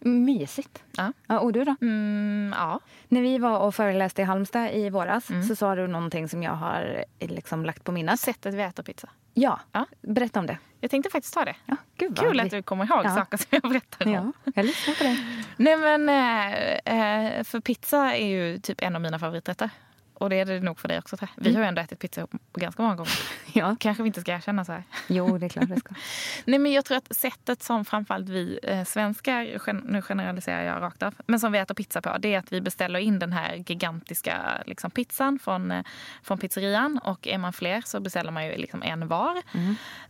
Mysigt. 0.00 0.82
Ja. 0.96 1.12
Ja, 1.26 1.38
och 1.38 1.52
du 1.52 1.64
då? 1.64 1.76
Mm, 1.80 2.54
ja. 2.58 2.80
När 3.08 3.20
vi 3.22 3.38
var 3.38 3.58
och 3.58 3.74
föreläste 3.74 4.22
i 4.22 4.24
Halmstad 4.24 4.70
i 4.70 4.90
våras 4.90 5.26
så 5.48 5.56
sa 5.56 5.74
du 5.74 5.86
någonting 5.86 6.28
som 6.28 6.42
jag 6.42 6.52
har 6.52 7.04
eh, 7.18 7.28
liksom 7.30 7.64
lagt 7.64 7.84
på 7.84 7.92
minnet. 7.92 8.20
Sättet 8.20 8.54
vi 8.54 8.62
äter 8.62 8.82
pizza. 8.82 9.08
Ja, 9.34 9.60
Ja. 9.72 9.86
berätta 10.02 10.40
om 10.40 10.46
det. 10.46 10.58
Jag 10.80 10.90
tänkte 10.90 11.10
faktiskt 11.10 11.34
ta 11.34 11.44
det. 11.44 11.56
Ja, 11.66 11.76
gud 11.96 12.18
Kul 12.18 12.32
vi- 12.32 12.40
att 12.40 12.50
du 12.50 12.62
kommer 12.62 12.84
ihåg 12.86 13.04
Ja. 13.04 13.14
saker 13.14 13.36
som 13.36 13.46
jag 13.50 13.62
berättar 13.62 14.06
om. 14.06 14.12
Ja, 14.12 14.32
jag 14.54 14.64
lyssnar 14.66 14.94
på 14.94 15.04
det. 15.04 15.16
Nej 15.56 15.76
men, 15.76 16.08
eh, 16.08 17.36
eh, 17.38 17.44
för 17.44 17.60
pizza 17.60 18.16
är 18.16 18.26
ju 18.26 18.58
typ 18.58 18.82
en 18.82 18.94
av 18.94 19.00
mina 19.02 19.18
favoriträtter. 19.18 19.70
Och 20.14 20.30
det 20.30 20.36
är 20.40 20.44
det 20.44 20.60
nog 20.60 20.78
för 20.80 20.88
dig 20.88 20.98
också. 20.98 21.16
Vi 21.36 21.54
har 21.54 21.62
ju 21.62 21.68
ändå 21.68 21.82
ätit 21.82 21.98
pizza 21.98 22.20
ihop 22.20 22.30
ganska 22.54 22.82
många 22.82 22.94
gånger. 22.94 23.12
Ja. 23.56 23.76
Kanske 23.80 24.02
vi 24.02 24.06
inte 24.06 24.20
ska 24.20 24.32
erkänna 24.32 24.64
så 24.64 24.72
här. 24.72 24.84
Jo, 25.08 25.38
det 25.38 25.46
är 25.46 25.48
klart 25.48 25.68
det 25.68 25.76
ska. 25.80 25.94
Nej, 26.44 26.58
men 26.58 26.72
jag 26.72 26.84
tror 26.84 26.96
att 26.96 27.16
sättet 27.16 27.62
som 27.62 27.84
framförallt 27.84 28.28
vi 28.28 28.58
eh, 28.62 28.84
svenskar, 28.84 29.42
gen- 29.66 29.84
nu 29.88 30.02
generaliserar 30.02 30.62
jag 30.62 30.82
rakt 30.82 31.02
av, 31.02 31.14
men 31.26 31.40
som 31.40 31.52
vi 31.52 31.58
äter 31.58 31.74
pizza 31.74 32.00
på, 32.02 32.18
det 32.18 32.34
är 32.34 32.38
att 32.38 32.52
vi 32.52 32.60
beställer 32.60 32.98
in 32.98 33.18
den 33.18 33.32
här 33.32 33.54
gigantiska 33.66 34.62
liksom, 34.66 34.90
pizzan 34.90 35.38
från, 35.38 35.70
eh, 35.70 35.84
från 36.22 36.38
pizzerian. 36.38 36.98
Och 36.98 37.26
är 37.28 37.38
man 37.38 37.52
fler 37.52 37.82
så 37.86 38.00
beställer 38.00 38.30
man 38.32 38.46
ju 38.46 38.56
liksom 38.56 38.82
en 38.82 39.08
var. 39.08 39.42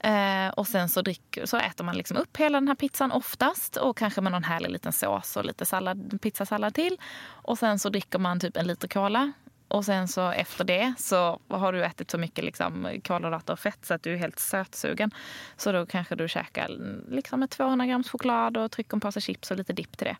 Eh, 0.00 0.48
och 0.48 0.66
sen 0.68 0.88
så, 0.88 1.02
drick, 1.02 1.38
så 1.44 1.56
äter 1.56 1.84
man 1.84 1.96
liksom 1.96 2.16
upp 2.16 2.36
hela 2.36 2.60
den 2.60 2.68
här 2.68 2.74
pizzan 2.74 3.12
oftast. 3.12 3.76
Och 3.76 3.96
kanske 3.96 4.20
med 4.20 4.32
någon 4.32 4.44
härlig 4.44 4.70
liten 4.70 4.92
sås 4.92 5.36
och 5.36 5.44
lite 5.44 5.66
sallad, 5.66 6.18
pizzasallad 6.22 6.74
till. 6.74 6.96
Och 7.26 7.58
sen 7.58 7.78
så 7.78 7.88
dricker 7.88 8.18
man 8.18 8.40
typ 8.40 8.56
en 8.56 8.66
liter 8.66 8.88
cola. 8.88 9.32
Och 9.74 9.84
sen 9.84 10.08
så 10.08 10.30
efter 10.30 10.64
det 10.64 10.94
så 10.98 11.40
har 11.48 11.72
du 11.72 11.84
ätit 11.84 12.10
så 12.10 12.18
mycket 12.18 12.44
liksom 12.44 13.00
kolhydrater 13.04 13.52
och 13.52 13.58
fett 13.58 13.84
så 13.86 13.94
att 13.94 14.02
du 14.02 14.12
är 14.12 14.16
helt 14.16 14.38
sötsugen. 14.38 15.10
Så 15.56 15.72
då 15.72 15.86
kanske 15.86 16.14
du 16.14 16.28
käkar 16.28 16.68
liksom 17.10 17.42
ett 17.42 17.50
200 17.50 17.86
grams 17.86 18.08
choklad 18.10 18.56
och 18.56 18.70
trycker 18.70 18.96
en 18.96 19.00
påse 19.00 19.20
chips 19.20 19.50
och 19.50 19.56
lite 19.56 19.72
dipp 19.72 19.98
till 19.98 20.06
det. 20.06 20.16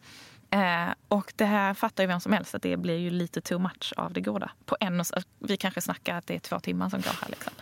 Eh, 0.57 0.95
och 1.09 1.33
det 1.37 1.45
här 1.45 1.75
fattar 1.75 2.03
ju 2.03 2.07
vem 2.07 2.21
som 2.21 2.33
helst 2.33 2.55
att 2.55 2.63
det 2.63 2.77
blir 2.77 2.99
ju 2.99 3.11
lite 3.11 3.41
too 3.41 3.59
much 3.59 3.93
av 3.97 4.13
det 4.13 4.21
goda. 4.21 4.51
På 4.65 4.77
en 4.81 5.01
och, 5.01 5.07
s- 5.15 5.25
vi 5.39 5.57
kanske 5.57 5.81
snackar 5.81 6.17
att 6.19 6.27
det 6.27 6.35
är 6.35 6.39
två 6.39 6.61
timmar 6.61 6.89
som 6.89 7.01
går 7.01 7.17
här. 7.23 7.29
Liksom. 7.29 7.53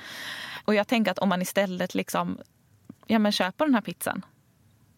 Och 0.65 0.75
jag 0.75 0.89
tänker 0.89 1.11
att 1.11 1.19
om 1.19 1.29
man 1.29 1.43
istället 1.43 1.95
liksom, 1.95 2.39
ja, 3.07 3.19
men 3.19 3.33
köper 3.33 3.65
den 3.65 3.75
här 3.75 3.81
pizzan 3.83 4.25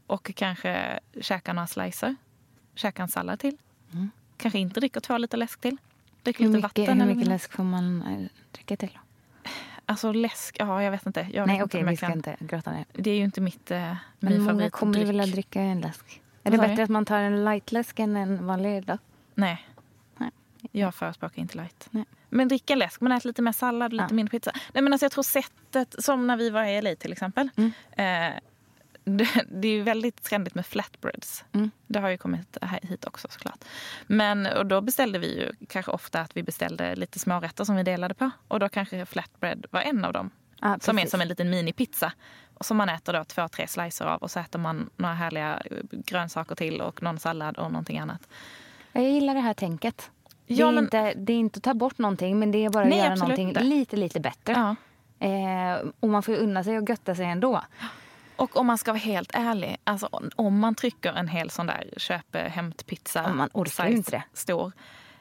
och 0.06 0.30
kanske 0.36 1.00
käkar 1.20 1.54
några 1.54 1.66
slicer, 1.66 2.16
käkar 2.74 3.02
en 3.02 3.08
sallad 3.08 3.38
till. 3.40 3.56
Kanske 4.36 4.58
inte 4.58 4.80
dricker 4.80 5.00
två 5.00 5.18
liter 5.18 5.38
läsk 5.38 5.60
till. 5.60 5.76
Dricker 6.24 6.44
Hur 6.44 6.50
lite 6.52 6.56
mycket, 6.66 6.78
vatten. 6.78 7.00
hur 7.00 7.14
mycket 7.14 7.28
läsk 7.28 7.52
får 7.52 7.64
man 7.64 8.02
eh, 8.02 8.26
dricka 8.52 8.76
till? 8.76 8.98
Alltså 9.86 10.12
läsk, 10.12 10.56
ja 10.58 10.82
jag 10.82 10.90
vet 10.90 11.06
inte. 11.06 11.28
Jag 11.32 11.46
Nej, 11.46 11.56
vet 11.58 11.64
okej, 11.66 11.80
inte 11.80 11.90
vi 11.90 11.96
ska 11.96 12.06
kan- 12.06 12.16
inte 12.16 12.36
gråta 12.40 12.72
ner. 12.72 12.84
Det 12.92 13.10
är 13.10 13.16
ju 13.16 13.24
inte 13.24 13.40
mitt, 13.40 13.70
eh, 13.70 13.78
Men 13.78 13.96
min 14.20 14.32
många 14.32 14.44
favoritdryck. 14.50 14.72
kommer 14.72 14.98
ju 14.98 15.04
vilja 15.04 15.26
dricka 15.26 15.60
en 15.60 15.80
läsk. 15.80 16.20
Är 16.42 16.50
det 16.50 16.58
bättre 16.58 16.82
att 16.82 16.90
man 16.90 17.04
tar 17.04 17.18
en 17.18 17.44
lightläsk 17.44 17.98
än 17.98 18.16
en 18.16 18.46
vanlig 18.46 18.84
då? 18.86 18.98
Nej. 19.34 19.66
Nej. 20.16 20.30
Jag 20.72 20.94
förespråkar 20.94 21.42
inte 21.42 21.56
light. 21.56 21.88
Nej. 21.90 22.04
Men 22.28 22.48
dricka 22.48 22.74
läsk, 22.74 23.00
men 23.00 23.12
ät 23.12 23.24
lite 23.24 23.42
mer 23.42 23.52
sallad 23.52 23.86
och 23.86 23.92
lite 23.92 24.06
Ja. 24.10 24.14
mindre 24.16 24.30
pizza. 24.30 24.52
Nej, 24.72 24.82
men 24.82 24.92
alltså 24.92 25.04
jag 25.04 25.12
tror 25.12 25.22
sättet, 25.24 25.94
som 25.98 26.26
när 26.26 26.36
vi 26.36 26.50
var 26.50 26.64
i 26.64 26.82
LA 26.82 26.94
till 26.96 27.12
exempel. 27.12 27.48
Mm. 27.56 27.72
Eh, 28.32 28.34
det, 29.04 29.28
det 29.50 29.68
är 29.68 29.72
ju 29.72 29.82
väldigt 29.82 30.22
trendigt 30.22 30.54
med 30.54 30.66
flatbreads. 30.66 31.44
Mm. 31.52 31.70
Det 31.86 31.98
har 32.00 32.08
ju 32.08 32.16
kommit 32.18 32.56
hit 32.82 33.04
också 33.04 33.28
såklart. 33.30 33.64
Men 34.06 34.46
och 34.46 34.66
då 34.66 34.80
beställde 34.80 35.18
vi 35.18 35.38
ju 35.40 35.66
kanske 35.68 35.90
ofta 35.92 36.20
att 36.20 36.36
vi 36.36 36.42
beställde 36.42 36.94
lite 36.96 37.18
smårätter 37.18 37.64
som 37.64 37.76
vi 37.76 37.82
delade 37.82 38.14
på. 38.14 38.30
Och 38.48 38.60
då 38.60 38.68
kanske 38.68 39.06
flatbread 39.06 39.66
var 39.70 39.80
en 39.80 40.04
av 40.04 40.12
dem. 40.12 40.30
Ja, 40.60 40.78
som 40.80 40.98
är 40.98 41.06
som 41.06 41.20
en 41.20 41.28
liten 41.28 41.50
minipizza. 41.50 42.12
Och 42.54 42.66
som 42.66 42.76
man 42.76 42.88
äter 42.88 43.12
då 43.12 43.24
två, 43.24 43.48
tre 43.48 43.66
slicer 43.68 44.04
av. 44.04 44.22
Och 44.22 44.30
så 44.30 44.40
äter 44.40 44.58
man 44.58 44.90
några 44.96 45.14
härliga 45.14 45.62
eh, 45.70 45.76
grönsaker 45.90 46.54
till 46.54 46.80
och 46.80 47.02
någon 47.02 47.18
sallad 47.18 47.56
och 47.58 47.72
någonting 47.72 47.98
annat. 47.98 48.28
Jag 48.92 49.04
gillar 49.10 49.34
det 49.34 49.40
här 49.40 49.54
tänket. 49.54 50.10
Det, 50.46 50.54
Ja, 50.54 50.68
är 50.68 50.72
men- 50.72 50.84
inte, 50.84 51.14
det 51.14 51.32
är 51.32 51.36
inte 51.36 51.56
att 51.58 51.62
ta 51.62 51.74
bort 51.74 51.98
någonting, 51.98 52.38
men 52.38 52.50
det 52.52 52.64
är 52.64 52.70
bara 52.70 52.82
att 52.84 52.88
Nej, 52.90 52.98
göra 52.98 53.14
någonting 53.14 53.48
inte. 53.48 53.60
lite, 53.62 53.96
lite 53.96 54.20
bättre. 54.20 54.52
Ja. 54.52 54.76
Eh, 55.26 55.86
och 56.00 56.08
man 56.08 56.22
får 56.22 56.34
ju 56.34 56.40
unna 56.40 56.64
sig 56.64 56.78
och 56.78 56.88
götta 56.88 57.14
sig 57.14 57.26
ändå. 57.26 57.62
Och 58.36 58.56
om 58.56 58.66
man 58.66 58.78
ska 58.78 58.92
vara 58.92 59.00
helt 59.00 59.30
ärlig, 59.34 59.76
alltså 59.84 60.08
om 60.36 60.58
man 60.58 60.74
trycker 60.74 61.12
en 61.12 61.28
hel 61.28 61.50
sån 61.50 61.66
där 61.66 61.90
köp 61.96 62.34
eh, 62.34 62.42
hämtpizza. 62.42 63.22
Ja, 63.26 63.32
man 63.32 63.48
orkar 63.52 63.88
ju 63.88 63.96
inte 63.96 64.10
det. 64.10 64.22
Stor. 64.32 64.72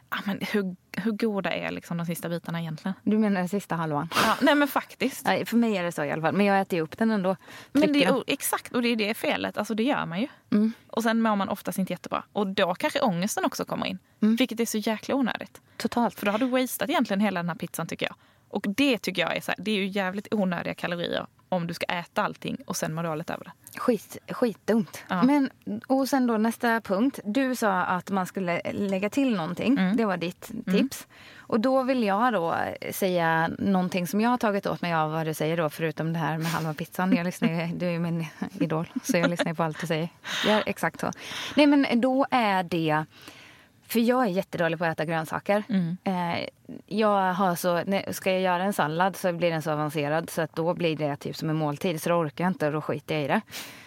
Ja, 0.10 0.18
men 0.26 0.40
hur, 0.52 0.76
hur 0.92 1.12
goda 1.12 1.52
är 1.52 1.72
liksom 1.72 1.98
de 1.98 2.06
sista 2.06 2.30
bitarna 2.30 2.62
egentligen? 2.62 2.94
Du 3.04 3.18
menar 3.18 3.40
den 3.40 3.50
sista 3.50 3.76
halvan? 3.76 4.10
Ja, 4.16 4.38
nej 4.42 4.56
men 4.56 4.68
faktiskt. 4.68 5.26
Nej, 5.26 5.46
för 5.46 5.58
mig 5.58 5.78
är 5.78 5.84
det 5.84 5.92
så 5.92 6.04
i 6.04 6.12
alla 6.12 6.22
fall. 6.22 6.34
Men 6.34 6.46
jag 6.46 6.62
äter 6.62 6.78
ju 6.78 6.84
upp 6.84 6.98
den 6.98 7.12
ändå. 7.12 7.36
Men 7.72 7.94
det 7.94 8.06
är, 8.06 8.24
exakt, 8.28 8.76
och 8.76 8.82
det 8.82 8.88
är 8.88 8.96
det 8.96 9.14
felet. 9.14 9.58
Alltså 9.58 9.74
det 9.74 9.84
gör 9.84 10.06
man 10.06 10.22
ju. 10.22 10.28
Mm. 10.52 10.74
Och 10.88 11.04
sen 11.04 11.22
mår 11.22 11.36
man 11.36 11.50
oftast 11.50 11.78
inte 11.78 11.94
jättebra. 11.94 12.24
Och 12.34 12.48
då 12.48 12.76
kanske 12.76 13.00
ångesten 13.02 13.46
också 13.46 13.66
kommer 13.66 13.86
in. 13.86 14.00
Mm. 14.22 14.36
Vilket 14.36 14.60
är 14.60 14.66
så 14.66 14.78
jäkla 14.78 15.16
onödigt. 15.16 15.62
Totalt. 15.78 16.20
För 16.20 16.26
då 16.26 16.32
har 16.32 16.40
du 16.40 16.46
wasted 16.46 16.90
egentligen 16.90 17.20
hela 17.20 17.40
den 17.40 17.50
här 17.50 17.56
pizzan 17.56 17.88
tycker 17.88 18.06
jag. 18.06 18.16
Och 18.54 18.66
det 18.68 18.98
tycker 18.98 19.22
jag 19.22 19.38
är 19.38 19.42
så 19.42 19.52
här, 19.52 19.64
det 19.64 19.72
är 19.72 19.76
ju 19.76 19.88
jävligt 19.88 20.34
onödiga 20.34 20.74
kalorier 20.74 21.26
om 21.50 21.68
du 21.68 21.74
ska 21.74 21.86
äta 21.86 22.24
allting 22.24 22.58
och 22.68 22.78
sen 22.78 22.94
må 22.94 23.02
dåligt 23.02 23.30
över 23.30 23.44
det. 23.46 23.80
Skit, 23.80 24.18
skitdumt. 24.30 25.04
Ja. 25.08 25.24
Men, 25.24 25.50
och 25.88 26.10
sen 26.10 26.28
då 26.28 26.38
nästa 26.38 26.82
punkt. 26.82 27.20
Du 27.24 27.56
sa 27.56 27.82
att 27.82 28.10
man 28.10 28.26
skulle 28.26 28.62
lägga 28.72 29.10
till 29.10 29.36
någonting. 29.36 29.78
Mm. 29.78 29.98
Det 29.98 30.06
var 30.06 30.18
ditt 30.18 30.52
tips. 30.66 31.08
Och 31.38 31.60
då 31.60 31.84
vill 31.84 32.04
jag 32.04 32.34
då 32.34 32.56
säga 32.92 33.50
någonting 33.60 34.08
som 34.08 34.22
jag 34.22 34.30
har 34.30 34.38
tagit 34.38 34.66
åt 34.66 34.82
mig 34.82 34.94
av 34.94 35.12
vad 35.12 35.26
du 35.26 35.34
säger 35.34 35.58
då. 35.58 35.70
Förutom 35.70 36.14
det 36.14 36.20
här 36.20 36.38
med 36.38 36.48
halva 36.48 36.74
pizzan. 36.74 37.16
Jag 37.16 37.26
lyssnar 37.26 37.50
ju, 37.50 37.76
du 37.76 37.86
är 37.86 38.00
min 38.00 38.26
idol. 38.60 38.90
Så 39.04 39.18
jag 39.18 39.30
lyssnar 39.30 39.54
på 39.54 39.64
allt 39.64 39.82
du 39.82 39.88
säger. 39.88 40.10
Gör 40.48 40.64
exakt 40.66 41.00
så. 41.00 41.12
Nej 41.56 41.68
men 41.68 42.02
då 42.02 42.26
är 42.32 42.64
det... 42.64 43.06
För 43.94 44.00
jag 44.00 44.24
är 44.26 44.30
jättedålig 44.30 44.80
på 44.80 44.86
att 44.86 44.92
äta 44.92 45.06
grönsaker. 45.06 45.64
Eh, 46.04 46.48
jag 46.88 47.34
har 47.34 47.56
så, 47.56 47.84
ska 48.14 48.32
jag 48.32 48.42
göra 48.42 48.64
en 48.64 48.74
sallad 48.74 49.16
så 49.16 49.34
blir 49.34 49.52
den 49.52 49.62
så 49.62 49.72
avancerad 49.72 50.30
så 50.30 50.42
att 50.42 50.56
då 50.56 50.74
blir 50.74 50.98
det 50.98 51.16
typ 51.16 51.36
som 51.36 51.50
en 51.50 51.56
måltid. 51.56 52.02
Så 52.02 52.10
då 52.10 52.16
orkar 52.16 52.44
jag 52.44 52.52
inte 52.52 52.68
och 52.68 52.74
då 52.74 52.82
skiter 52.82 53.16
jag 53.16 53.24
i 53.24 53.28
det. 53.28 53.42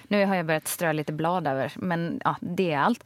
Nu 0.09 0.27
har 0.27 0.35
jag 0.35 0.47
börjat 0.47 0.69
strö 0.69 0.93
lite 0.93 1.13
blad 1.13 1.47
över, 1.47 1.73
men 1.77 2.21
ja, 2.25 2.37
det 2.41 2.73
är 2.73 2.79
allt. 2.79 3.05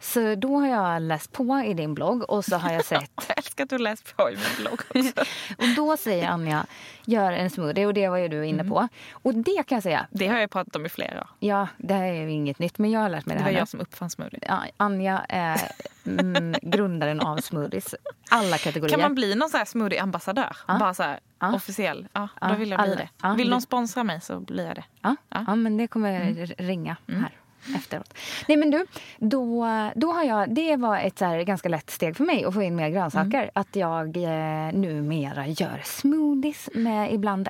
Så 0.00 0.34
då 0.34 0.56
har 0.58 0.66
jag 0.68 1.02
läst 1.02 1.32
på 1.32 1.62
i 1.66 1.74
din 1.74 1.94
blogg 1.94 2.30
och 2.30 2.44
så 2.44 2.56
har 2.56 2.72
jag 2.72 2.84
sett 2.84 3.10
Jag 3.28 3.36
älskar 3.38 3.64
att 3.64 3.70
du 3.70 3.78
läst 3.78 4.16
på 4.16 4.30
i 4.30 4.32
min 4.36 4.56
blogg 4.66 4.80
också. 4.94 5.20
och 5.58 5.64
då 5.76 5.96
säger 5.96 6.28
Anja, 6.28 6.66
gör 7.04 7.32
en 7.32 7.50
smoothie 7.50 7.86
och 7.86 7.94
det 7.94 8.08
var 8.08 8.16
ju 8.16 8.28
du 8.28 8.46
inne 8.46 8.64
på. 8.64 8.88
Och 9.12 9.34
det 9.34 9.62
kan 9.66 9.76
jag 9.76 9.82
säga, 9.82 10.06
Det 10.10 10.26
har 10.28 10.38
jag 10.38 10.50
pratat 10.50 10.76
om 10.76 10.86
i 10.86 10.88
flera 10.88 11.20
år. 11.20 11.28
ja 11.38 11.68
det 11.76 11.94
här 11.94 12.02
är 12.04 12.22
ju 12.22 12.30
inget 12.30 12.58
nytt 12.58 12.78
men 12.78 12.90
jag 12.90 13.00
har 13.00 13.08
lärt 13.08 13.26
mig 13.26 13.34
Det 13.36 13.38
det, 13.40 13.44
var 13.44 13.46
här 13.50 13.52
nu. 13.52 13.58
jag 13.58 13.68
som 13.68 13.80
uppfann 13.80 14.10
smoothie. 14.10 14.40
Ja, 14.42 14.62
Anja 14.76 15.18
är 15.28 15.60
mm, 16.06 16.54
grundaren 16.62 17.20
av 17.20 17.36
smoothies. 17.36 17.94
Alla 18.30 18.58
kategorier. 18.58 18.90
Kan 18.96 19.00
man 19.00 19.14
bli 19.14 19.34
någon 19.34 19.50
så 19.50 19.56
här 19.56 19.64
smoothie-ambassadör? 19.64 20.56
Ja. 20.68 20.78
Bara 20.78 20.94
så 20.94 21.02
här 21.02 21.20
Ja. 21.40 21.54
officiell? 21.54 22.08
Ja, 22.12 22.28
Ja, 22.40 22.48
då 22.48 22.54
vill 22.54 22.70
jag 22.70 22.80
bli 22.82 22.94
det. 22.94 23.28
Vill 23.36 23.46
det- 23.46 23.50
någon 23.50 23.62
sponsra 23.62 24.04
mig 24.04 24.20
så 24.20 24.40
blir 24.40 24.66
jag 24.66 24.74
det. 24.76 24.84
Ja, 25.46 25.54
men 25.54 25.76
det 25.76 25.86
kommer 25.86 26.20
r- 26.20 26.54
ringa 26.58 26.96
här 27.06 27.30
efteråt. 27.76 28.14
Nej 28.48 28.56
men 28.56 28.70
du, 28.70 28.86
då, 29.18 29.66
då 29.94 30.12
har 30.12 30.24
jag, 30.24 30.54
det 30.54 30.76
var 30.76 30.98
ett 30.98 31.18
så 31.18 31.42
ganska 31.46 31.68
lätt 31.68 31.90
steg 31.90 32.16
för 32.16 32.24
mig 32.24 32.44
att 32.44 32.54
få 32.54 32.62
in 32.62 32.76
mer 32.76 32.88
grönsaker. 32.88 33.50
Att 33.54 33.76
jag 33.76 34.16
eh, 34.16 34.72
numera 34.72 35.46
gör 35.46 35.80
smoothies 35.84 36.68
med 36.74 37.14
ibland 37.14 37.48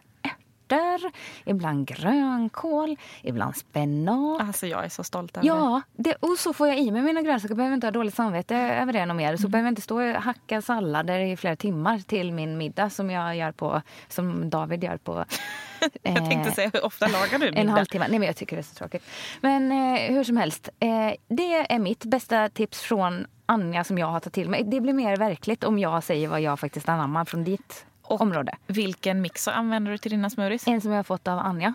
ärtor, 0.73 1.11
ibland 1.45 1.87
grönkål, 1.87 2.97
ibland 3.23 3.57
spenat. 3.57 4.41
Alltså 4.41 4.67
jag 4.67 4.85
är 4.85 4.89
så 4.89 5.05
stolt 5.05 5.37
över 5.37 5.43
det. 5.43 5.49
Ja, 5.49 5.83
det, 5.97 6.15
och 6.15 6.39
så 6.39 6.53
får 6.53 6.69
jag 6.69 6.79
i 6.79 6.91
mig 6.91 7.03
mina 7.03 7.23
grönsaker. 7.23 7.55
Behöver 7.55 7.75
inte 7.75 7.87
ha 7.87 7.93
dåligt 7.93 8.15
samvete 8.15 8.57
över 8.57 8.93
det 8.93 9.07
något 9.07 9.17
mer. 9.17 9.37
Så 9.37 9.49
behöver 9.49 9.67
jag 9.67 9.73
inte 9.73 9.83
stå 9.83 10.03
och 10.03 10.23
hacka 10.23 10.63
sallader 10.63 11.19
i 11.21 11.37
flera 11.37 11.57
timmar 11.57 11.99
till 11.99 12.33
min 12.33 12.59
middag 12.59 12.91
som 12.91 13.11
jag 13.11 13.37
gör 13.37 13.53
på, 13.53 13.83
som 14.09 14.51
David 14.51 14.85
gör 14.85 14.97
på 14.97 15.25
Jag 16.03 16.17
tänkte 16.17 16.49
eh, 16.49 16.55
säga, 16.55 16.71
hur 16.73 16.85
ofta 16.85 17.07
lagar 17.07 17.39
du 17.39 17.49
en 17.49 17.55
middag? 17.55 17.73
halvtimme. 17.73 18.07
Nej, 18.09 18.19
men 18.19 18.27
jag 18.27 18.37
tycker 18.37 18.57
det 18.57 18.61
är 18.61 18.65
så 18.65 18.75
tråkigt. 18.75 19.03
Men 19.41 19.73
eh, 19.73 20.15
hur 20.15 20.25
som 20.25 20.37
helst. 20.37 20.69
Eh, 20.81 20.89
det 21.29 21.73
är 21.75 21.79
mitt 21.79 22.05
bästa 22.05 22.49
tips 22.49 22.81
från 22.81 23.27
Anja 23.47 23.85
som 23.85 23.99
jag 23.99 24.07
har 24.07 24.21
tagit 24.21 24.35
till 24.35 24.49
mig. 24.49 24.65
Det 24.65 24.81
blir 24.81 24.93
mer 24.93 25.17
verkligt 25.17 25.65
om 25.65 25.79
jag 25.79 26.05
säger 26.05 26.29
vad 26.29 26.41
jag 26.41 26.61
faktiskt 26.61 26.89
anammar 26.89 27.25
från 27.25 27.45
ditt 27.45 27.87
Och- 28.09 28.21
område. 28.21 28.53
Vilken 28.67 29.21
mixer 29.21 29.53
använder 29.53 29.93
du 29.93 29.99
till 29.99 30.11
dina 30.11 30.31
smoothies? 30.31 30.67
En 30.69 30.81
som 30.81 30.91
jag 30.91 30.99
har 30.99 31.03
fått 31.05 31.29
av 31.29 31.39
Anja, 31.39 31.75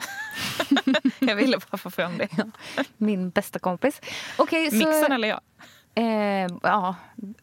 Jag 1.19 1.35
ville 1.35 1.57
bara 1.71 1.77
få 1.77 1.89
fram 1.89 2.17
det. 2.17 2.27
min 2.97 3.29
bästa 3.29 3.59
kompis. 3.59 4.01
Okej, 4.37 4.69
så... 4.71 4.75
Mixern 4.77 5.11
eller 5.11 5.27
jag? 5.27 5.39
Eh, 5.95 6.47
ja, 6.63 6.95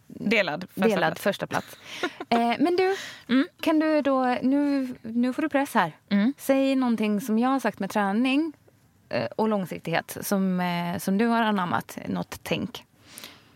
Delad. 0.06 0.64
första 0.74 0.88
delad 0.88 1.00
plats. 1.10 1.22
första 1.22 1.46
plats. 1.46 1.76
Eh, 2.28 2.52
men 2.58 2.76
du, 2.76 2.96
kan 3.60 3.78
du 3.78 4.02
då... 4.02 4.24
Nu, 4.42 4.88
nu 5.02 5.32
får 5.32 5.42
du 5.42 5.48
press 5.48 5.74
här. 5.74 5.96
Mm. 6.08 6.34
Säg 6.38 6.76
någonting 6.76 7.20
som 7.20 7.38
jag 7.38 7.48
har 7.48 7.60
sagt 7.60 7.78
med 7.78 7.90
träning 7.90 8.52
eh, 9.08 9.24
och 9.36 9.48
långsiktighet 9.48 10.16
som, 10.20 10.60
eh, 10.60 10.98
som 10.98 11.18
du 11.18 11.26
har 11.26 11.42
anammat. 11.42 11.98
Något 12.08 12.40
tänk. 12.42 12.84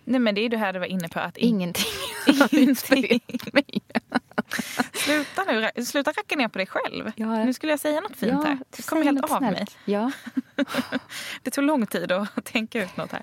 Nej 0.05 0.21
men 0.21 0.35
det 0.35 0.41
är 0.41 0.49
det 0.49 0.57
här 0.57 0.73
du 0.73 0.79
var 0.79 0.87
inne 0.87 1.09
på. 1.09 1.21
Att 1.21 1.37
in- 1.37 1.49
Ingenting. 1.49 1.85
Ingenting. 2.51 3.21
Sluta 4.93 5.45
nu, 5.45 5.85
sluta 5.85 6.11
racka 6.13 6.37
ner 6.37 6.49
på 6.49 6.59
dig 6.59 6.67
själv. 6.67 7.13
Ja. 7.17 7.45
Nu 7.45 7.53
skulle 7.53 7.73
jag 7.73 7.81
säga 7.81 8.01
något 8.01 8.17
fint 8.17 8.33
här. 8.45 8.59
Det 8.71 8.87
kommer 8.87 9.03
säg 9.03 9.13
helt 9.13 9.25
av 9.33 9.39
snällt. 9.39 9.59
mig. 9.59 9.67
Ja. 9.85 10.11
Det 11.43 11.51
tog 11.51 11.65
lång 11.65 11.87
tid 11.87 12.13
att 12.13 12.45
tänka 12.45 12.83
ut 12.85 12.97
något 12.97 13.13
här. 13.13 13.23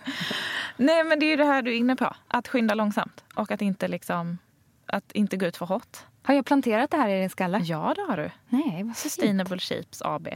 Nej 0.78 1.04
men 1.04 1.20
det 1.20 1.26
är 1.26 1.28
ju 1.30 1.36
det 1.36 1.46
här 1.46 1.62
du 1.62 1.72
är 1.72 1.76
inne 1.76 1.96
på. 1.96 2.16
Att 2.28 2.48
skynda 2.48 2.74
långsamt. 2.76 3.24
Och 3.36 3.52
att 3.52 3.62
inte 3.62 3.88
liksom 3.88 4.38
att 4.86 5.12
inte 5.12 5.38
gå 5.38 5.46
ut 5.46 5.58
för 5.58 5.66
hårt. 5.66 5.98
Har 6.24 6.34
jag 6.34 6.46
planterat 6.46 6.92
det 6.92 6.98
här 6.98 7.10
i 7.10 7.20
din 7.20 7.30
skalle? 7.30 7.60
Ja 7.64 7.94
det 7.96 8.02
har 8.02 8.18
du. 8.18 8.32
Nej, 8.50 8.64
vad 8.84 8.98
fint. 8.98 8.98
Sustainable 8.98 9.60
Shapes 9.60 10.02
AB. 10.02 10.28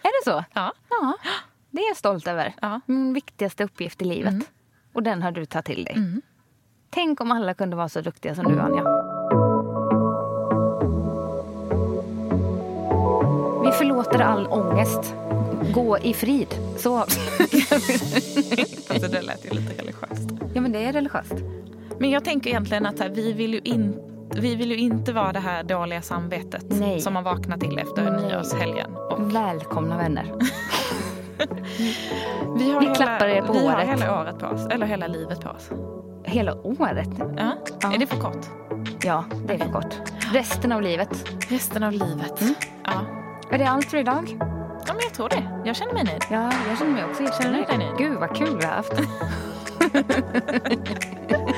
Är 0.00 0.20
det 0.24 0.24
så? 0.30 0.44
Ja. 0.54 0.72
Ja. 0.90 1.14
Det 1.74 1.80
är 1.80 1.88
jag 1.88 1.96
stolt 1.96 2.26
över. 2.26 2.54
Ja. 2.62 2.80
Min 2.86 3.14
viktigaste 3.14 3.64
uppgift 3.64 4.02
i 4.02 4.04
livet. 4.04 4.34
Och 4.92 5.02
den 5.02 5.22
har 5.22 5.32
du 5.32 5.46
tagit 5.46 5.66
till 5.66 5.84
dig. 5.84 6.20
Tänk 6.90 7.20
om 7.20 7.32
alla 7.32 7.54
kunde 7.54 7.76
vara 7.76 7.88
så 7.88 8.00
duktiga 8.00 8.34
som 8.34 8.44
du, 8.44 8.60
Anja. 8.60 8.82
Vi 13.64 13.72
förlåter 13.72 14.20
all 14.20 14.46
ångest. 14.46 15.14
Gå 15.74 15.98
i 15.98 16.14
frid. 16.14 16.48
Så. 16.76 16.96
Alltså 16.96 17.20
det 19.08 19.22
lät 19.22 19.44
ju 19.44 19.50
lite 19.50 19.82
religiöst. 19.82 20.30
Ja, 20.54 20.60
men 20.60 20.72
det 20.72 20.84
är 20.84 20.92
religiöst. 20.92 21.34
Men 21.98 22.10
jag 22.10 22.24
tänker 22.24 22.50
egentligen 22.50 22.86
att 22.86 22.98
här, 22.98 23.08
vi 23.08 23.32
vill 23.32 23.54
ju 23.54 23.60
inte 23.64 24.14
vi 24.36 24.54
vill 24.54 24.70
ju 24.70 24.76
inte 24.76 25.12
vara 25.12 25.32
det 25.32 25.40
här 25.40 25.62
dåliga 25.62 26.02
samvetet 26.02 26.64
Nej. 26.68 27.00
som 27.00 27.12
man 27.12 27.24
vaknar 27.24 27.58
till 27.58 27.78
efter 27.78 28.10
nyårshelgen. 28.10 28.96
Och 28.96 29.34
Välkomna 29.34 29.96
vänner. 29.96 30.32
vi 32.58 32.72
har 32.72 32.80
Vi 32.80 32.86
hela, 32.86 32.94
klappar 32.94 33.26
er 33.26 33.42
på 33.42 33.52
vi 33.52 33.66
har 33.66 33.74
året. 33.74 33.88
hela 33.88 34.20
året 34.20 34.38
på 34.38 34.46
oss. 34.46 34.66
Eller 34.70 34.86
hela 34.86 35.06
livet 35.06 35.40
på 35.40 35.48
oss. 35.50 35.70
Hela 36.24 36.54
året. 36.54 37.08
Ja. 37.18 37.52
Ja. 37.80 37.94
Är 37.94 37.98
det 37.98 38.06
för 38.06 38.20
kort? 38.20 38.46
Ja, 39.04 39.24
det 39.46 39.54
är 39.54 39.58
för 39.58 39.72
kort. 39.72 39.94
Resten 40.32 40.72
av 40.72 40.82
livet. 40.82 41.24
Resten 41.48 41.82
av 41.82 41.92
livet. 41.92 42.42
Ja. 42.84 42.92
Är 43.50 43.58
det 43.58 43.64
allt 43.68 43.90
för 43.90 43.96
idag? 43.98 44.36
ja, 44.86 44.92
men 44.92 45.02
jag 45.02 45.14
tror 45.14 45.28
det. 45.28 45.60
Jag 45.64 45.76
känner 45.76 45.92
mig 45.92 46.04
nöjd. 46.04 46.22
Ja, 46.30 46.52
jag 46.68 46.78
känner 46.78 46.92
mig 46.92 47.04
också 47.04 47.22
jättenöjd. 47.22 47.66
nöjd? 47.78 47.92
Gud 47.98 48.18
vad 48.20 48.36
kul 48.36 48.58
vi 48.60 48.64
har 48.66 48.72
haft. 48.72 48.92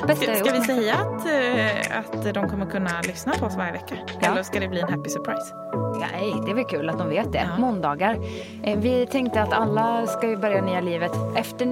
Bästa 0.07 0.25
Ska, 0.25 0.45
ska 0.45 0.53
vi 0.53 0.61
säga 0.61 0.95
att, 0.95 1.27
eh, 1.27 1.99
att 1.99 2.35
de 2.35 2.49
kommer 2.49 2.67
kunna 2.67 3.01
lyssna 3.03 3.33
på 3.33 3.47
oss 3.47 3.57
varje 3.57 3.73
vecka? 3.73 3.95
Ja. 4.21 4.31
Eller 4.33 4.43
ska 4.43 4.61
det 4.61 4.69
bli 4.69 4.81
en 4.81 4.89
happy 4.89 5.11
surprise? 5.11 5.55
Nej, 6.01 6.35
det 6.45 6.51
är 6.51 6.55
väl 6.55 6.65
kul 6.65 6.89
att 6.89 6.99
de 6.99 7.09
vet 7.09 7.33
det. 7.33 7.49
Ja. 7.51 7.59
Måndagar. 7.61 8.19
Eh, 8.63 8.79
Vi 8.79 9.07
tänkte 9.07 9.43
att 9.43 9.53
alla 9.53 10.07
ska 10.07 10.29
ju 10.29 10.37
börja 10.37 10.63
nya 10.65 10.81
livet 10.81 11.13
efter 11.37 11.67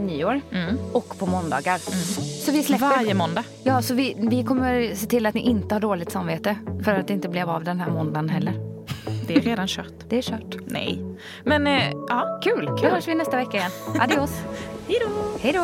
nyår 0.00 0.40
och 0.92 1.18
på 1.18 1.26
måndagar. 1.26 1.78
Så 2.44 2.52
vi 2.52 2.62
släpper... 2.62 2.86
Varje 2.86 3.14
måndag. 3.14 3.44
Ja, 3.62 3.82
så 3.82 3.94
vi, 3.94 4.16
vi 4.18 4.44
kommer 4.44 4.94
se 4.94 5.06
till 5.06 5.26
att 5.26 5.34
ni 5.34 5.40
inte 5.40 5.74
har 5.74 5.80
dåligt 5.80 6.10
samvete 6.12 6.56
för 6.84 6.94
att 6.94 7.06
det 7.08 7.12
inte 7.14 7.28
blev 7.28 7.50
av 7.50 7.64
den 7.64 7.80
här 7.80 7.90
måndagen 7.90 8.28
heller. 8.28 8.54
Det 9.26 9.34
är 9.36 9.40
redan 9.40 9.66
kört. 9.68 9.92
Det 10.08 10.18
är 10.18 10.22
kört. 10.22 10.56
Nej. 10.66 11.02
Men 11.44 11.66
eh, 11.66 11.90
ja, 12.08 12.40
Kul! 12.42 12.66
Då 12.66 12.88
hörs 12.88 13.08
vi 13.08 13.14
nästa 13.14 13.36
vecka 13.36 13.56
igen. 13.56 13.70
Adios! 14.00 14.30
hej 14.88 14.98
då! 15.06 15.10
Hej 15.40 15.52
då! 15.52 15.62